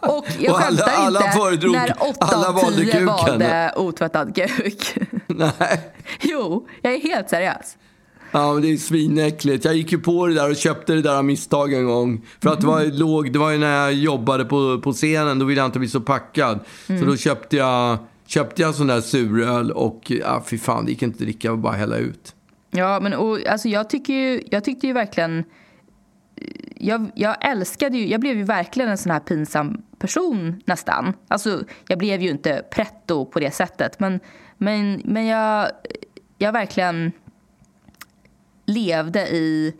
och 0.00 0.26
jag 0.38 0.52
Och 0.54 0.60
alla- 0.60 0.76
skämtar 0.76 0.92
alla 0.92 1.20
inte 1.26 1.38
föredrog- 1.38 1.72
när 1.72 1.94
åtta 2.08 2.16
alla 2.26 2.48
av 2.48 2.54
valde 2.54 2.76
tio 2.82 2.92
kuken. 2.92 3.06
valde 3.06 3.72
otvättad 3.76 4.34
kuk. 4.34 4.94
Nej. 5.26 5.80
jo, 6.20 6.68
jag 6.82 6.92
är 6.94 7.00
helt 7.00 7.30
seriös. 7.30 7.76
Ja, 8.32 8.52
men 8.52 8.62
det 8.62 8.72
är 8.72 8.76
svinäckligt. 8.76 9.64
Jag 9.64 9.74
gick 9.74 9.92
ju 9.92 9.98
på 9.98 10.26
det 10.26 10.34
där 10.34 10.50
och 10.50 10.56
köpte 10.56 10.92
det 10.94 11.02
där 11.02 11.14
av 11.16 11.24
misstag 11.24 11.72
en 11.72 11.86
gång. 11.86 12.26
För 12.42 12.50
att 12.50 12.60
det 12.60 12.66
var, 12.66 12.80
Mm. 12.80 12.96
låg, 12.96 13.32
det 13.32 13.38
var 13.38 13.50
ju 13.50 13.58
när 13.58 13.76
jag 13.82 13.92
jobbade 13.94 14.44
på, 14.44 14.80
på 14.80 14.92
scenen, 14.92 15.38
då 15.38 15.44
ville 15.44 15.60
jag 15.60 15.68
inte 15.68 15.78
bli 15.78 15.88
så 15.88 16.00
packad. 16.00 16.60
Mm. 16.88 17.00
Så 17.00 17.06
då 17.06 17.16
köpte 17.16 17.56
jag, 17.56 17.98
köpte 18.26 18.62
jag 18.62 18.74
sån 18.74 18.86
där 18.86 19.00
suröl 19.00 19.70
och 19.70 20.00
ja, 20.06 20.42
fy 20.46 20.58
fan, 20.58 20.84
det 20.84 20.90
gick 20.90 21.02
inte 21.02 21.14
att 21.14 21.18
dricka 21.20 21.52
och 21.52 21.58
bara 21.58 21.72
hälla 21.72 21.96
ut. 21.96 22.34
Ja, 22.76 23.00
men 23.00 23.14
och, 23.14 23.46
alltså, 23.46 23.68
jag, 23.68 23.90
tycker 23.90 24.12
ju, 24.12 24.42
jag 24.50 24.64
tyckte 24.64 24.86
ju 24.86 24.92
verkligen... 24.92 25.44
Jag, 26.76 27.10
jag 27.14 27.36
älskade 27.50 27.98
ju, 27.98 28.06
jag 28.08 28.20
blev 28.20 28.36
ju 28.36 28.42
verkligen 28.42 28.90
en 28.90 28.98
sån 28.98 29.12
här 29.12 29.20
pinsam 29.20 29.82
person 29.98 30.62
nästan. 30.66 31.12
Alltså, 31.28 31.62
jag 31.88 31.98
blev 31.98 32.22
ju 32.22 32.30
inte 32.30 32.62
pretto 32.70 33.26
på 33.26 33.40
det 33.40 33.50
sättet. 33.50 34.00
Men, 34.00 34.20
men, 34.58 35.02
men 35.04 35.26
jag, 35.26 35.68
jag 36.38 36.52
verkligen 36.52 37.12
levde 38.66 39.28
i... 39.28 39.74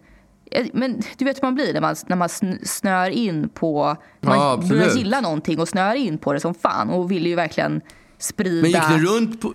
Men 0.72 1.01
du 1.18 1.24
vet 1.24 1.36
hur 1.36 1.47
man 1.47 1.55
blir 1.55 1.72
när 1.72 1.80
man, 1.80 1.97
när 2.07 2.16
man 2.16 2.28
sn- 2.28 2.64
snör 2.64 3.11
in 3.11 3.49
på... 3.49 3.97
Man 4.20 4.38
Ja, 4.38 4.53
absolut. 4.53 4.82
börjar 4.82 4.97
gilla 4.97 5.20
någonting 5.20 5.61
och 5.61 5.68
snör 5.68 5.95
in 5.95 6.18
på 6.18 6.32
det 6.32 6.40
som 6.40 6.55
fan 6.55 6.90
och 6.90 7.11
vill 7.11 7.26
ju 7.26 7.34
verkligen 7.34 7.80
sprida... 8.18 8.62
Men 8.62 8.70
gick 8.70 8.90
ni 8.90 9.07
runt 9.07 9.40
på, 9.40 9.53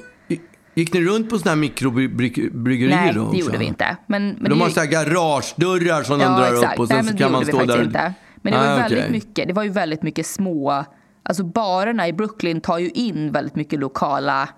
gick 0.74 0.94
ni 0.94 1.02
runt 1.02 1.30
på 1.30 1.38
såna 1.40 1.52
här 1.52 1.56
mikrobryggerier 1.58 2.96
Nej, 2.96 3.14
då 3.14 3.32
det 3.32 3.38
gjorde 3.38 3.58
vi 3.58 3.66
inte. 3.66 3.98
Men, 4.08 4.30
men 4.40 4.50
De 4.50 4.62
har 4.62 4.70
så 4.70 4.80
här 4.80 4.88
garagedörrar 4.88 6.04
som 6.04 6.20
de 6.20 6.26
drar 6.26 6.54
upp 6.54 6.80
och 6.80 6.88
sen 6.88 6.98
Nej, 7.06 7.12
så 7.12 7.18
kan 7.18 7.32
man 7.32 7.46
stå 7.46 7.64
där. 7.66 7.84
Inte. 7.84 8.14
Men 8.42 8.54
det 8.54 8.60
var, 8.60 8.66
Ah, 8.66 8.76
ju 8.76 8.82
väldigt 8.82 9.00
okej. 9.00 9.12
mycket, 9.12 9.48
det 9.48 9.54
var 9.54 9.64
ju 9.64 9.70
väldigt 9.70 10.04
mycket 10.04 10.26
små... 10.26 10.84
Alltså 11.24 11.44
barerna 11.44 12.08
i 12.08 12.14
Brooklyn 12.14 12.62
tar 12.62 12.78
ju 12.78 12.90
in 12.90 13.32
väldigt 13.32 13.56
mycket 13.56 13.80
lokala 13.80 14.50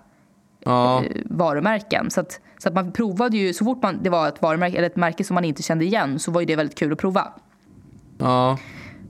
Ja. 0.64 1.04
eh, 1.04 1.10
varumärken. 1.24 2.10
Så, 2.10 2.20
att, 2.20 2.40
så 2.58 2.68
att 2.68 2.74
man 2.74 2.92
provade 2.92 3.36
ju, 3.36 3.52
så 3.54 3.64
fort 3.64 3.82
man, 3.82 3.98
det 4.02 4.10
var 4.10 4.28
ett 4.28 4.42
varumärke 4.42 4.76
eller 4.76 4.86
ett 4.86 4.96
märke 4.96 5.24
som 5.24 5.34
man 5.34 5.44
inte 5.44 5.62
kände 5.62 5.84
igen 5.84 6.18
så 6.18 6.30
var 6.30 6.40
ju 6.40 6.46
det 6.46 6.56
väldigt 6.56 6.78
kul 6.78 6.92
att 6.92 6.98
prova. 6.98 7.32
ja. 8.18 8.58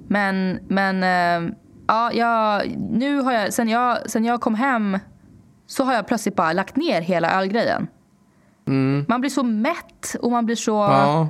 Men, 0.09 0.59
men 0.69 1.03
eh, 1.03 1.55
ja, 1.87 2.13
jag, 2.13 2.63
nu 2.91 3.21
har 3.21 3.33
jag, 3.33 3.53
sen 3.53 3.69
jag, 3.69 4.11
sen 4.11 4.25
jag 4.25 4.41
kom 4.41 4.55
hem 4.55 4.99
så 5.73 5.85
har 5.85 5.95
jag 5.95 6.07
plötsligt 6.07 6.37
bara 6.37 6.53
lagt 6.53 6.77
ner 6.77 7.01
hela 7.01 7.41
ölgrejen. 7.41 7.87
Man 9.09 9.21
blir 9.21 9.31
så 9.31 9.43
mätt 9.43 10.17
och 10.21 10.31
man 10.31 10.47
blir 10.47 10.57
så... 10.57 10.83
Mm. 10.83 10.97
Ja. 10.97 11.29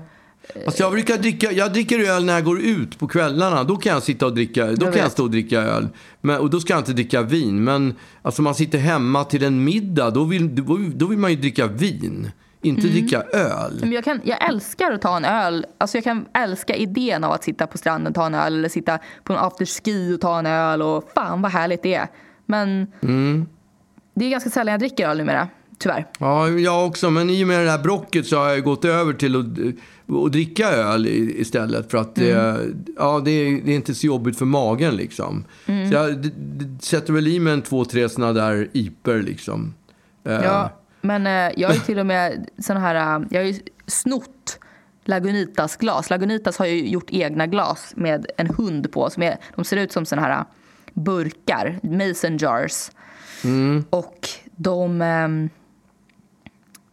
Alltså 0.66 0.82
jag, 0.82 0.92
brukar 0.92 1.18
dricka, 1.18 1.52
jag 1.52 1.72
dricker 1.72 1.98
öl 2.10 2.24
när 2.24 2.32
jag 2.32 2.44
går 2.44 2.60
ut 2.60 2.98
på 2.98 3.08
kvällarna. 3.08 3.64
Då 3.64 3.76
kan 3.76 3.92
jag 3.92 4.02
sitta 4.02 4.26
och 4.26 4.34
dricka, 4.34 4.66
då 4.66 4.86
kan 4.86 4.96
jag 5.00 5.12
stå 5.12 5.22
och 5.22 5.30
dricka 5.30 5.60
öl. 5.60 5.88
Men, 6.20 6.40
och 6.40 6.50
då 6.50 6.60
ska 6.60 6.72
jag 6.72 6.80
inte 6.80 6.92
dricka 6.92 7.22
vin. 7.22 7.64
Men 7.64 7.94
alltså 8.22 8.42
man 8.42 8.54
sitter 8.54 8.78
hemma 8.78 9.24
till 9.24 9.44
en 9.44 9.64
middag, 9.64 10.10
då 10.10 10.24
vill, 10.24 10.54
då, 10.54 10.78
då 10.94 11.06
vill 11.06 11.18
man 11.18 11.30
ju 11.30 11.36
dricka 11.36 11.66
vin. 11.66 12.30
Inte 12.62 12.80
Mm. 12.88 12.92
dricka 12.92 13.22
öl. 13.22 13.78
Men 13.80 13.92
jag, 13.92 14.04
kan, 14.04 14.20
jag 14.24 14.48
älskar 14.48 14.92
att 14.92 15.02
ta 15.02 15.16
en 15.16 15.24
öl. 15.24 15.66
Alltså 15.78 15.96
jag 15.96 16.04
kan 16.04 16.26
älska 16.34 16.74
idén 16.76 17.24
av 17.24 17.32
att 17.32 17.44
sitta 17.44 17.66
på 17.66 17.78
stranden 17.78 18.06
och 18.10 18.14
ta 18.14 18.26
en 18.26 18.34
öl 18.34 18.56
eller 18.58 18.68
sitta 18.68 18.98
på 19.24 19.32
en 19.32 19.38
afterski 19.38 20.14
och 20.14 20.20
ta 20.20 20.38
en 20.38 20.46
öl. 20.46 20.82
Och 20.82 21.10
fan 21.14 21.42
vad 21.42 21.52
härligt 21.52 21.82
det 21.82 21.94
är. 21.94 22.08
Men 22.46 22.86
det 24.14 24.24
är 24.24 24.30
ganska 24.30 24.50
sällan 24.50 24.72
jag 24.72 24.80
dricker 24.80 25.08
öl 25.08 25.18
numera, 25.18 25.48
tyvärr. 25.78 26.06
Ja, 26.18 26.48
jag 26.48 26.86
också. 26.86 27.10
Men 27.10 27.30
i 27.30 27.44
och 27.44 27.48
med 27.48 27.64
det 27.66 27.70
här 27.70 27.78
brocket 27.82 28.26
så 28.26 28.36
har 28.38 28.48
jag 28.48 28.64
gått 28.64 28.84
över 28.84 29.12
till 29.12 29.36
att, 29.36 29.46
att 30.26 30.32
dricka 30.32 30.68
öl 30.70 31.06
istället. 31.06 31.90
För 31.90 31.98
att 31.98 32.14
det, 32.14 32.58
ja, 32.96 33.20
det, 33.24 33.30
är, 33.30 33.60
det 33.64 33.72
är 33.72 33.76
inte 33.76 33.94
så 33.94 34.06
jobbigt 34.06 34.38
för 34.38 34.44
magen 34.44 34.96
liksom. 34.96 35.44
Så 35.66 35.94
jag 35.94 36.22
d- 36.22 36.30
d- 36.36 36.76
sätter 36.80 37.12
väl 37.12 37.28
i 37.28 37.40
mig 37.40 37.52
en 37.52 37.62
två, 37.62 37.84
tre 37.84 38.08
såna 38.08 38.32
där 38.32 38.68
iper 38.72 39.22
liksom. 39.22 39.74
Eh, 40.24 40.32
Ja, 40.32 40.70
men 41.00 41.26
eh, 41.26 41.52
jag 41.60 41.74
ju 41.74 41.80
till 41.80 41.98
och 41.98 42.06
med 42.06 42.46
såna 42.58 42.80
här, 42.80 42.94
eh, 43.20 43.26
jag 43.30 43.40
har 43.40 43.46
ju 43.46 43.54
snott 43.86 44.58
Lagunitas 45.04 45.76
glas. 45.76 46.10
Lagunitas 46.10 46.58
har 46.58 46.66
ju 46.66 46.88
gjort 46.88 47.06
egna 47.10 47.46
glas 47.46 47.92
med 47.96 48.26
en 48.36 48.46
hund 48.46 48.92
på. 48.92 49.10
Som 49.10 49.22
är, 49.22 49.36
de 49.56 49.64
ser 49.64 49.76
ut 49.76 49.92
som 49.92 50.06
såna 50.06 50.22
här 50.22 50.44
burkar, 50.94 51.80
mason 51.82 52.36
jars. 52.36 52.90
Och 53.90 54.28
de, 54.56 55.02
ehm, 55.02 55.48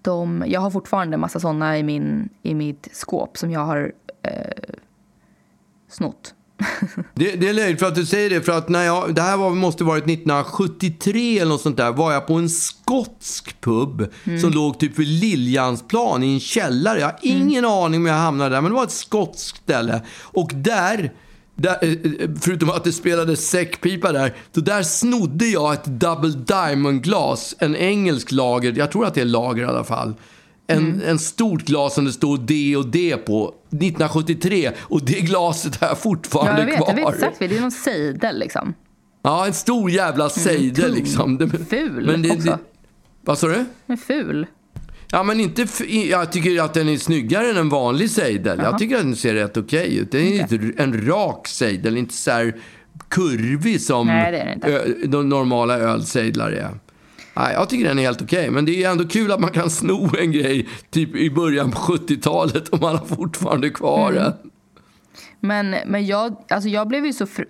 de... 0.02 0.44
Jag 0.48 0.62
har 0.62 0.72
fortfarande 0.72 1.14
en 1.14 1.20
massa 1.20 1.40
såna 1.40 1.78
i, 1.78 1.84
min, 1.84 2.30
i 2.44 2.56
mitt 2.56 2.90
skåp 2.92 3.38
som 3.38 3.52
jag 3.52 3.66
har 3.66 3.92
eh, 4.24 4.76
snott. 5.90 6.34
Det, 7.14 7.36
det 7.36 7.50
är 7.50 7.54
löjligt 7.54 7.80
för 7.80 7.88
att 7.88 7.96
du 7.96 8.06
säger 8.06 8.30
det, 8.30 8.42
för 8.42 8.58
att 8.58 8.70
när 8.70 8.84
jag, 8.84 9.16
det 9.16 9.22
här 9.22 9.38
var, 9.38 9.50
måste 9.50 9.84
varit 9.84 10.04
1973 10.04 11.40
eller 11.40 11.50
något 11.50 11.62
sånt 11.62 11.78
där, 11.78 11.92
var 11.92 12.12
jag 12.14 12.28
på 12.28 12.34
en 12.34 12.50
skotsk 12.50 13.62
pub 13.62 14.14
som 14.42 14.52
låg 14.52 14.80
typ 14.80 15.00
vid 15.00 15.08
Liljansplan 15.08 16.24
i 16.24 16.34
en 16.34 16.40
källare. 16.40 17.00
Jag 17.00 17.08
har 17.08 17.20
ingen 17.22 17.66
aning 17.66 18.00
om 18.00 18.06
jag 18.06 18.14
hamnade 18.14 18.56
där, 18.56 18.62
men 18.62 18.72
det 18.72 18.76
var 18.76 18.84
ett 18.84 18.92
skotskt 18.92 19.58
ställe. 19.58 20.02
Och 20.22 20.52
där, 20.54 21.14
där 21.62 21.78
eh, 21.82 22.30
förutom 22.42 22.70
att 22.70 22.84
det 22.84 22.92
spelade 22.92 23.36
säckpipa 23.36 24.12
där, 24.12 24.34
så 24.56 24.62
där 24.62 24.84
snodde 24.84 25.46
jag 25.46 25.74
ett 25.74 25.86
Double 25.86 26.30
Diamond-glas, 26.30 27.56
en 27.60 27.76
engelsk 27.76 28.32
lager, 28.32 28.74
jag 28.78 28.92
tror 28.92 29.06
att 29.06 29.14
det 29.14 29.22
är 29.22 29.26
lager 29.26 29.64
i 29.64 29.66
alla 29.66 29.84
fall. 29.84 30.14
En, 30.68 31.02
en 31.02 31.20
stort 31.20 31.62
glas 31.62 31.94
som 31.94 32.06
det 32.06 32.12
står 32.12 32.38
D 32.38 32.76
och 32.78 32.88
D 32.88 33.18
på, 33.26 33.54
1973. 33.72 34.72
Och 34.80 35.06
det 35.06 35.20
glaset 35.22 35.76
har 35.82 35.88
jag 35.88 35.92
Ja, 35.92 36.00
fortfarande 36.00 36.62
jag 36.62 36.66
vet, 36.66 36.76
kvar. 36.78 36.88
jag 36.88 36.96
vet 36.96 37.14
exakt. 37.16 37.40
Det 37.40 37.58
är 37.58 37.62
någon 37.62 37.72
sejdel 37.72 38.40
liksom. 38.40 38.74
Ja, 39.22 39.46
en 39.48 39.54
stor 39.54 39.92
jävla 39.92 40.30
sejdel 40.30 40.86
tung. 40.86 40.96
liksom. 40.96 41.38
Det, 41.38 41.50
Ful 41.70 42.32
också. 42.32 42.58
vad 43.22 43.38
sa 43.38 43.48
du? 43.48 43.54
Den 43.54 43.66
är 43.88 43.96
ful. 43.98 44.48
Ja, 45.12 45.24
men 45.24 45.40
inte... 45.40 45.66
Jag 46.10 46.32
tycker 46.32 46.62
att 46.64 46.74
den 46.74 46.90
är 46.90 46.98
snyggare 46.98 47.50
än 47.50 47.58
en 47.58 47.70
vanlig 47.70 48.10
sejdel. 48.12 48.60
Jag 48.64 48.78
tycker 48.78 48.96
att 48.96 49.02
den 49.04 49.16
ser 49.16 49.34
rätt 49.34 49.58
okej 49.58 49.98
ut. 49.98 50.12
Den 50.12 50.22
är 50.22 50.42
inte 50.42 50.84
en 50.84 51.08
rak 51.08 51.48
sejdel, 51.48 51.98
inte 51.98 52.14
så 52.14 52.32
här 52.32 52.56
kurvig 53.08 53.82
som 53.82 54.08
Nej, 54.08 54.58
det 54.62 55.08
de 55.08 55.30
normala 55.30 55.78
ölsejdlar 55.78 56.52
är. 56.52 56.70
Nej, 57.36 57.54
jag 57.54 57.70
tycker 57.70 57.88
den 57.88 58.00
är 58.00 58.04
helt 58.04 58.22
okej. 58.22 58.50
Men 58.50 58.66
det 58.66 58.84
är 58.84 58.92
ändå 58.92 59.08
kul 59.08 59.32
att 59.32 59.40
man 59.40 59.50
kan 59.52 59.70
sno 59.70 60.10
en 60.20 60.32
grej 60.32 60.68
typ 60.90 61.16
i 61.16 61.30
början 61.32 61.72
på 61.72 61.78
70-talet 61.78 62.68
och 62.70 62.82
man 62.82 62.98
har 62.98 63.06
fortfarande 63.06 63.70
kvar 63.70 64.12
Mm. 64.12 64.24
den. 64.24 64.34
Men, 65.40 65.76
men 65.86 66.06
jag, 66.06 66.36
alltså 66.50 66.70
jag 66.70 66.88
blev 66.88 67.06
ju 67.06 67.14
så 67.14 67.26
fr- 67.26 67.46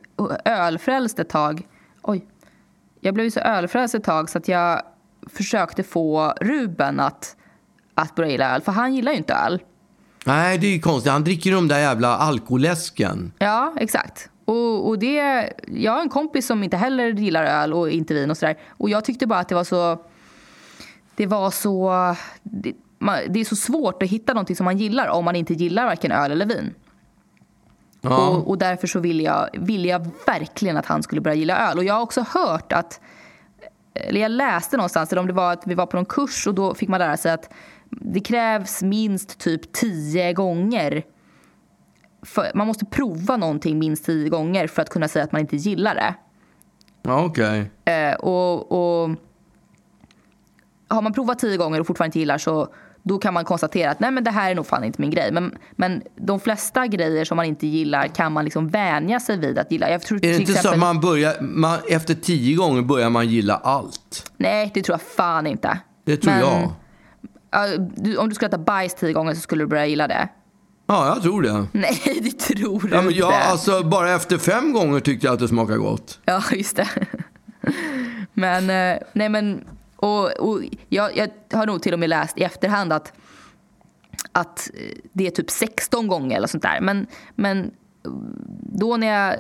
ölfrälst 0.46 1.20
ett 1.20 1.30
tag. 1.30 1.62
Oj. 2.02 2.26
Jag 3.02 3.14
blev 3.14 3.24
ju 3.26 3.32
så 3.32 3.40
ölfrälst 3.40 3.96
ett 3.96 4.04
tag 4.04 4.30
så 4.30 4.38
att 4.38 4.48
jag 4.48 4.82
försökte 5.34 5.84
få 5.84 6.34
Ruben 6.42 7.00
att, 7.00 7.36
att 8.02 8.16
börja 8.16 8.30
gilla 8.30 8.56
öl. 8.56 8.62
För 8.62 8.72
han 8.72 8.96
gillar 8.96 9.12
ju 9.12 9.18
inte 9.18 9.34
öl. 9.34 9.62
Nej, 10.26 10.58
det 10.58 10.68
är 10.68 10.72
ju 10.72 10.80
konstigt. 10.80 11.12
Han 11.12 11.24
dricker 11.24 11.52
de 11.52 11.68
där 11.68 11.80
jävla 11.80 12.18
alkoläsken. 12.18 13.32
Ja, 13.40 13.74
exakt. 13.78 14.30
Och, 14.46 14.88
och 14.88 15.00
det, 15.00 15.50
jag 15.68 15.92
har 15.92 16.02
en 16.02 16.10
kompis 16.10 16.48
som 16.48 16.64
inte 16.64 16.78
heller 16.78 17.10
gillar 17.14 17.44
öl 17.44 17.74
och 17.74 17.90
inte 17.90 18.14
vin 18.14 18.32
och 18.32 18.38
sådär. 18.38 18.58
Och 18.70 18.90
jag 18.90 19.06
tyckte 19.06 19.28
bara 19.28 19.40
att 19.40 19.50
det 19.50 19.56
var 19.56 19.64
så... 19.64 20.06
Det 21.16 21.26
var 21.26 21.52
så... 21.52 21.94
Det, 22.44 22.74
man, 23.00 23.18
det 23.30 23.40
är 23.40 23.46
så 23.46 23.56
svårt 23.56 24.04
att 24.04 24.10
hitta 24.10 24.34
någonting 24.34 24.56
som 24.56 24.66
man 24.66 24.78
gillar 24.78 25.08
om 25.08 25.26
man 25.26 25.36
inte 25.36 25.54
gillar 25.54 25.86
varken 25.86 26.12
öl 26.12 26.32
eller 26.32 26.46
vin. 26.46 26.74
Ja. 28.02 28.28
Och, 28.28 28.48
och 28.48 28.58
därför 28.58 28.88
så 28.88 29.00
ville 29.00 29.24
jag, 29.24 29.50
ville 29.54 29.88
jag 29.88 30.10
verkligen 30.26 30.78
att 30.78 30.86
han 30.86 31.04
skulle 31.04 31.22
börja 31.22 31.36
gilla 31.36 31.70
öl. 31.70 31.78
Och 31.78 31.84
jag 31.84 31.94
har 31.94 32.02
också 32.02 32.26
hört 32.30 32.74
att, 32.74 33.02
eller 33.94 34.22
jag 34.22 34.32
läste 34.32 34.78
någonstans, 34.78 35.12
eller 35.12 35.22
om 35.22 35.28
det 35.28 35.34
var 35.34 35.54
att 35.54 35.68
vi 35.68 35.76
var 35.76 35.86
på 35.86 35.98
någon 35.98 36.06
kurs 36.06 36.48
och 36.48 36.54
då 36.54 36.74
fick 36.74 36.90
man 36.90 37.00
lära 37.00 37.18
sig 37.18 37.32
att 37.32 37.50
det 37.90 38.20
krävs 38.20 38.82
minst 38.82 39.38
typ 39.40 39.74
tio 39.74 40.34
gånger. 40.34 41.04
För, 42.22 42.52
man 42.56 42.68
måste 42.68 42.86
prova 42.86 43.38
någonting 43.38 43.80
minst 43.80 44.06
tio 44.06 44.30
gånger 44.30 44.68
för 44.68 44.82
att 44.82 44.90
kunna 44.90 45.08
säga 45.08 45.26
att 45.26 45.32
man 45.32 45.42
inte 45.42 45.56
gillar 45.56 45.96
det. 45.96 46.16
Okej. 47.12 47.72
Eh, 47.86 48.14
och, 48.14 48.72
och 48.72 49.10
har 50.88 51.02
man 51.02 51.14
provat 51.14 51.40
tio 51.40 51.58
gånger 51.58 51.80
och 51.80 51.88
fortfarande 51.88 52.08
inte 52.08 52.20
gillar 52.20 52.38
så 52.38 52.68
då 53.04 53.18
kan 53.18 53.34
man 53.34 53.46
konstatera 53.46 53.92
att 53.92 54.00
nej 54.00 54.12
men 54.12 54.24
det 54.24 54.32
här 54.32 54.52
är 54.52 54.56
nog 54.56 54.68
fan 54.68 54.84
inte 54.84 55.02
min 55.02 55.10
grej. 55.10 55.32
Men, 55.32 55.58
men 55.72 56.02
de 56.16 56.40
flesta 56.40 56.88
grejer 56.88 57.26
som 57.26 57.36
man 57.36 57.46
inte 57.46 57.68
gillar 57.68 58.08
kan 58.08 58.32
man 58.34 58.44
liksom 58.46 58.70
vänja 58.70 59.20
sig 59.20 59.38
vid 59.38 59.60
att 59.60 59.72
gilla. 59.72 59.90
Jag 59.90 60.02
tror 60.02 60.18
Är 60.18 60.22
det 60.22 60.36
inte 60.36 60.46
så 60.46 60.52
exempel- 60.52 60.74
att 60.74 60.80
man 60.80 61.00
börjar, 61.00 61.42
man, 61.42 61.80
efter 61.90 62.14
tio 62.14 62.56
gånger 62.56 62.82
börjar 62.82 63.10
man 63.10 63.28
gilla 63.28 63.56
allt? 63.56 64.32
Nej, 64.38 64.72
det 64.74 64.82
tror 64.82 64.94
jag 64.94 65.02
fan 65.02 65.48
inte. 65.48 65.80
Det 66.06 66.18
tror 66.18 66.32
Men- 66.34 66.40
jag. 66.42 66.72
Om 68.20 68.30
du 68.30 68.36
skulle 68.36 68.48
äta 68.48 68.58
bajs 68.58 68.94
tio 68.94 69.14
gånger 69.14 69.34
så 69.34 69.42
skulle 69.42 69.64
du 69.64 69.68
börja 69.68 69.86
gilla 69.86 70.08
det. 70.08 70.30
Ja, 70.88 71.08
jag 71.08 71.22
tror 71.22 71.42
det. 71.42 71.68
Nej, 71.72 72.02
det 72.22 72.40
tror 72.40 72.82
du 72.82 72.96
Ja, 72.96 73.02
men 73.02 73.06
inte. 73.06 73.20
jag, 73.20 73.34
alltså, 73.34 73.84
bara 73.84 74.16
efter 74.16 74.38
fem 74.38 74.74
gånger 74.74 75.00
tyckte 75.00 75.28
jag 75.28 75.34
att 75.34 75.40
det 75.40 75.48
smakade 75.48 75.80
gott. 75.80 76.20
Ja, 76.26 76.44
just 76.52 76.76
det. 76.76 76.90
Men, 78.34 78.70
eh, 78.70 79.02
nej 79.14 79.30
men, 79.30 79.66
och, 79.96 80.32
och 80.32 80.62
jag, 80.90 81.18
jag 81.18 81.30
har 81.58 81.66
nog 81.66 81.82
till 81.82 81.94
och 81.94 82.00
med 82.00 82.10
läst 82.10 82.38
i 82.38 82.44
efterhand 82.44 82.94
att 82.94 83.14
att 84.32 84.70
det 85.14 85.28
är 85.28 85.32
typ 85.32 85.50
16 85.50 86.08
gånger 86.08 86.38
eller 86.38 86.48
sånt 86.48 86.64
där. 86.64 86.82
Men, 86.82 87.08
men 87.36 87.72
då 88.74 88.98
när 88.98 89.08
jag 89.08 89.38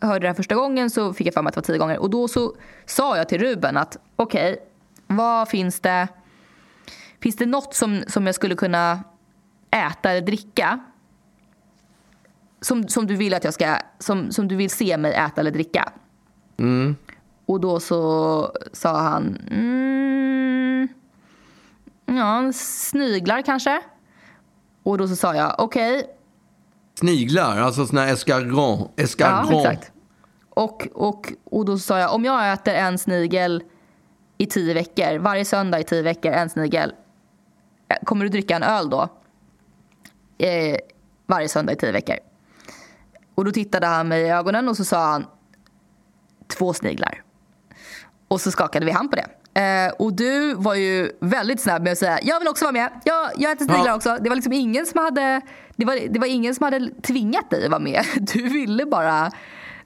hörde 0.00 0.20
det 0.20 0.26
här 0.26 0.34
första 0.34 0.54
gången 0.54 0.90
så 0.90 1.12
fick 1.12 1.26
jag 1.26 1.34
för 1.34 1.42
mig 1.42 1.48
att 1.48 1.54
det 1.54 1.60
var 1.60 1.74
10 1.74 1.78
gånger. 1.78 1.98
Och 1.98 2.10
då 2.10 2.28
så 2.28 2.54
sa 2.86 3.16
jag 3.16 3.28
till 3.28 3.38
Ruben 3.38 3.76
att 3.76 3.96
okej, 4.16 4.52
okay, 4.52 4.64
vad 5.06 5.48
finns 5.48 5.80
det? 5.80 6.08
Finns 7.26 7.36
det 7.36 7.46
något 7.46 7.74
som, 7.74 8.04
som 8.06 8.26
jag 8.26 8.34
skulle 8.34 8.54
kunna 8.54 9.04
äta 9.70 10.10
eller 10.10 10.20
dricka 10.20 10.80
som, 12.60 12.88
som 12.88 13.06
du 13.06 13.16
vill 13.16 13.34
att 13.34 13.44
jag 13.44 13.54
ska, 13.54 13.76
som, 13.98 14.32
som 14.32 14.48
du 14.48 14.56
vill 14.56 14.70
se 14.70 14.96
mig 14.96 15.14
äta 15.14 15.40
eller 15.40 15.50
dricka? 15.50 15.92
Mm. 16.56 16.96
Och 17.46 17.60
då 17.60 17.80
så 17.80 18.52
sa 18.72 19.00
han, 19.00 19.36
mm, 19.50 20.88
ja, 22.06 22.52
sniglar 22.54 23.42
kanske. 23.42 23.80
Och 24.82 24.98
då 24.98 25.08
så 25.08 25.16
sa 25.16 25.34
jag, 25.34 25.54
okej. 25.58 25.98
Okay. 25.98 26.06
Sniglar, 26.94 27.60
alltså 27.60 27.86
såna 27.86 28.08
escargot. 28.08 29.00
escargot. 29.00 29.50
Ja, 29.50 29.70
exakt. 29.70 29.92
Och, 30.50 30.88
och, 30.94 31.32
och 31.44 31.64
då 31.64 31.78
sa 31.78 31.98
jag, 31.98 32.14
om 32.14 32.24
jag 32.24 32.52
äter 32.52 32.74
en 32.74 32.98
snigel 32.98 33.62
i 34.38 34.46
tio 34.46 34.74
veckor, 34.74 35.18
varje 35.18 35.44
söndag 35.44 35.80
i 35.80 35.84
tio 35.84 36.02
veckor, 36.02 36.32
en 36.32 36.50
snigel. 36.50 36.92
Kommer 38.04 38.24
du 38.24 38.28
dricka 38.28 38.56
en 38.56 38.62
öl 38.62 38.90
då? 38.90 39.08
Eh, 40.38 40.76
varje 41.26 41.48
söndag 41.48 41.72
i 41.72 41.76
tio 41.76 41.92
veckor. 41.92 42.16
Och 43.34 43.44
då 43.44 43.52
tittade 43.52 43.86
han 43.86 44.08
mig 44.08 44.22
i 44.22 44.30
ögonen 44.30 44.68
och 44.68 44.76
så 44.76 44.84
sa 44.84 45.10
han 45.10 45.26
två 46.48 46.72
sniglar. 46.72 47.22
Och 48.28 48.40
så 48.40 48.50
skakade 48.50 48.86
vi 48.86 48.92
hand 48.92 49.10
på 49.10 49.16
det. 49.16 49.60
Eh, 49.60 49.92
och 49.92 50.12
du 50.12 50.54
var 50.54 50.74
ju 50.74 51.12
väldigt 51.20 51.60
snabb 51.60 51.82
med 51.82 51.92
att 51.92 51.98
säga 51.98 52.18
jag 52.22 52.38
vill 52.38 52.48
också 52.48 52.64
vara 52.64 52.72
med. 52.72 52.90
Jag, 53.04 53.30
jag 53.36 53.52
äter 53.52 53.64
sniglar 53.64 53.86
ja. 53.86 53.94
också. 53.94 54.18
Det 54.20 54.28
var 54.28 54.36
liksom 54.36 54.52
ingen 54.52 54.86
som 54.86 55.00
hade 55.00 55.40
det 55.76 55.84
var, 55.84 56.08
det 56.08 56.18
var 56.18 56.26
ingen 56.26 56.54
som 56.54 56.64
hade 56.64 56.90
tvingat 57.02 57.50
dig 57.50 57.64
att 57.64 57.70
vara 57.70 57.80
med. 57.80 58.04
Du 58.20 58.42
ville 58.42 58.86
bara 58.86 59.30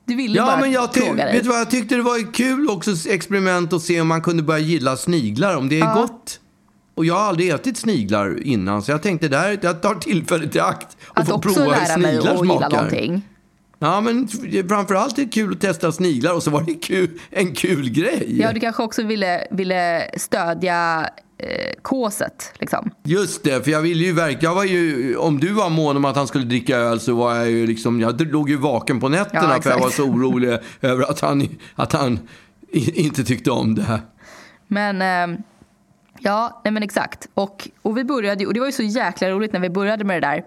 du 0.05 0.15
ville 0.15 0.37
ja, 0.37 0.47
bara 0.47 0.61
men 0.61 0.73
jag 0.73 0.95
fråga 0.95 1.25
dig. 1.25 1.35
Vet 1.35 1.43
du 1.43 1.49
vad, 1.49 1.61
jag 1.61 1.71
tyckte 1.71 1.95
det 1.95 2.03
var 2.03 2.33
kul 2.33 2.71
också 2.71 2.91
experiment 3.09 3.73
att 3.73 3.83
se 3.83 4.01
om 4.01 4.09
man 4.09 4.23
kunde 4.23 4.43
börja 4.43 4.59
gilla 4.59 4.97
sniglar, 4.97 5.57
om 5.57 5.69
det 5.69 5.81
är 5.81 5.85
ja. 5.85 5.95
gott. 5.95 6.41
Och 7.01 7.07
jag 7.07 7.15
har 7.15 7.29
aldrig 7.29 7.49
ätit 7.49 7.77
sniglar 7.77 8.47
innan, 8.47 8.83
så 8.83 8.91
jag 8.91 9.03
tänkte 9.03 9.29
där, 9.29 9.59
jag 9.63 9.83
tar 9.83 9.95
tillfället 9.95 10.57
i 10.57 10.61
akt 10.61 10.97
och 11.07 11.27
får 11.27 11.39
prova 11.39 11.75
hur 11.75 11.87
sniglar 11.87 12.37
smakar. 12.37 12.71
Någonting. 12.71 13.23
Ja, 13.79 14.01
men 14.01 14.29
framförallt 14.69 15.19
är 15.19 15.23
det 15.23 15.29
kul 15.29 15.53
att 15.53 15.61
testa 15.61 15.93
sniglar 15.93 16.35
och 16.35 16.43
så 16.43 16.51
var 16.51 16.63
det 16.63 16.75
kul, 16.75 17.21
en 17.31 17.55
kul 17.55 17.91
grej. 17.91 18.41
Ja, 18.41 18.53
du 18.53 18.61
kanske 18.61 18.83
också 18.83 19.03
ville, 19.03 19.47
ville 19.51 20.11
stödja 20.17 21.11
eh, 21.39 21.73
kåset. 21.83 22.53
Liksom. 22.59 22.91
Just 23.05 23.45
det, 23.45 23.65
för 23.65 23.71
jag 23.71 23.81
ville 23.81 24.05
ju 24.05 24.13
verkligen, 24.13 24.45
jag 24.45 24.55
var 24.55 24.65
ju, 24.65 25.17
om 25.17 25.41
du 25.41 25.53
var 25.53 25.71
mån 25.71 25.97
om 25.97 26.05
att 26.05 26.17
han 26.17 26.27
skulle 26.27 26.45
dricka 26.45 26.77
öl 26.77 27.01
så 27.01 27.15
var 27.15 27.35
jag 27.35 27.51
ju 27.51 27.67
liksom, 27.67 28.01
jag 28.01 28.33
låg 28.33 28.51
ju 28.51 28.57
vaken 28.57 29.01
på 29.01 29.09
nätterna 29.09 29.53
ja, 29.55 29.63
för 29.63 29.71
jag 29.71 29.79
var 29.79 29.91
så 29.91 30.05
orolig 30.05 30.59
över 30.81 31.11
att 31.11 31.21
han, 31.21 31.49
att 31.75 31.93
han 31.93 32.19
inte 32.73 33.25
tyckte 33.25 33.51
om 33.51 33.75
det. 33.75 34.01
Men, 34.67 35.03
eh, 35.03 35.41
ja, 36.21 36.61
nej 36.65 36.73
men 36.73 36.83
exakt. 36.83 37.29
Och, 37.35 37.69
och 37.83 37.99
vi 37.99 38.05
började 38.05 38.47
och 38.47 38.55
det 38.55 38.61
var 38.61 38.67
ju 38.67 38.73
så 38.73 38.83
jäkla 38.83 39.31
roligt 39.31 39.53
när 39.53 39.61
vi 39.61 39.71
började 39.71 40.05
med 40.05 40.23
det 40.23 40.29
där. 40.29 40.45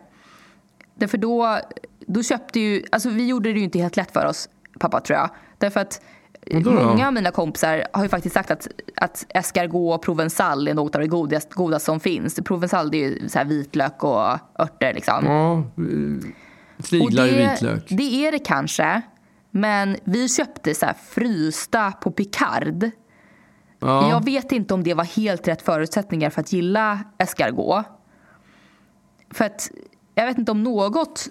Därför 0.96 1.18
då 1.18 1.60
då 2.08 2.24
köpte 2.24 2.60
ju, 2.60 2.84
alltså 2.92 3.10
vi 3.10 3.28
gjorde 3.28 3.54
det 3.54 3.60
ju 3.60 3.64
inte 3.64 3.80
helt 3.80 3.98
lätt 3.98 4.12
för 4.12 4.26
oss, 4.26 4.50
pappa 4.80 5.00
tror 5.00 5.20
jag. 5.20 5.30
Därför 5.58 5.80
att 5.80 6.02
många 6.52 7.08
av 7.08 7.14
mina 7.14 7.32
kompisar 7.32 7.84
har 7.94 8.04
ju 8.04 8.10
faktiskt 8.10 8.36
sagt 8.36 8.52
att, 8.52 8.68
att 8.96 9.26
escargot 9.30 9.96
och 9.96 10.06
provençal 10.06 10.70
är 10.70 10.74
något 10.74 10.96
av 10.96 11.02
det 11.02 11.08
godaste, 11.08 11.56
godaste 11.56 11.86
som 11.86 12.00
finns. 12.00 12.40
Provençal 12.40 12.90
det 12.92 13.04
är 13.04 13.10
ju 13.10 13.30
så 13.30 13.44
vitlök 13.44 14.04
och 14.04 14.40
örter 14.60 14.94
liksom. 14.94 15.26
Ja, 15.26 15.64
sniglar 16.84 17.28
i 17.28 17.48
vitlök. 17.48 17.86
Det 17.90 18.28
är 18.28 18.32
det 18.32 18.40
kanske. 18.40 19.02
Men 19.52 19.98
vi 20.04 20.30
köpte 20.30 20.76
så 20.76 20.86
här 20.86 20.96
frysta 21.10 21.92
på 21.92 22.12
Picard. 22.12 22.92
Ja. 23.84 24.10
Jag 24.10 24.26
vet 24.26 24.52
inte 24.52 24.74
om 24.74 24.84
det 24.84 24.94
var 24.94 25.04
helt 25.04 25.48
rätt 25.48 25.62
förutsättningar 25.62 26.30
för 26.30 26.42
att 26.42 26.54
gilla 26.54 27.00
escargot. 27.18 27.86
För 29.34 29.46
att 29.46 29.72
jag 30.16 30.26
vet 30.26 30.38
inte 30.38 30.52
om 30.52 30.64
något 30.64 31.28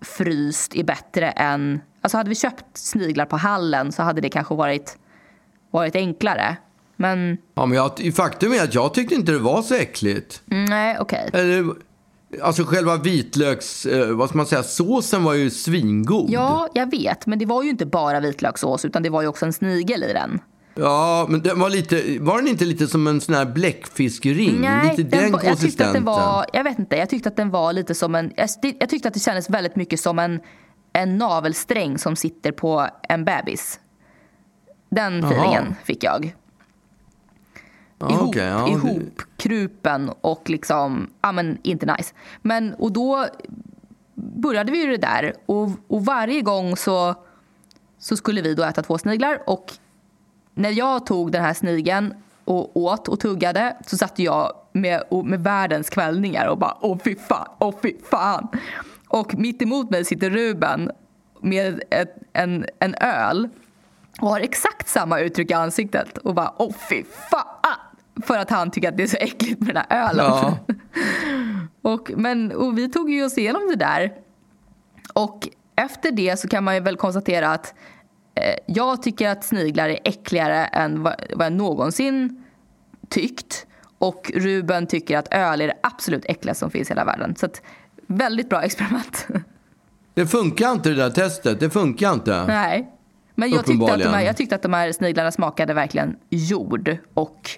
fryst 0.00 0.74
är 0.74 0.84
bättre 0.84 1.30
än... 1.30 1.80
Alltså 2.02 2.16
hade 2.16 2.28
vi 2.28 2.34
köpt 2.34 2.64
sniglar 2.74 3.26
på 3.26 3.36
hallen 3.36 3.92
så 3.92 4.02
hade 4.02 4.20
det 4.20 4.28
kanske 4.28 4.54
varit, 4.54 4.98
varit 5.70 5.96
enklare. 5.96 6.56
Men... 6.96 7.38
Ja, 7.54 7.66
men 7.66 7.76
jag, 7.76 8.14
faktum 8.14 8.52
är 8.52 8.64
att 8.64 8.74
jag 8.74 8.94
tyckte 8.94 9.14
inte 9.14 9.32
det 9.32 9.38
var 9.38 9.62
så 9.62 9.74
äckligt. 9.74 10.42
Mm, 10.50 10.64
nej, 10.64 10.96
okej. 11.00 11.28
Okay. 11.28 11.64
Alltså 12.42 12.64
själva 12.64 12.96
vitlöks, 12.96 13.86
eh, 13.86 14.10
vad 14.10 14.28
ska 14.28 14.36
man 14.36 14.46
säga, 14.46 14.62
såsen 14.62 15.24
var 15.24 15.34
ju 15.34 15.50
svingod. 15.50 16.30
Ja, 16.30 16.68
jag 16.74 16.90
vet. 16.90 17.26
Men 17.26 17.38
det 17.38 17.46
var 17.46 17.62
ju 17.62 17.70
inte 17.70 17.86
bara 17.86 18.20
vitlökssås 18.20 18.84
utan 18.84 19.02
det 19.02 19.10
var 19.10 19.22
ju 19.22 19.28
också 19.28 19.46
en 19.46 19.52
snigel 19.52 20.04
i 20.04 20.12
den. 20.12 20.40
Ja, 20.74 21.26
men 21.28 21.42
den 21.42 21.60
var, 21.60 21.70
lite, 21.70 22.18
var 22.20 22.38
den 22.38 22.48
inte 22.48 22.64
lite 22.64 22.86
som 22.86 23.06
en 23.06 23.20
sån 23.20 23.34
här 23.34 23.46
bläckfiskring? 23.46 24.60
Nej, 24.60 24.96
lite 24.96 25.16
den, 25.16 25.32
den 25.32 25.40
jag 25.44 25.58
tyckte 25.60 25.86
att 25.86 25.92
den 25.92 26.04
var, 26.04 26.46
jag 26.52 26.64
vet 26.64 26.78
inte, 26.78 26.96
jag 26.96 27.08
tyckte 27.08 27.28
att 27.28 27.36
den 27.36 27.50
var 27.50 27.72
lite 27.72 27.94
som 27.94 28.14
en, 28.14 28.32
jag, 28.36 28.48
jag 28.78 28.88
tyckte 28.88 29.08
att 29.08 29.14
det 29.14 29.20
kändes 29.20 29.50
väldigt 29.50 29.76
mycket 29.76 30.00
som 30.00 30.18
en, 30.18 30.40
en 30.92 31.18
navelsträng 31.18 31.98
som 31.98 32.16
sitter 32.16 32.52
på 32.52 32.88
en 33.08 33.24
bebis. 33.24 33.80
Den 34.90 35.24
feelingen 35.24 35.74
fick 35.84 36.04
jag. 36.04 36.36
Ja, 37.98 38.10
ihop, 38.10 38.28
okay, 38.28 38.44
ja, 38.44 38.68
ihopkrupen 38.68 40.10
och 40.20 40.50
liksom, 40.50 41.10
ja 41.20 41.32
men 41.32 41.58
inte 41.62 41.96
nice. 41.96 42.14
Men 42.42 42.74
och 42.74 42.92
då 42.92 43.26
började 44.14 44.72
vi 44.72 44.84
ju 44.84 44.90
det 44.90 44.96
där 44.96 45.34
och, 45.46 45.70
och 45.88 46.04
varje 46.04 46.40
gång 46.40 46.76
så, 46.76 47.14
så 47.98 48.16
skulle 48.16 48.42
vi 48.42 48.54
då 48.54 48.62
äta 48.62 48.82
två 48.82 48.98
sniglar 48.98 49.42
och 49.46 49.72
när 50.54 50.70
jag 50.70 51.06
tog 51.06 51.32
den 51.32 51.44
här 51.44 51.54
snigen 51.54 52.14
och 52.44 52.76
åt 52.76 53.08
och 53.08 53.20
tuggade 53.20 53.76
så 53.86 53.96
satt 53.96 54.18
jag 54.18 54.52
med, 54.72 55.02
med 55.24 55.40
världens 55.40 55.90
kvällningar 55.90 56.46
och 56.46 56.58
bara 56.58 56.76
åh 56.80 56.98
fy 57.04 57.16
fan, 57.16 57.46
åh 57.58 57.74
fy 57.82 57.94
fan. 58.10 58.48
Och 59.08 59.34
mitt 59.34 59.62
emot 59.62 59.90
mig 59.90 60.04
sitter 60.04 60.30
Ruben 60.30 60.90
med 61.40 61.82
ett, 61.90 62.16
en, 62.32 62.66
en 62.78 62.94
öl 62.94 63.48
och 64.20 64.28
har 64.28 64.40
exakt 64.40 64.88
samma 64.88 65.20
uttryck 65.20 65.50
i 65.50 65.54
ansiktet 65.54 66.18
och 66.18 66.34
bara 66.34 66.54
åh 66.56 66.74
fy 66.88 67.04
fan. 67.30 67.76
För 68.22 68.38
att 68.38 68.50
han 68.50 68.70
tycker 68.70 68.88
att 68.88 68.96
det 68.96 69.02
är 69.02 69.06
så 69.06 69.16
äckligt 69.16 69.60
med 69.60 69.74
den 69.74 69.84
här 69.88 70.08
ölen. 70.08 70.26
Ja. 70.26 70.58
och, 71.90 72.10
men, 72.16 72.52
och 72.52 72.78
vi 72.78 72.88
tog 72.88 73.10
ju 73.10 73.24
oss 73.24 73.38
igenom 73.38 73.62
det 73.68 73.76
där. 73.76 74.12
Och 75.12 75.48
efter 75.76 76.10
det 76.10 76.38
så 76.38 76.48
kan 76.48 76.64
man 76.64 76.74
ju 76.74 76.80
väl 76.80 76.96
konstatera 76.96 77.48
att 77.48 77.74
jag 78.66 79.02
tycker 79.02 79.28
att 79.28 79.44
sniglar 79.44 79.88
är 79.88 79.98
äckligare 80.04 80.64
än 80.64 81.02
vad, 81.02 81.14
jag 81.38 81.52
någonsin 81.52 82.44
tyckt. 83.08 83.66
Och 83.98 84.30
Ruben 84.34 84.86
tycker 84.86 85.18
att 85.18 85.34
öl 85.34 85.60
är 85.60 85.66
det 85.66 85.78
absolut 85.82 86.24
äckligaste 86.24 86.60
som 86.60 86.70
finns 86.70 86.88
i 86.88 86.92
hela 86.92 87.04
världen. 87.04 87.36
Så 87.36 87.46
att, 87.46 87.62
väldigt 88.06 88.48
bra 88.48 88.62
experiment. 88.62 89.26
Det 90.14 90.26
funkar 90.26 90.72
inte 90.72 90.88
det 90.88 90.94
där 90.94 91.10
testet. 91.10 91.60
Det 91.60 91.70
funkar 91.70 92.12
inte. 92.12 92.44
Nej. 92.46 92.90
Men 93.34 93.50
jag 93.50 93.66
tyckte, 93.66 93.92
att 93.94 94.00
de 94.00 94.08
här, 94.08 94.22
jag 94.22 94.36
tyckte 94.36 94.54
att 94.54 94.62
de 94.62 94.72
här 94.72 94.92
sniglarna 94.92 95.30
smakade 95.30 95.74
verkligen 95.74 96.16
jord 96.30 96.96
och 97.14 97.50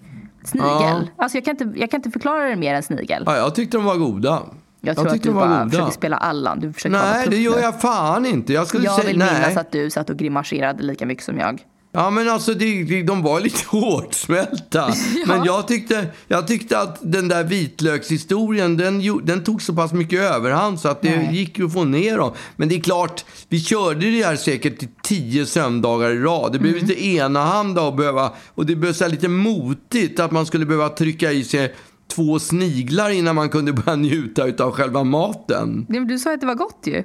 snigel. 0.45 0.68
Ja. 0.70 1.03
Alltså 1.16 1.39
jag, 1.39 1.45
kan 1.45 1.51
inte, 1.51 1.81
jag 1.81 1.91
kan 1.91 1.99
inte 1.99 2.11
förklara 2.11 2.49
det 2.49 2.57
mer 2.57 2.75
än 2.75 2.83
snigel. 2.83 3.23
Ja, 3.27 3.37
jag 3.37 3.55
tyckte 3.55 3.77
de 3.77 3.85
var 3.85 3.97
goda. 3.97 4.43
Jag 4.85 4.97
tror 4.97 5.09
jag 5.09 5.16
att 5.16 5.22
du 5.22 5.33
bara 5.33 5.70
försöker 5.70 5.93
spela 5.93 6.16
Allan. 6.16 6.61
Du 6.61 6.72
försöker 6.72 6.97
nej, 6.97 7.26
det 7.30 7.37
gör 7.37 7.59
jag 7.59 7.80
fan 7.80 8.26
inte. 8.26 8.53
Jag, 8.53 8.66
skulle 8.66 8.85
jag 8.85 8.95
säga, 8.95 9.07
vill 9.07 9.18
minnas 9.18 9.57
att 9.57 9.72
du 9.72 9.91
satt 9.91 10.11
och 10.11 10.16
grimaserade 10.16 10.83
lika 10.83 11.07
mycket 11.07 11.24
som 11.24 11.39
jag. 11.39 11.62
Ja, 11.95 12.11
men 12.11 12.28
alltså 12.28 12.55
de, 12.55 13.03
de 13.03 13.22
var 13.22 13.41
lite 13.41 13.66
hårdsmälta. 13.66 14.55
ja. 15.14 15.24
Men 15.26 15.45
jag 15.45 15.68
tyckte, 15.68 16.07
jag 16.28 16.47
tyckte 16.47 16.78
att 16.78 16.99
den 17.03 17.28
där 17.28 17.45
vitlökshistorien, 17.45 18.76
den, 18.76 19.20
den 19.24 19.45
tog 19.45 19.62
så 19.62 19.74
pass 19.74 19.93
mycket 19.93 20.20
överhand 20.20 20.80
så 20.80 20.89
att 20.89 21.03
det 21.03 21.16
Nej. 21.16 21.37
gick 21.37 21.59
ju 21.59 21.66
att 21.66 21.72
få 21.72 21.85
ner 21.85 22.18
dem. 22.18 22.33
Men 22.57 22.68
det 22.68 22.74
är 22.74 22.80
klart, 22.80 23.24
vi 23.49 23.61
körde 23.61 24.11
det 24.11 24.24
här 24.24 24.37
säkert 24.37 24.83
i 24.83 24.89
tio 25.03 25.47
söndagar 25.47 26.11
i 26.11 26.18
rad. 26.18 26.53
Det 26.53 26.59
blev 26.59 26.74
mm. 26.74 26.87
lite 26.87 27.07
enahanda 27.07 27.83
och 27.83 27.95
behöva, 27.95 28.33
och 28.55 28.66
det 28.66 28.76
blev 28.76 28.93
så 28.93 29.09
lite 29.09 29.28
motigt 29.28 30.20
att 30.20 30.30
man 30.30 30.47
skulle 30.47 30.66
behöva 30.66 30.89
trycka 30.89 31.33
i 31.33 31.45
sig 31.45 31.74
två 32.15 32.39
sniglar 32.39 33.11
innan 33.11 33.35
man 33.35 33.49
kunde 33.49 33.73
börja 33.73 33.97
njuta 33.97 34.65
av 34.65 34.73
själva 34.73 35.05
maten. 35.05 35.87
men 35.89 36.07
du 36.07 36.19
sa 36.19 36.35
att 36.35 36.41
det 36.41 36.47
var 36.47 36.55
gott 36.55 36.81
ju. 36.85 37.03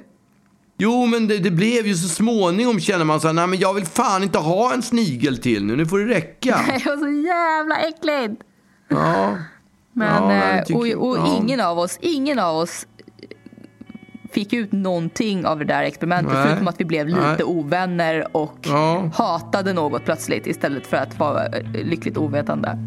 Jo, 0.80 1.06
men 1.06 1.28
det, 1.28 1.38
det, 1.38 1.50
blev 1.50 1.86
ju 1.86 1.94
så 1.94 2.08
småningom 2.08 2.80
känner 2.80 3.04
man 3.04 3.20
så 3.20 3.26
här, 3.26 3.34
nej 3.34 3.46
men 3.46 3.58
jag 3.58 3.74
vill 3.74 3.86
fan 3.86 4.22
inte 4.22 4.38
ha 4.38 4.74
en 4.74 4.82
snigel 4.82 5.38
till 5.38 5.64
nu, 5.64 5.76
nu 5.76 5.86
får 5.86 5.98
det 5.98 6.14
räcka. 6.14 6.60
det 6.84 6.90
var 6.90 6.96
så 6.96 7.26
jävla 7.26 7.76
äckligt. 7.78 8.42
Ja. 8.88 9.38
Men, 9.92 10.30
ja, 10.30 10.64
eh, 10.68 10.76
och, 10.76 11.08
och 11.08 11.18
ja. 11.18 11.36
ingen 11.36 11.60
av 11.60 11.78
oss, 11.78 11.98
ingen 12.00 12.38
av 12.38 12.56
oss 12.56 12.86
fick 14.32 14.52
ut 14.52 14.72
någonting 14.72 15.46
av 15.46 15.58
det 15.58 15.64
där 15.64 15.82
experimentet 15.82 16.32
Nej. 16.32 16.46
förutom 16.46 16.68
att 16.68 16.80
vi 16.80 16.84
blev 16.84 17.06
lite 17.08 17.20
Nej. 17.20 17.44
ovänner 17.44 18.36
och 18.36 18.58
ja. 18.62 19.10
hatade 19.14 19.72
något 19.72 20.04
plötsligt 20.04 20.46
istället 20.46 20.86
för 20.86 20.96
att 20.96 21.18
vara 21.18 21.48
lyckligt 21.74 22.16
ovetande. 22.16 22.78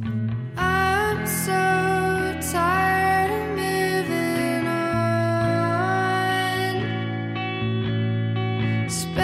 Spend 8.92 9.21